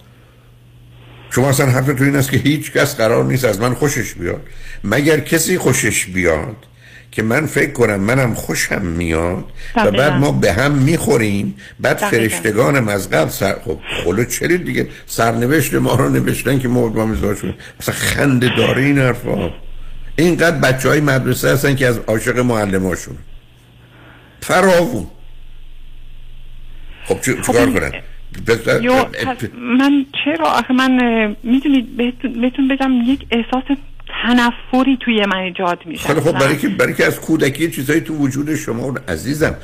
[1.30, 4.40] شما اصلا حرفتون این است که هیچ کس قرار نیست از من خوشش بیاد.
[4.84, 6.56] مگر کسی خوشش بیاد
[7.10, 9.44] که من فکر کنم منم خوشم میاد
[9.76, 11.96] و بعد ما به هم می‌خوریم بعد.
[11.96, 17.34] فرشتگانم از قبل سر خب خلو چرید دیگه؟ سرنوشت ما رو نوشتن که ما با
[17.34, 19.50] شد مثلا خنده داره این حرفا.
[20.16, 23.16] اینقدر بچه های مدرسه هستن که از عاشق معلماشون.
[24.46, 25.06] فراوون
[27.04, 27.92] خب چه خب کار کنن
[29.78, 30.90] من چرا آخه من
[31.42, 33.78] می‌دونید بهتون بگم یک احساس
[34.22, 38.54] تنفری توی من ایجاد میشه خب برای که برای که از کودکی چیزایی تو وجود
[38.54, 39.56] شما عزیزم.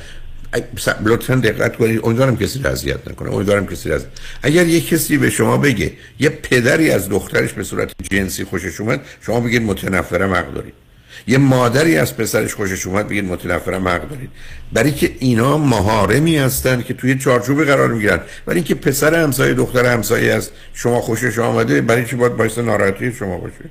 [1.05, 1.99] لطفا دقت کنید.
[2.03, 3.33] امیدوارم کسی رو اذیت نکنه.
[3.33, 3.99] امیدوارم کسی رو
[4.43, 9.01] اگر یه کسی به شما بگه یه پدری از دخترش به صورت جنسی خوشش اومد
[9.21, 10.82] شما بگید متنفرم حق دارید.
[11.27, 14.29] یه مادری از پسرش خوشش اومد بگید متنفرم حق دارید.
[14.73, 18.19] برای که اینا مهارمی هستن که توی چارچوب قرار می‌گیرن.
[18.45, 23.11] برای اینکه پسر همسایه دختر همسایه از شما خوشش آمده برای چی باید باعث ناراحتی
[23.11, 23.69] شما باشه.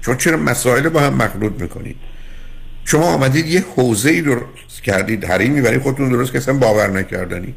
[0.00, 1.96] چون چرا مسائل با هم مخلوط می‌کنید؟
[2.84, 7.54] شما آمدید یه حوزه ای درست کردید حریمی برای خودتون درست که اصلا باور نکردنی.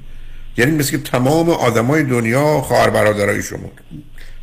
[0.57, 3.71] یعنی مثل که تمام آدمای دنیا خواهر برادرای شما.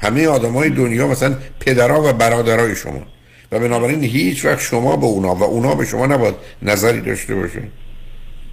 [0.01, 3.07] همه آدمای دنیا مثلا پدرها و برادرای شما.
[3.53, 7.63] و بنابراین هیچ وقت شما به اونا و اونا به شما نباید نظری داشته باشه.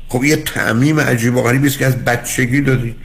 [0.09, 2.95] خب یه تعمیم عجیب و غریبی است که از بچگی دادید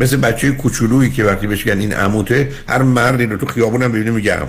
[0.00, 4.46] مثل بچه کوچولویی که وقتی بهش این عموته هر مردی رو تو خیابونم ببینه میگم.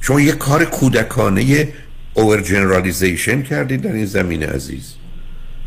[0.00, 1.68] شما یه کار کودکانه
[2.14, 4.94] اوور جنرالیزیشن کردید در این زمین عزیز.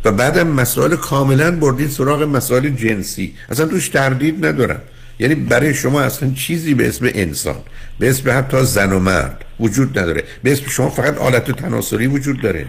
[0.06, 3.34] و بعدم مسائل کاملا بردید سراغ مسائل جنسی.
[3.50, 4.82] اصلا توش تردید ندارم.
[5.20, 7.60] یعنی برای شما اصلا چیزی به اسم انسان
[8.00, 9.46] به اسم حتی زن و مرد.
[9.64, 10.24] وجود نداره.
[10.44, 12.66] به اسم شما فقط آلت تناسلی وجود داره.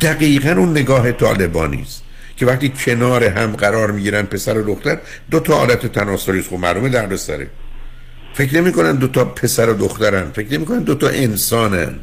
[0.00, 2.02] دقیقا اون نگاه طالبانی است
[2.36, 4.98] که وقتی کنار هم قرار می‌گیرن پسر و دختر
[5.30, 7.46] دو تا آلت تناسلی خب معلومه درد سره
[8.34, 10.30] فکر نمی کنن دو تا پسر و دخترن.
[10.30, 11.94] فکر نمی کنن دو تا انسانن.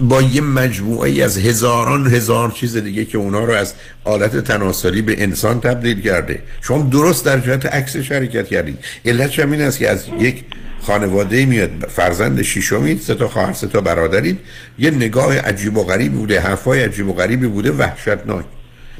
[0.00, 3.74] با یه مجموعه از هزاران هزار چیز دیگه که اونا رو از
[4.04, 6.42] آلت تناسلی به انسان تبدیل کرده.
[6.60, 8.78] شما درست در جهت عکس شرکت کردید.
[9.04, 10.44] علت این است که از یک
[10.82, 14.38] خانواده میاد فرزند شیشمید سه تا خواهر سه تا برادرید.
[14.78, 18.44] یه نگاه عجیب و غریب بوده حرفای عجیب و غریبی بوده وحشتناک.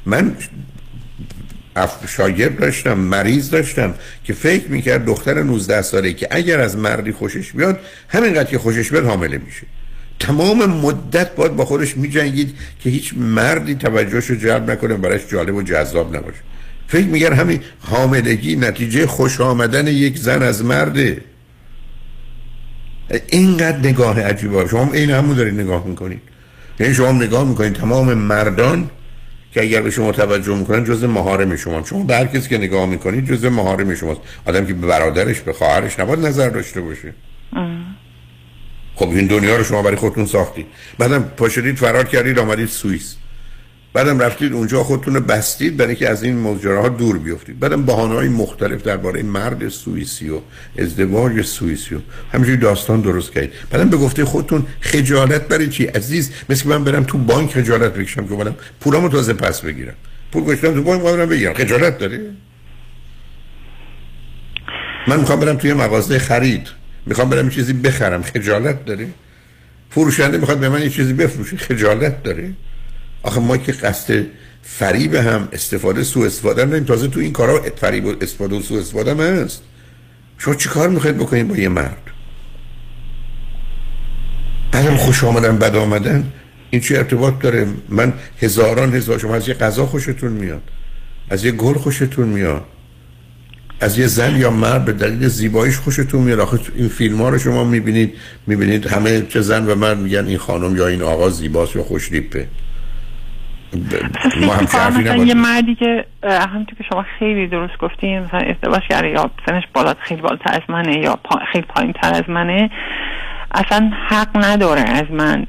[0.06, 0.36] من
[2.08, 3.94] شاگرد داشتم مریض داشتم
[4.24, 8.90] که فکر می‌کرد دختر 19 ساله که اگر از مردی خوشش بیاد همینقدر که خوشش
[8.90, 9.66] بیاد حامله میشه.
[10.20, 15.54] تمام مدت باید با خودش میجنگید که هیچ مردی توجهش رو جلب نکنه برایش جالب
[15.54, 16.40] و جذاب نباشه.
[16.88, 21.22] فکر میگر همین حاملگی نتیجه خوش آمدن یک زن از مرده.
[23.28, 26.20] اینقدر نگاه عجیبه شما این همون دارید نگاه می‌کنید
[26.80, 28.90] یعنی شما نگاه می‌کنید تمام مردان
[29.54, 32.86] که اگر به شما توجه می‌کنن جز مهارم شما شما به هر کسی که نگاه
[32.86, 34.20] می‌کنید جز مهارم شماست.
[34.46, 37.14] آدم که به برادرش به خواهرش نباید نظر داشته باشه.
[39.00, 40.66] خب این دنیا رو شما برای خودتون ساختید.
[40.98, 43.16] بعدم پاشدید فرار کردید آمدید سوئیس.
[43.92, 47.60] بعدم رفتید اونجا خودتون رو بستید برای که از این ماجراها دور بیفتید.
[47.60, 50.40] بعدم بهانه های مختلف درباره مرد سوئیسی و
[50.78, 51.98] ازدواج سوئیسی و
[52.32, 53.52] همینجوری داستان درست کردید.
[53.70, 58.28] بعدم به گفته خودتون خجالت برای چی؟ عزیز مثل من برم تو بانک خجالت بکشم
[58.28, 59.94] که بعدم پولامو تازه پس بگیرم.
[60.32, 61.54] پول گذاشتم تو بانک برم بگیرم.
[61.54, 62.20] خجالت داره
[65.08, 66.79] من می‌خوام برم توی مغازه خرید.
[67.10, 69.06] می‌خوام برم چیزی بخرم خجالت داره
[69.90, 72.52] فروشنده می‌خواد به من یه چیزی بفروشه خجالت داره
[73.22, 74.26] آخه ما که قصد
[74.62, 78.74] فریب هم استفاده سو استفاده هم تازه تو این کارا فریب و استفاده و سو
[78.74, 79.62] استفاده هم هست.
[80.38, 82.02] شما چی کار می‌خواید بکنید با یه مرد؟
[84.72, 86.32] بعدم خوش آمدن بد آمدن
[86.70, 90.62] این چه ارتباط داره؟ من هزاران هزار شما از یه غذا خوشتون میاد
[91.30, 92.64] از یه گل خوشتون میاد.
[93.80, 96.40] از یه زن یا مرد به دلیل زیباییش خوشتون میاد.
[96.40, 98.14] آخه این فیلم ها رو شما می‌بینید
[98.46, 102.12] می‌بینید همه چه زن و مرد میگن این خانم یا این آقا زیباست یا خوش
[102.12, 102.46] لیپه
[104.40, 109.08] ما هم مثلا یه مردی که همونطور که شما خیلی درست گفتین مثلا ازدواج کرده
[109.08, 112.70] یا سنش بالات خیلی بالاتر از منه یا پا خیلی پایین تر از منه
[113.54, 115.46] اصلا حق نداره از من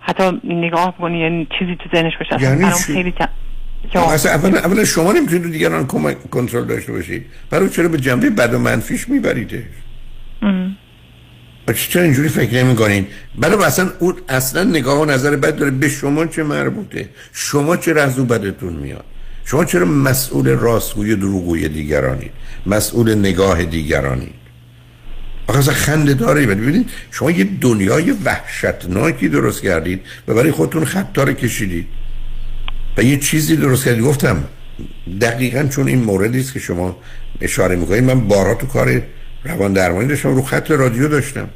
[0.00, 3.14] حتی نگاه کنی یعنی چیزی تو ذهنش باشه یعنی خیلی
[3.94, 5.86] اصلا اولا, شما نمی‌تونید دیگران
[6.30, 7.26] کنترل داشته باشید.
[7.50, 9.62] برای چرا به جنبه بد و منفیش میبریدش
[11.74, 13.06] چرا اینجوری فکر نمی کنین
[13.38, 15.70] برای اصلا اون اصلا نگاه و نظر بد داره.
[15.70, 19.04] به شما چه مربوطه؟ شما چرا از بدتون میاد؟
[19.44, 22.30] شما چرا مسئول راستگوی دروغوی دیگرانید؟
[22.66, 24.34] مسئول نگاه دیگرانید؟
[25.46, 31.32] آخه اصلا خنده داره ببینید شما یه دنیای وحشتناکی درست کردید و برای خودتون خطار
[31.32, 31.86] کشیدید.
[32.96, 34.44] و یه چیزی درست کردید گفتم
[35.20, 36.96] دقیقا چون این موردی است که شما
[37.40, 39.02] اشاره می‌کنید من بارا تو کار
[39.44, 41.48] روان درمانی داشتم رو خط رادیو داشتم.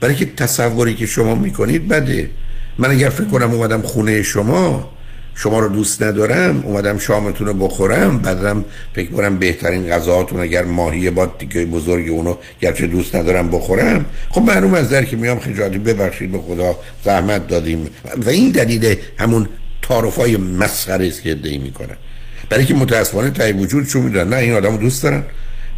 [0.00, 2.30] برای که تصوری که شما می‌کنید بده.
[2.78, 4.90] من اگر فکر کنم اومدم خونه شما
[5.34, 8.64] شما رو دوست ندارم اومدم شامتون رو بخورم بعدم
[8.94, 14.04] فکر کنم بهترین غذاهاتون اگر ماهی با تیکه بزرگ اونو گرچه دوست ندارم بخورم.
[14.30, 17.86] خب معلوم از در که میام خجالتی ببخشید به خدا زحمت دادیم.
[18.26, 19.48] و این دلیل همون
[19.88, 21.96] تعارفای مسخره است که ادعی می‌کنن
[22.50, 25.22] برای که متاسفانه تای وجود چون می‌دونن نه این آدمو دوست دارن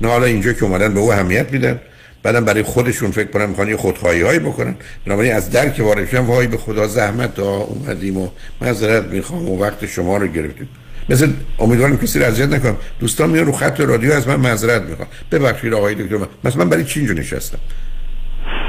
[0.01, 1.81] نه حالا اینجا که اومدن به او اهمیت میدن.
[2.23, 4.75] بعدم برای خودشون فکر کنم می‌خوان یه خودخواهی هایی بکنن.
[5.07, 8.29] بنابراین از درک شدن وای به خدا زحمت ها اومدیم و
[8.61, 10.69] معذرت می‌خوام و وقت شما رو گرفتیم.
[11.09, 12.77] مثل امیدوارم کسی رو اذیت نکنم.
[13.01, 16.71] دوستان میان رو خط رادیو از من معذرت می‌خوام ببخشید آقای دکتر من مثلا من
[16.71, 17.59] برای چی اینجا نشستم؟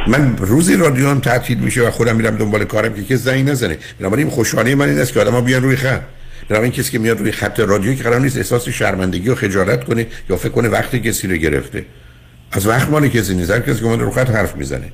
[0.07, 3.77] من روزی رادیو هم تعطیل میشه و خودم میرم دنبال کارم که کسی زنگ نزنه.
[3.99, 6.01] بنابراین خوشحالی من این است که آدما بیان روی خط.
[6.49, 10.07] این کسی که میاد روی خط رادیو که قرار نیست احساس شرمندگی و خجالت کنه
[10.29, 11.85] یا فکر کنه وقتی کسی رو گرفته.
[12.51, 13.51] از وقت مال کسی نیست.
[13.51, 14.93] هر کسی که رو خط حرف می‌زنه.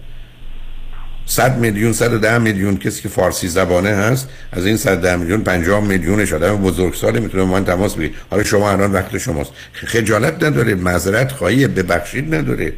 [1.25, 6.33] 100 میلیون 110 میلیون کسی که فارسی زبانه هست از این 110 میلیون 50 میلیونش
[6.33, 8.13] آدم بزرگسال می‌تونه من تماس بگیره.
[8.29, 9.51] حالا شما الان وقت شماست.
[9.73, 12.73] خجالت نداره معذرت خواهی ببخشید نداره.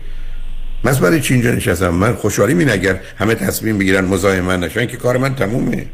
[0.83, 4.85] من برای چی اینجا نشستم؟ من خوشحالی می اگر همه تصمیم بگیرن مزاحم من نشن
[4.85, 5.85] که کار من تمومه.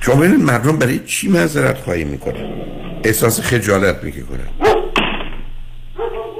[0.00, 2.52] شما مردم برای چی معذرت خواهی می‌کنن؟
[3.04, 4.81] احساس خجالت می‌کنن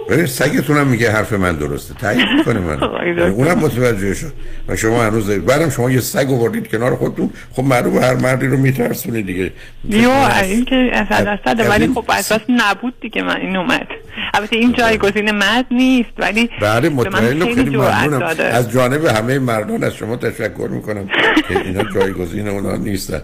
[0.08, 1.94] ببین سگتون هم میگه حرف من درسته.
[1.94, 2.82] تایید می‌کنه من
[3.38, 4.32] اونم متوجه شد.
[4.68, 7.30] و شما هنوز بعدم شما یه سگ آوردید کنار خودتون.
[7.52, 9.52] خب معلومه هر مردی رو میترسونه دیگه.
[9.88, 13.86] یو این که اصلا اصلا ولی خب اساس نبود دیگه من این اومد.
[14.34, 18.22] البته این جایگزین مرد نیست ولی بله مطمئنم خیلی ممنونم.
[18.52, 21.08] از جانب همه مردان از شما تشکر می‌کنم
[21.48, 23.22] که اینا جایگزین اونا نیستن.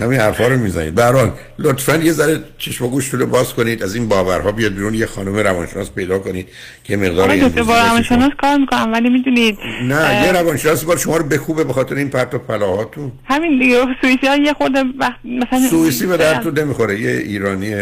[0.00, 0.94] همین حرفا رو می‌زنید.
[0.94, 4.94] به لطفا یه ذره چشم و گوش رو باز کنید از این باورها بیاد بیرون
[4.94, 6.48] یه خانم روانشناس پیدا کنید
[6.84, 11.24] که مقدار این با روانشناس کار می‌کنم ولی می‌دونید نه یه روانشناس بار شما رو
[11.24, 13.12] بخوبه به خاطر این پرت و پلاهاتون.
[13.24, 17.74] همین دیگه سوئیسی ها یه خورده وقت مثلا سوئیسی به درتون نمی‌خوره یه ایرانی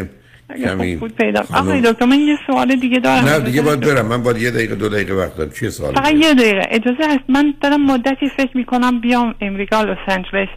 [0.65, 3.24] کمی بود پیدا آقای دکتر من یه سوال دیگه دارم.
[3.24, 5.51] نه دیگه باید برم من باید یه دقیقه دو دقیقه وقت دارم.
[5.51, 6.66] چیه سوال فقط یه دقیقه.
[6.70, 10.49] اجازه هست من دارم مدتی فکر می‌کنم بیام امریکا لس آنجلس.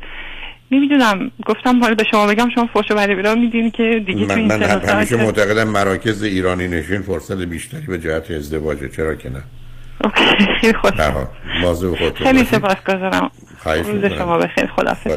[0.73, 4.63] نمی‌دونم گفتم حالا به شما بگم شما فوش و بده میدین که دیگه من, من
[4.63, 8.89] همیشه معتقدم مراکز ایرانی نشین فرصت بیشتری به جهت ازدواجه.
[8.89, 9.43] چرا که نه؟
[10.61, 10.91] خیلی خوش
[12.15, 13.31] خیلی سپاسگزارم.
[13.65, 14.65] روز شما بخیر.
[14.65, 15.11] خدافظ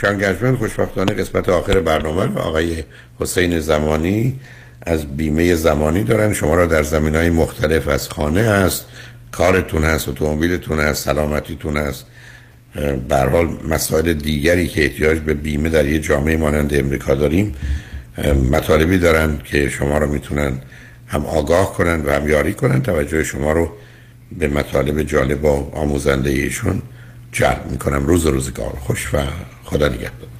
[0.00, 2.84] شانگجمن خوشبختانه قسمت آخر برنامه و آقای
[3.20, 4.40] حسین زمانی
[4.82, 6.32] از بیمه زمانی دارن.
[6.32, 8.88] شما را در زمین های مختلف از خانه هست.
[9.32, 12.06] کارتون هست اتومبیلتون هست سلامتیتون هست.
[13.10, 17.54] حال مسائل دیگری که احتیاج به بیمه در یه جامعه مانند امریکا داریم
[18.50, 20.52] مطالبی دارن که شما رو می‌تونن
[21.06, 22.82] هم آگاه کنن و هم یاری کنن.
[22.82, 23.72] توجه شما رو
[24.38, 26.82] به مطالب جالب و آموزنده ایشون
[27.32, 28.06] جلب می‌کنم.
[28.06, 28.72] روز روزگار.
[28.80, 29.18] خوش و
[29.64, 30.37] خدا نگهدار.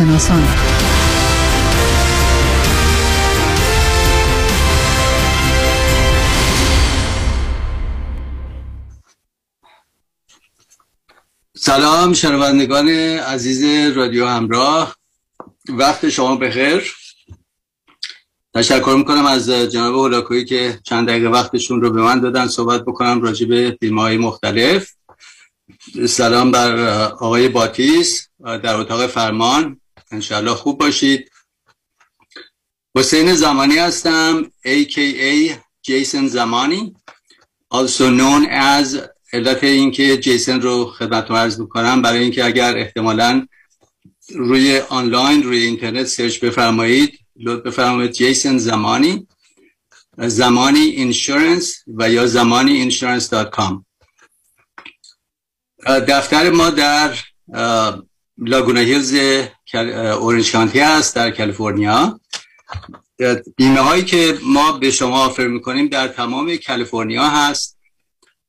[0.00, 0.48] با کارشناسان
[11.56, 13.64] سلام شنوندگان عزیز
[13.96, 14.96] رادیو همراه.
[15.68, 16.94] وقت شما بخیر.
[18.54, 22.46] تشکر می‌کنم از جناب هولاکویی که چند دقیقه وقتشون رو به من دادن.
[22.46, 23.78] صحبت بکنم راجع به
[24.18, 24.90] مختلف.
[26.08, 29.79] سلام بر آقای باتیس در اتاق فرمان.
[30.20, 31.30] انشالله خوب باشید.
[32.96, 36.94] حسین زمانی هستم AKA جیسن زمانی.
[37.74, 38.96] Also known as
[39.32, 43.46] علت اینکه جیسن رو خدمت عرض بکنم برای اینکه اگر احتمالا
[44.34, 49.26] روی آنلاین روی اینترنت search بفرمایید لطف بفرمایید جیسن زمانی.
[50.18, 53.86] زمانی Insurance و یا زمانی Insurance dot com
[55.86, 57.18] دفتر ما در
[58.38, 59.14] لاگونا هیلز
[59.74, 62.20] اورنج کانتی هست در کالیفرنیا.
[63.56, 67.78] بیمه هایی که ما به شما آفر می‌کنیم در تمام کالیفرنیا هست.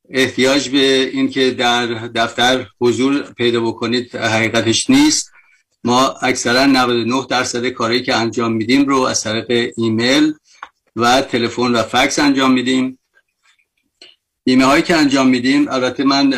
[0.09, 5.31] احتیاج به اینکه در دفتر حضور پیدا بکنید حقیقتش نیست.
[5.83, 10.33] ما اکثرا 99 درصد کاری که انجام میدیم رو از طریق ایمیل
[10.95, 12.99] و تلفن و فکس انجام میدیم.
[14.43, 16.29] بیمه هایی که انجام میدیم البته من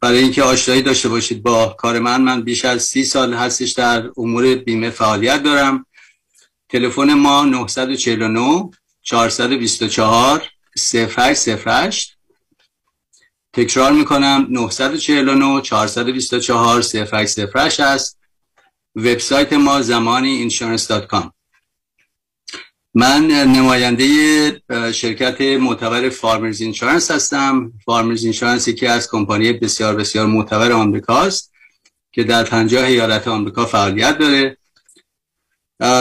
[0.00, 4.10] برای اینکه آشنایی داشته باشید با کار من من بیش از سی سال هستش در
[4.16, 5.86] امور بیمه فعالیت دارم.
[6.68, 8.70] تلفن ما 949
[9.02, 10.42] 424
[10.76, 12.16] 0808
[13.52, 18.18] تکرار می‌کنم 949 424 0808 است.
[18.96, 21.30] وبسایت ما زمانی insurance.com
[22.96, 24.62] من نماینده
[24.92, 27.72] شرکت معتبر Farmers Insurance هستم.
[27.84, 31.52] Farmers Insurance یکی از کمپانی بسیار بسیار معتبر آمریکاست
[32.12, 34.56] که در پنجاه ایالت آمریکا فعالیت داره.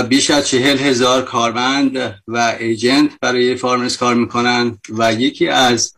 [0.10, 5.94] بیش از چهل هزار کارمند و agent برای Farmers کار می‌کنن و یکی از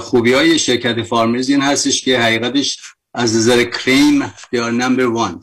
[0.00, 2.78] خوبی های شرکت Farmers این هستش که حقیقتش
[3.14, 5.42] از نظر claim they're number one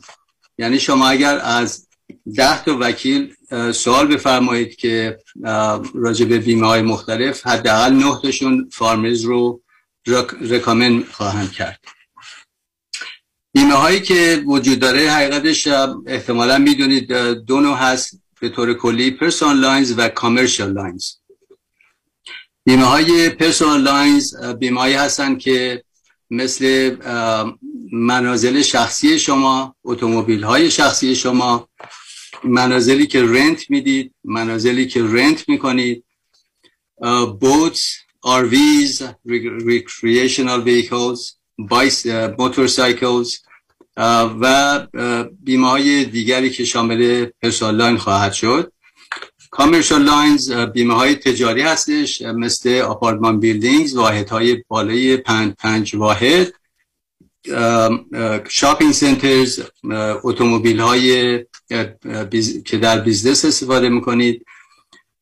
[0.58, 1.88] یعنی شما اگر از
[2.36, 3.34] ده تا وکیل
[3.72, 5.18] سوال بفرمایید که
[5.94, 9.60] راجع به بیمه های مختلف حداقل نه تاشون Farmers رو
[10.40, 11.80] recommend خواهند کرد.
[13.52, 15.68] بیمه هایی که وجود داره حقیقتش
[16.06, 21.04] احتمالا می‌دونید دو نوع هست به طور کلی personal lines و commercial lines
[22.64, 25.84] بیمه های personal lines بیمه هایی هستن که
[26.30, 26.96] مثل
[27.92, 31.68] منازل شخصی شما اتومبیل های شخصی شما
[32.44, 36.04] منازلی که rent می‌دید منازلی که rent می‌کنید.
[37.40, 37.94] boats
[38.24, 39.02] RVs
[39.72, 41.20] recreational vehicles
[42.38, 43.28] motorcycles
[44.40, 44.86] و
[45.40, 48.72] بیمه های دیگری که شامل personal line خواهد شد.
[49.50, 56.54] Commercial lines بیمه های تجاری هستش مثل apartment buildings واحد های بالای پنج, پنج واحد.
[58.48, 59.60] Shopping centers
[60.24, 61.38] اتومبیل های
[62.64, 64.46] که در business استفاده می‌کنید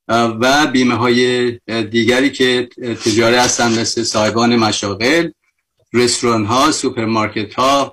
[0.08, 1.50] و بیمه های
[1.90, 2.68] دیگری که
[3.04, 5.30] تجاری هستن مثل صاحبان مشاغل
[5.92, 7.92] رستوران ها سوپرمارکت ها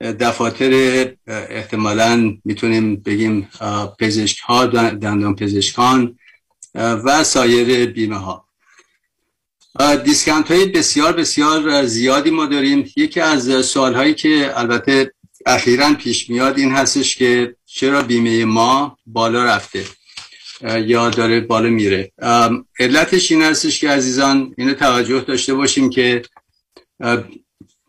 [0.00, 0.72] دفاتر
[1.26, 3.48] احتمالا می‌تونیم بگیم
[3.98, 6.18] پزشک ها دندان پزشکان
[6.74, 8.48] و سایر بیمه ها
[10.04, 12.92] discount های بسیار بسیار زیادی ما داریم.
[12.96, 15.12] یکی از سوال هایی که البته
[15.46, 19.84] اخیرا پیش میاد این هستش که چرا بیمه ما بالا رفته
[20.60, 22.12] یا داره بالا میره.
[22.78, 26.22] علتش این هستش که عزیزان اینو توجه داشته باشیم که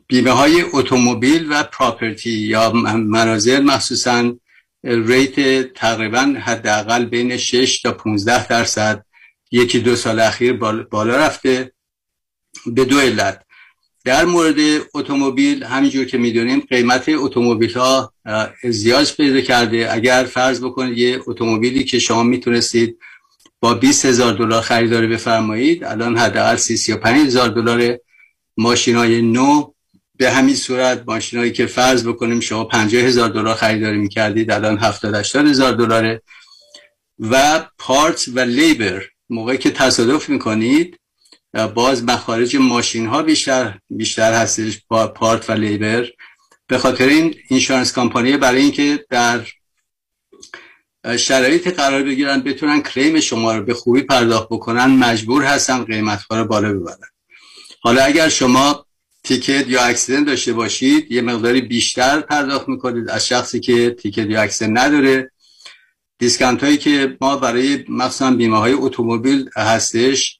[0.08, 4.34] بیمه های اتومبیل و property یا منازل مخصوصا
[4.84, 9.06] rate تقریبا حداقل بین 6 تا 15 درصد
[9.52, 10.54] یکی دو سال اخیر
[10.92, 11.75] بالا رفته.
[12.66, 13.42] به دو علت.
[14.06, 14.56] در مورد
[14.94, 18.14] اتومبیل همینجور که می‌دونیم قیمت اتومبیل ها
[18.64, 19.94] ازدیاج پیدا کرده.
[19.94, 23.00] اگر فرض بکنید یه اتومبیلی که شما می‌تونستید
[23.60, 28.00] با 20 هزار دلار خریداری بفرمایید الان حداقل 35 هزار دلار
[28.58, 29.72] ماشین های نو.
[30.18, 35.16] به همین صورت ماشینایی که فرض بکنیم شما 50 هزار دلار خریداری می‌کردید الان 70
[35.16, 36.22] 80 هزار دلاره.
[37.20, 41.00] و part و labor موقعی که تصادف می‌کنید
[41.56, 46.08] باز مخارج ماشین ها بیشتر بیشتر هستش با part و labor.
[46.68, 49.46] به خاطر این insurance company برای اینکه در
[51.18, 56.40] شرایط قرار بگیرن بتونن claim شما رو به خوبی پرداخت بکنن مجبور هستن قیمت ها
[56.40, 57.10] رو بالا ببرن.
[57.82, 58.86] حالا اگر شما
[59.24, 64.42] ticket یا accident داشته باشید یه مقداری بیشتر پرداخت می‌کنید از شخصی که ticket یا
[64.42, 65.32] accident نداره.
[66.20, 70.40] discount هایی که ما برای مخصوصا بیمه های اتومبیل هستش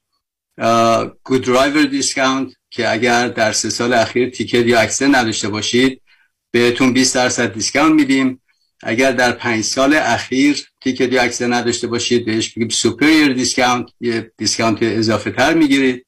[1.24, 6.02] good driver discount که اگر در سه سال اخیر ticket یا accident نداشته باشید
[6.50, 8.40] بهتون 20 درصد discount میدیم.
[8.82, 14.32] اگر در پنج سال اخیر ticket یا accident نداشته باشید بهش بگیم superior discount یه
[14.38, 16.06] discount اضافه تر می‌گیرید.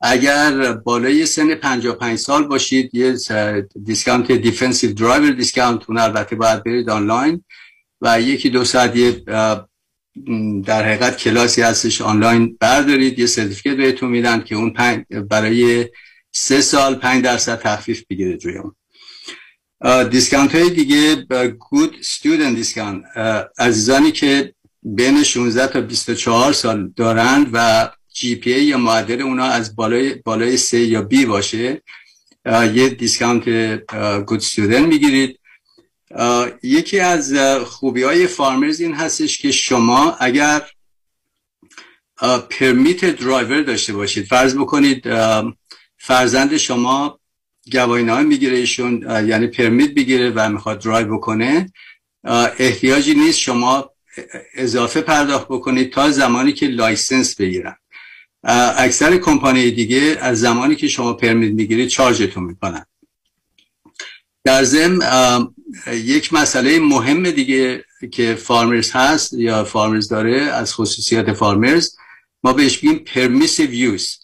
[0.00, 3.16] اگر بالای سن 55 سال باشید یه
[3.84, 7.44] discount defensive driver discount اون البته باید برید آنلاین
[8.00, 9.24] و یکی دو ساعت یه
[10.64, 12.00] در حقیقت کلاسی هستش.
[12.00, 14.74] آنلاین بردارید یه certificate بهتون میدن که اون
[15.30, 15.88] برای
[16.32, 18.74] سه سال پنج درصد تخفیف بگیرید روی اون.
[20.08, 21.26] discount های دیگه
[21.70, 23.04] good student discount
[23.58, 30.14] عزیزانی که بین 16 تا 24 سال دارند و GPA یا معدل اونا از بالای
[30.14, 31.82] بالای سه یا B باشه
[32.74, 33.44] یه discount
[34.26, 35.38] good student می‌گیرید.
[36.62, 37.34] یکی از
[37.64, 40.62] خوبی های Farmers این هستش که شما اگر
[42.50, 45.04] permit driver داشته باشید فرض بکنید
[45.98, 47.20] فرزند شما
[47.72, 51.72] گواهینامه می‌گیره ایشون یعنی permit بگیره و می‌خواد درایو بکنه
[52.58, 53.90] احتیاجی نیست شما
[54.54, 57.76] اضافه پرداخت بکنید تا زمانی که license بگیرن.
[58.76, 62.86] اکثر کمپانی دیگه از زمانی که شما permit می‌گیرید charge تون می‌کنن.
[64.44, 64.98] در ضمن
[65.86, 71.96] یک مسئله مهم دیگه که Farmers هست یا Farmers داره از خصوصیات Farmers
[72.44, 74.18] ما بهش بگیم permissive use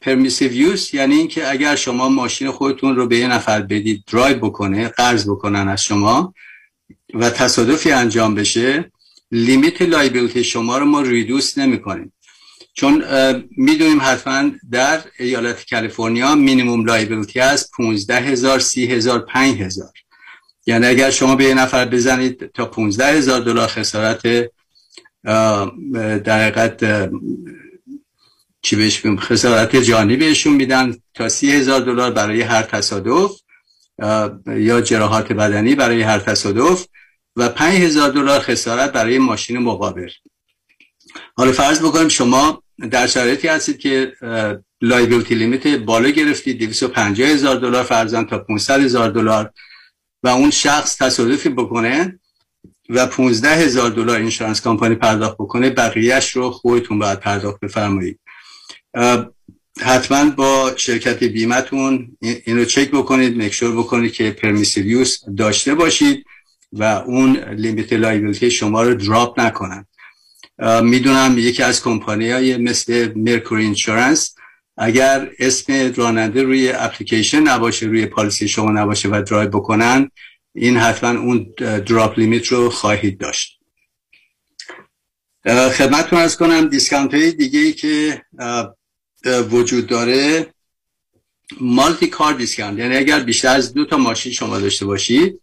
[0.00, 4.88] permissive use یعنی اینکه اگر شما ماشین خودتون رو به یه نفر بدید درایو بکنه
[4.88, 6.34] قرض بکنن از شما
[7.14, 8.92] و تصادفی انجام بشه
[9.32, 12.12] limit liability شما رو ما reduce نمی کنیم
[12.72, 13.04] چون
[13.56, 19.92] می‌دونیم حتما در ایالت کالیفرنیا minimum liability هست 15 هزار 30 هزار 5 هزار.
[20.68, 24.22] یعنی اگر شما به یه نفر بزنید تا 15 هزار دلار خسارت
[26.24, 27.10] در حقیقت
[28.62, 33.32] چی بهش خسارت جانی بهشون میدن تا سی هزار دلار برای هر تصادف
[34.46, 36.86] یا جراحات بدنی برای هر تصادف
[37.36, 40.10] و پنج هزار دلار خسارت برای ماشین مقابل.
[41.36, 44.12] حالا فرض بکنیم شما در شرایطی هستید که
[44.80, 49.52] liability limit بالا گرفتید 250 هزار دلار per person تا 500 هزار دلار
[50.22, 52.18] و اون شخص تصادفی بکنه
[52.88, 58.20] و 15 هزار دلار insurance company پرداخت بکنه بقیهش رو خودتون باید پرداخت بفرمایید.
[59.80, 66.24] حتما با شرکت بیمتون اینو چک بکنید make sure بکنید که permissive use داشته باشید
[66.72, 69.86] و اون limit liability شما رو drop نکنن.
[70.82, 74.34] می‌دونم یکی از کمپانی های مثل Mercury Insurance
[74.78, 80.10] اگر اسم راننده روی اپلیکیشن نباشه روی policy شما نباشه و درایو بکنن
[80.54, 83.58] این حتما اون drop limit رو خواهید داشت.
[85.46, 88.22] خدمتتون عرض کنم discount های دیگه ای که
[89.50, 90.46] وجود داره
[91.60, 92.78] multi-car discount.
[92.78, 95.40] یعنی اگر بیشتر از دو تا ماشین شما داشته باشید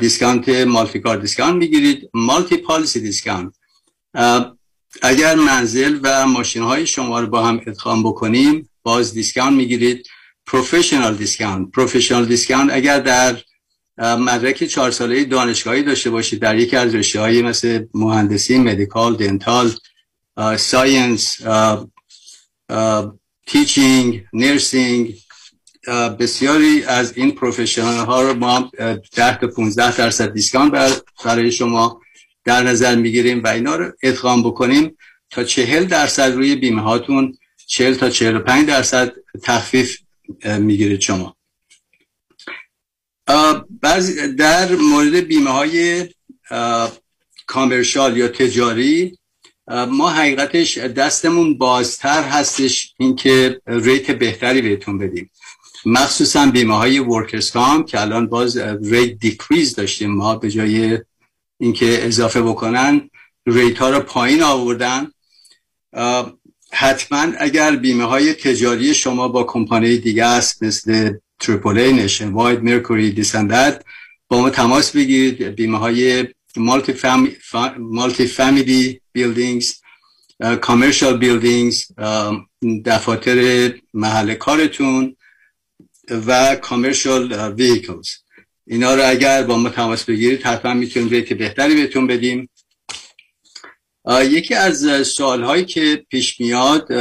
[0.00, 3.54] discount multi-car discount می‌گیرید multi-policy discount.
[5.02, 10.06] اگر منزل و ماشین های شما رو با هم ادغام بکنیم باز discount می‌گیرید.
[10.46, 13.42] professional discount professional discount اگر در
[13.98, 19.72] مدرک چهار ساله دانشگاهی داشته باشید در یکی از رشته های مثل مهندسی medical dental
[20.56, 21.36] science
[23.46, 25.14] teaching nursing
[26.18, 28.70] بسیاری از این professional ها رو ما
[29.14, 32.00] 10 تا 15 درصد discount برای شما
[32.46, 34.96] در نظر می‌گیریم و اینا رو ادغام بکنیم
[35.30, 39.12] تا 40 درصد روی بیمه هاتون 40 تا 45 درصد
[39.42, 39.98] تخفیف
[40.58, 41.36] می‌گیرید شما.
[44.38, 46.08] در مورد بیمه های
[47.46, 49.18] commercial یا تجاری
[49.68, 55.30] ما حقیقتش دستمون بازتر هستش اینکه rate بهتری بهتون بدیم.
[55.86, 60.98] مخصوصا بیمه های workers' comp که الان باز rate decrease داشتیم ما به جای
[61.60, 63.10] اینکه اضافه بکنن
[63.46, 65.12] rate ها رو پایین آوردن.
[66.72, 73.10] حتما اگر بیمه های تجاری شما با کمپانی دیگه است مثل Triple A Nationwide Mercury
[73.10, 73.84] دیسندت
[74.28, 75.42] با ما تماس بگیرید.
[75.42, 76.26] بیمه های
[77.78, 79.74] multi-family buildings
[80.60, 81.86] commercial buildings
[82.84, 85.16] دفاتر محل کارتون
[86.26, 88.08] و commercial vehicles
[88.66, 92.48] اینا رو اگر با ما تماس بگیرید حتما می‌تونیم rate بهتری بهتون بدیم.
[94.22, 96.92] یکی از سوال هایی که پیش میاد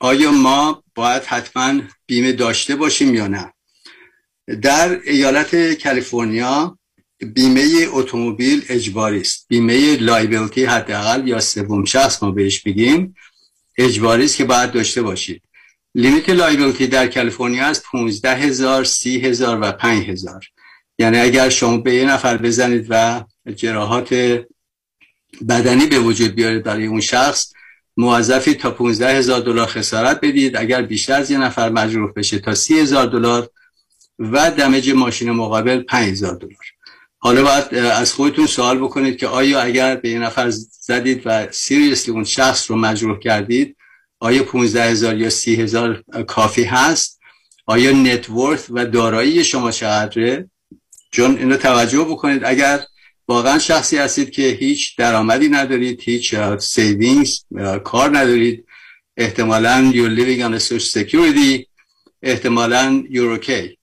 [0.00, 3.52] آیا ما باید حتما بیمه داشته باشیم یا نه؟
[4.62, 6.78] در ایالت کالیفرنیا
[7.34, 9.46] بیمه اتومبیل اجباری است.
[9.48, 13.14] بیمه liability حداقل یا سوم شخص ما بهش بگیم
[13.78, 15.42] اجباری است که باید داشته باشید.
[15.94, 20.44] limit liability در کالیفرنیا از 15 هزار و 5 هزار.
[20.98, 23.24] یعنی اگر شما به یه نفر بزنید و
[23.56, 24.14] جراحات
[25.48, 27.52] بدنی به وجود بیارید برای اون شخص
[27.96, 30.56] موظفی تا 15 هزار دلار خسارت بدید.
[30.56, 33.48] اگر بیشتر از یه نفر مجروح بشه تا 30 هزار دلار
[34.18, 36.66] و دمج ماشین مقابل 5 هزار دلار.
[37.18, 40.50] حالا باید از خودتون سوال بکنید که آیا اگر به یه نفر
[40.80, 43.76] زدید و سیریسلی اون شخص رو مجروح کردید
[44.20, 47.20] آیا 15 هزار یا 30 هزار کافی هست؟
[47.66, 50.50] آیا نتورث و دارایی شما چقدره؟
[51.12, 52.80] چون اینو توجه بکنید اگر
[53.28, 57.44] واقعا شخصی هستید که هیچ درآمدی ندارید هیچ savings
[57.84, 58.66] کار ندارید
[59.16, 61.66] احتمالا you're living on a social security
[62.22, 63.76] احتمالا you're okay.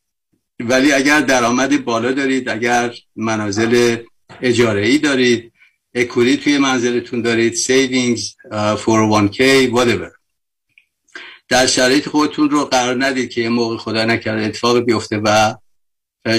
[0.59, 3.97] ولی اگر درآمد بالا دارید اگر منازل
[4.41, 5.53] اجاره ای دارید
[5.95, 10.11] equity توی منزلتون دارید savings 401k whatever.
[11.49, 15.55] در شرایط خودتون رو قرار ندید که یه موقع خدا نکرده اتفاق بیفته و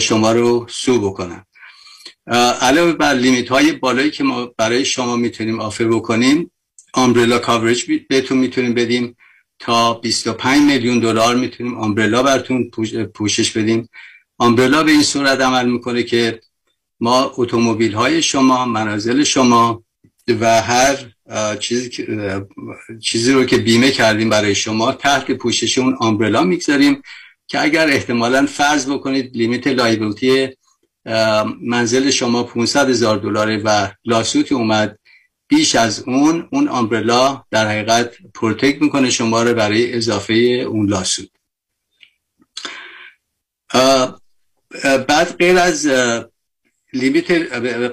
[0.00, 1.46] شما رو سو بکنن
[2.60, 6.50] علاوه بر لیمیت های بالایی که ما برای شما می‌تونیم آفر بکنیم
[6.92, 9.16] آمبرلا کاورج بهتون می‌تونیم بدیم.
[9.58, 12.70] تا 25 میلیون دلار می‌تونیم آمبرلا براتون
[13.14, 13.88] پوشش بدیم.
[14.38, 16.40] آمبرلا به این صورت عمل می‌کنه که
[17.00, 19.84] ما اتومبیل های شما منازل شما
[20.28, 20.96] و هر
[21.60, 22.06] چیزی,
[23.02, 27.02] چیزی رو که بیمه کردیم برای شما تحت پوشش اون آمبرلا می‌گذاریم.
[27.50, 30.48] که اگر احتمالا فرض بکنید limit liability
[31.62, 34.98] منزل شما 500 هزار دلاره و lawsuit ی اومد
[35.48, 41.28] بیش از اون اون umbrella در حقیقت protect می‌کنه شما رو برای اضافه اون lawsuit.
[44.82, 45.90] بعد غیر از
[46.92, 47.30] limit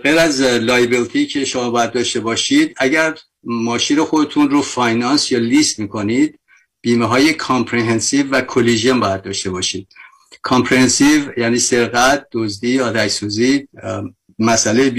[0.03, 5.79] غیر از liability که شما باید داشته باشید اگر ماشین خودتون رو finance یا lease
[5.79, 6.39] می‌کنید
[6.87, 9.87] بیمه های comprehensive و collision باید داشته باشید.
[10.41, 13.67] comprehensive یعنی سرقت دزدی آتش سوزی
[14.39, 14.89] مسئله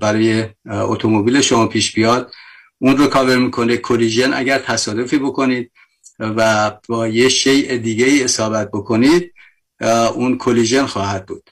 [0.00, 2.32] برای اتومبیل شما پیش بیاد.
[2.78, 5.72] اون رو کاور می‌کنه collision اگر تصادفی بکنید
[6.18, 9.34] و با یه شیء دیگه ای اصابت بکنید
[10.14, 11.50] اون collision خواهد بود.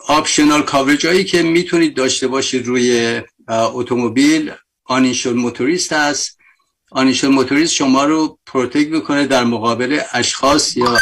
[0.00, 4.52] optional coverage هایی که می‌تونید داشته باشید روی اتومبیل
[4.84, 6.38] uninsured motorist هست.
[6.90, 10.98] uninsured motorist شما رو protect می‌کنه در مقابل اشخاص یا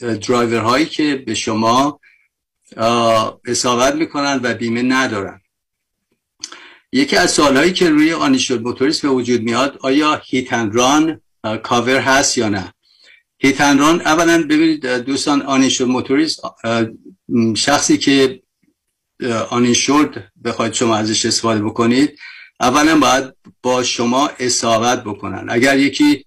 [0.00, 2.00] درایور هایی که به شما
[3.46, 5.40] اصابت می‌کنن و بیمه ندارن.
[6.92, 11.20] یکی از سوال هایی که روی uninsured motorist به وجود میاد آیا hit and run
[11.62, 12.74] کاور هست یا نه؟
[13.38, 16.42] hit and run اولا ببینید دوستان uninsured motorist
[17.56, 18.42] شخصی که
[19.50, 22.18] آنیشورد بخواید شما ازش استفاده بکنید
[22.60, 25.46] اولا باید با شما اصابت بکنن.
[25.48, 26.24] اگر یکی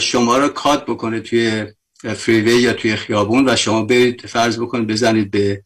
[0.00, 1.66] شما رو کات بکنه توی
[2.16, 5.62] فریوی یا توی خیابون و شما برید فرض بکنید بزنید به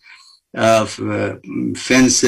[1.77, 2.25] فنس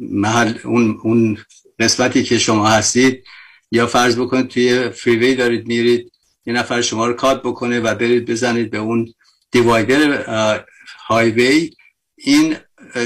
[0.00, 1.38] محل اون, اون
[1.78, 3.24] قسمتی که شما هستید
[3.70, 6.12] یا فرض بکنید توی فریوی دارید میرید
[6.46, 9.14] یه نفر شما رو cut بکنه و برید بزنید به اون
[9.50, 10.64] divider
[11.06, 11.70] highway
[12.16, 12.56] این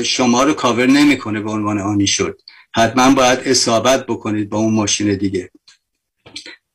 [0.05, 2.41] شما رو کاور نمی‌کنه به عنوان uninsured
[2.77, 5.51] حتما باید اصابت بکنید با اون ماشین دیگه.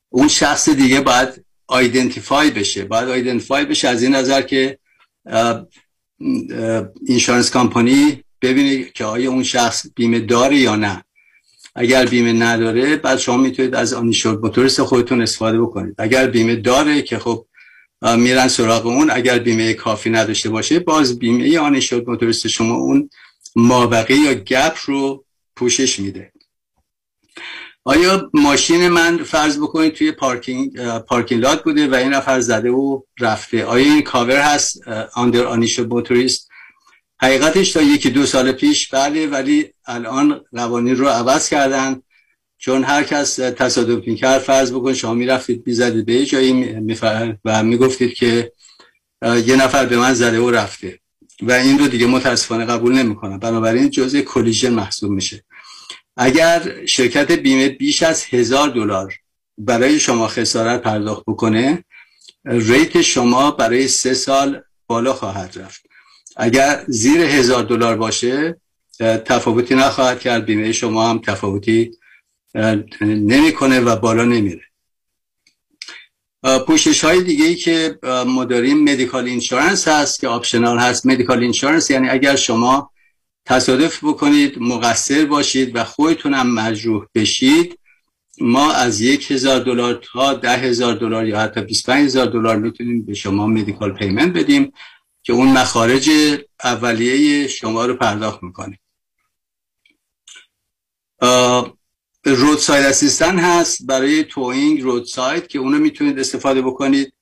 [0.09, 2.85] اون شخص دیگه باید identify بشه.
[2.85, 4.79] باید identify بشه از این نظر که
[7.07, 11.03] insurance company ببینه که آیا اون شخص بیمه داره یا نه.
[11.75, 15.95] اگر بیمه نداره بعد شما می‌تونید از uninsured motorist خودتون استفاده بکنید.
[15.97, 17.45] اگر بیمه داره که خب
[18.17, 23.09] میرن سراغ اون اگر بیمه کافی نداشته باشه باز بیمه uninsured motorist شما اون
[23.55, 25.25] مابقی یا gap رو
[25.61, 26.31] پوشش میده.
[27.83, 33.01] آیا ماشین من فرض بکنید توی پارکینگ parking lot بوده و این نفر زده و
[33.19, 36.49] رفته؟ آیا این کاور هست under uninsured motorist
[37.21, 42.01] حقیقتش تا یکی دو سال پیش بله ولی الان قوانین رو عوض کردن.
[42.57, 46.75] چون هر کس تصادف می‌کرد فرض بکن شما می‌رفتید می‌زدید به جایی
[47.45, 48.51] و می‌گفتید که
[49.21, 50.99] یه نفر به من زده و رفته.
[51.41, 53.39] و این رو دیگه متاسفانه قبول نمی‌کنم.
[53.39, 55.43] بنابراین جزء کلیژن محسوب میشه.
[56.23, 59.13] اگر شرکت بیمه بیش از هزار دلار
[59.57, 61.83] برای شما خسارت پرداخت بکنه
[62.45, 65.81] rate شما برای سه سال بالا خواهد رفت.
[66.37, 68.61] اگر زیر هزار دلار باشه
[68.99, 70.45] تفاوتی نخواهد کرد.
[70.45, 71.91] بیمه شما هم تفاوتی
[73.01, 74.65] نمی‌کنه و بالا نمیره.
[76.67, 81.05] پوشش های دیگه ای که ما داریم medical insurance هست که optional هست.
[81.05, 82.91] medical insurance یعنی اگر شما
[83.51, 87.79] تصادف بکنید مقصر باشید و خودتون هم مجروح بشید.
[88.41, 93.05] ما از یک هزار دلار تا ده هزار دلار یا حتی 25 هزار دلار می‌تونیم
[93.05, 94.73] به شما medical payment بدیم
[95.23, 96.09] که اون مخارج
[96.63, 98.79] اولیه شما رو پرداخت می‌کنه.
[102.25, 107.13] roadside assistance هست برای towing roadside که اونو می‌تونید استفاده بکنید.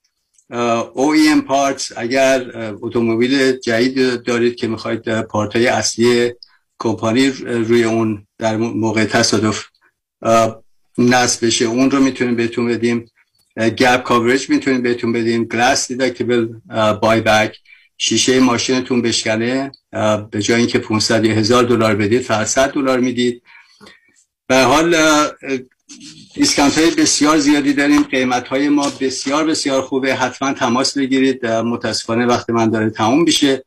[0.52, 2.52] OEM parts اگر
[2.82, 6.34] اتومبیل جدید دارید که می‌خواید part های اصلی
[6.80, 9.66] کمپانی روی اون در موقع تصادف
[10.98, 13.12] نصب بشه اون رو می‌تونیم بهتون بدیم.
[13.58, 15.44] gap coverage می‌تونیم بهتون بدیم.
[15.44, 16.48] glass deductible
[17.02, 17.58] buyback
[17.98, 19.72] شیشه ماشینتون بشکنه
[20.32, 23.44] به جای اینکه 500 یا 1000 دلار بدید فقط 100 دلار می‌دید.
[24.48, 24.96] به حال
[26.34, 28.04] discount های بسیار زیادی داریم.
[28.04, 30.16] قیمت های ما بسیار بسیار خوبه.
[30.16, 31.46] حتما تماس بگیرید.
[31.46, 33.66] متاسفانه وقت من داره تموم بشه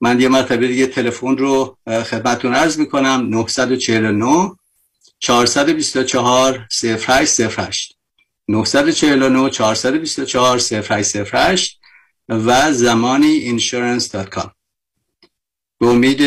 [0.00, 3.26] من یه مرتبه دیگه تلفن رو خدمتتون عرض می‌کنم.
[3.30, 4.52] 949
[5.18, 7.96] 424 0808
[8.48, 11.80] 949 424 0808
[12.28, 14.50] و زمانی insurance.com
[15.78, 16.22] به امید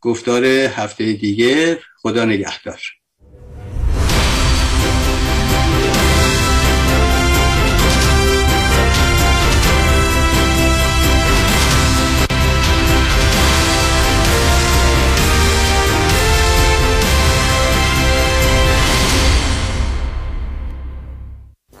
[0.00, 2.80] گفتار هفته دیگه خدا نگهدار.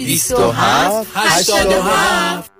[0.00, 2.59] 27 87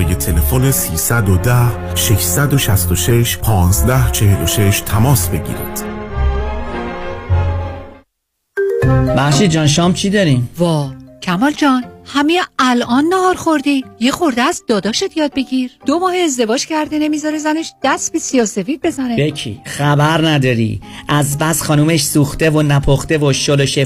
[0.03, 5.91] تلفن 310 666 1546 تماس بگیرید.
[9.15, 10.91] محشید جان شام چی داریم؟ وا
[11.21, 16.65] کمال جان همین الان نهار خوردی یه خورده از داداشت یاد بگیر دو ماه ازدواج
[16.65, 22.61] کرده نمی‌ذاره زنش دست به سیاسفید بزنه بکی خبر نداری از بس خانومش سوخته و
[22.61, 23.65] نپخته و شل و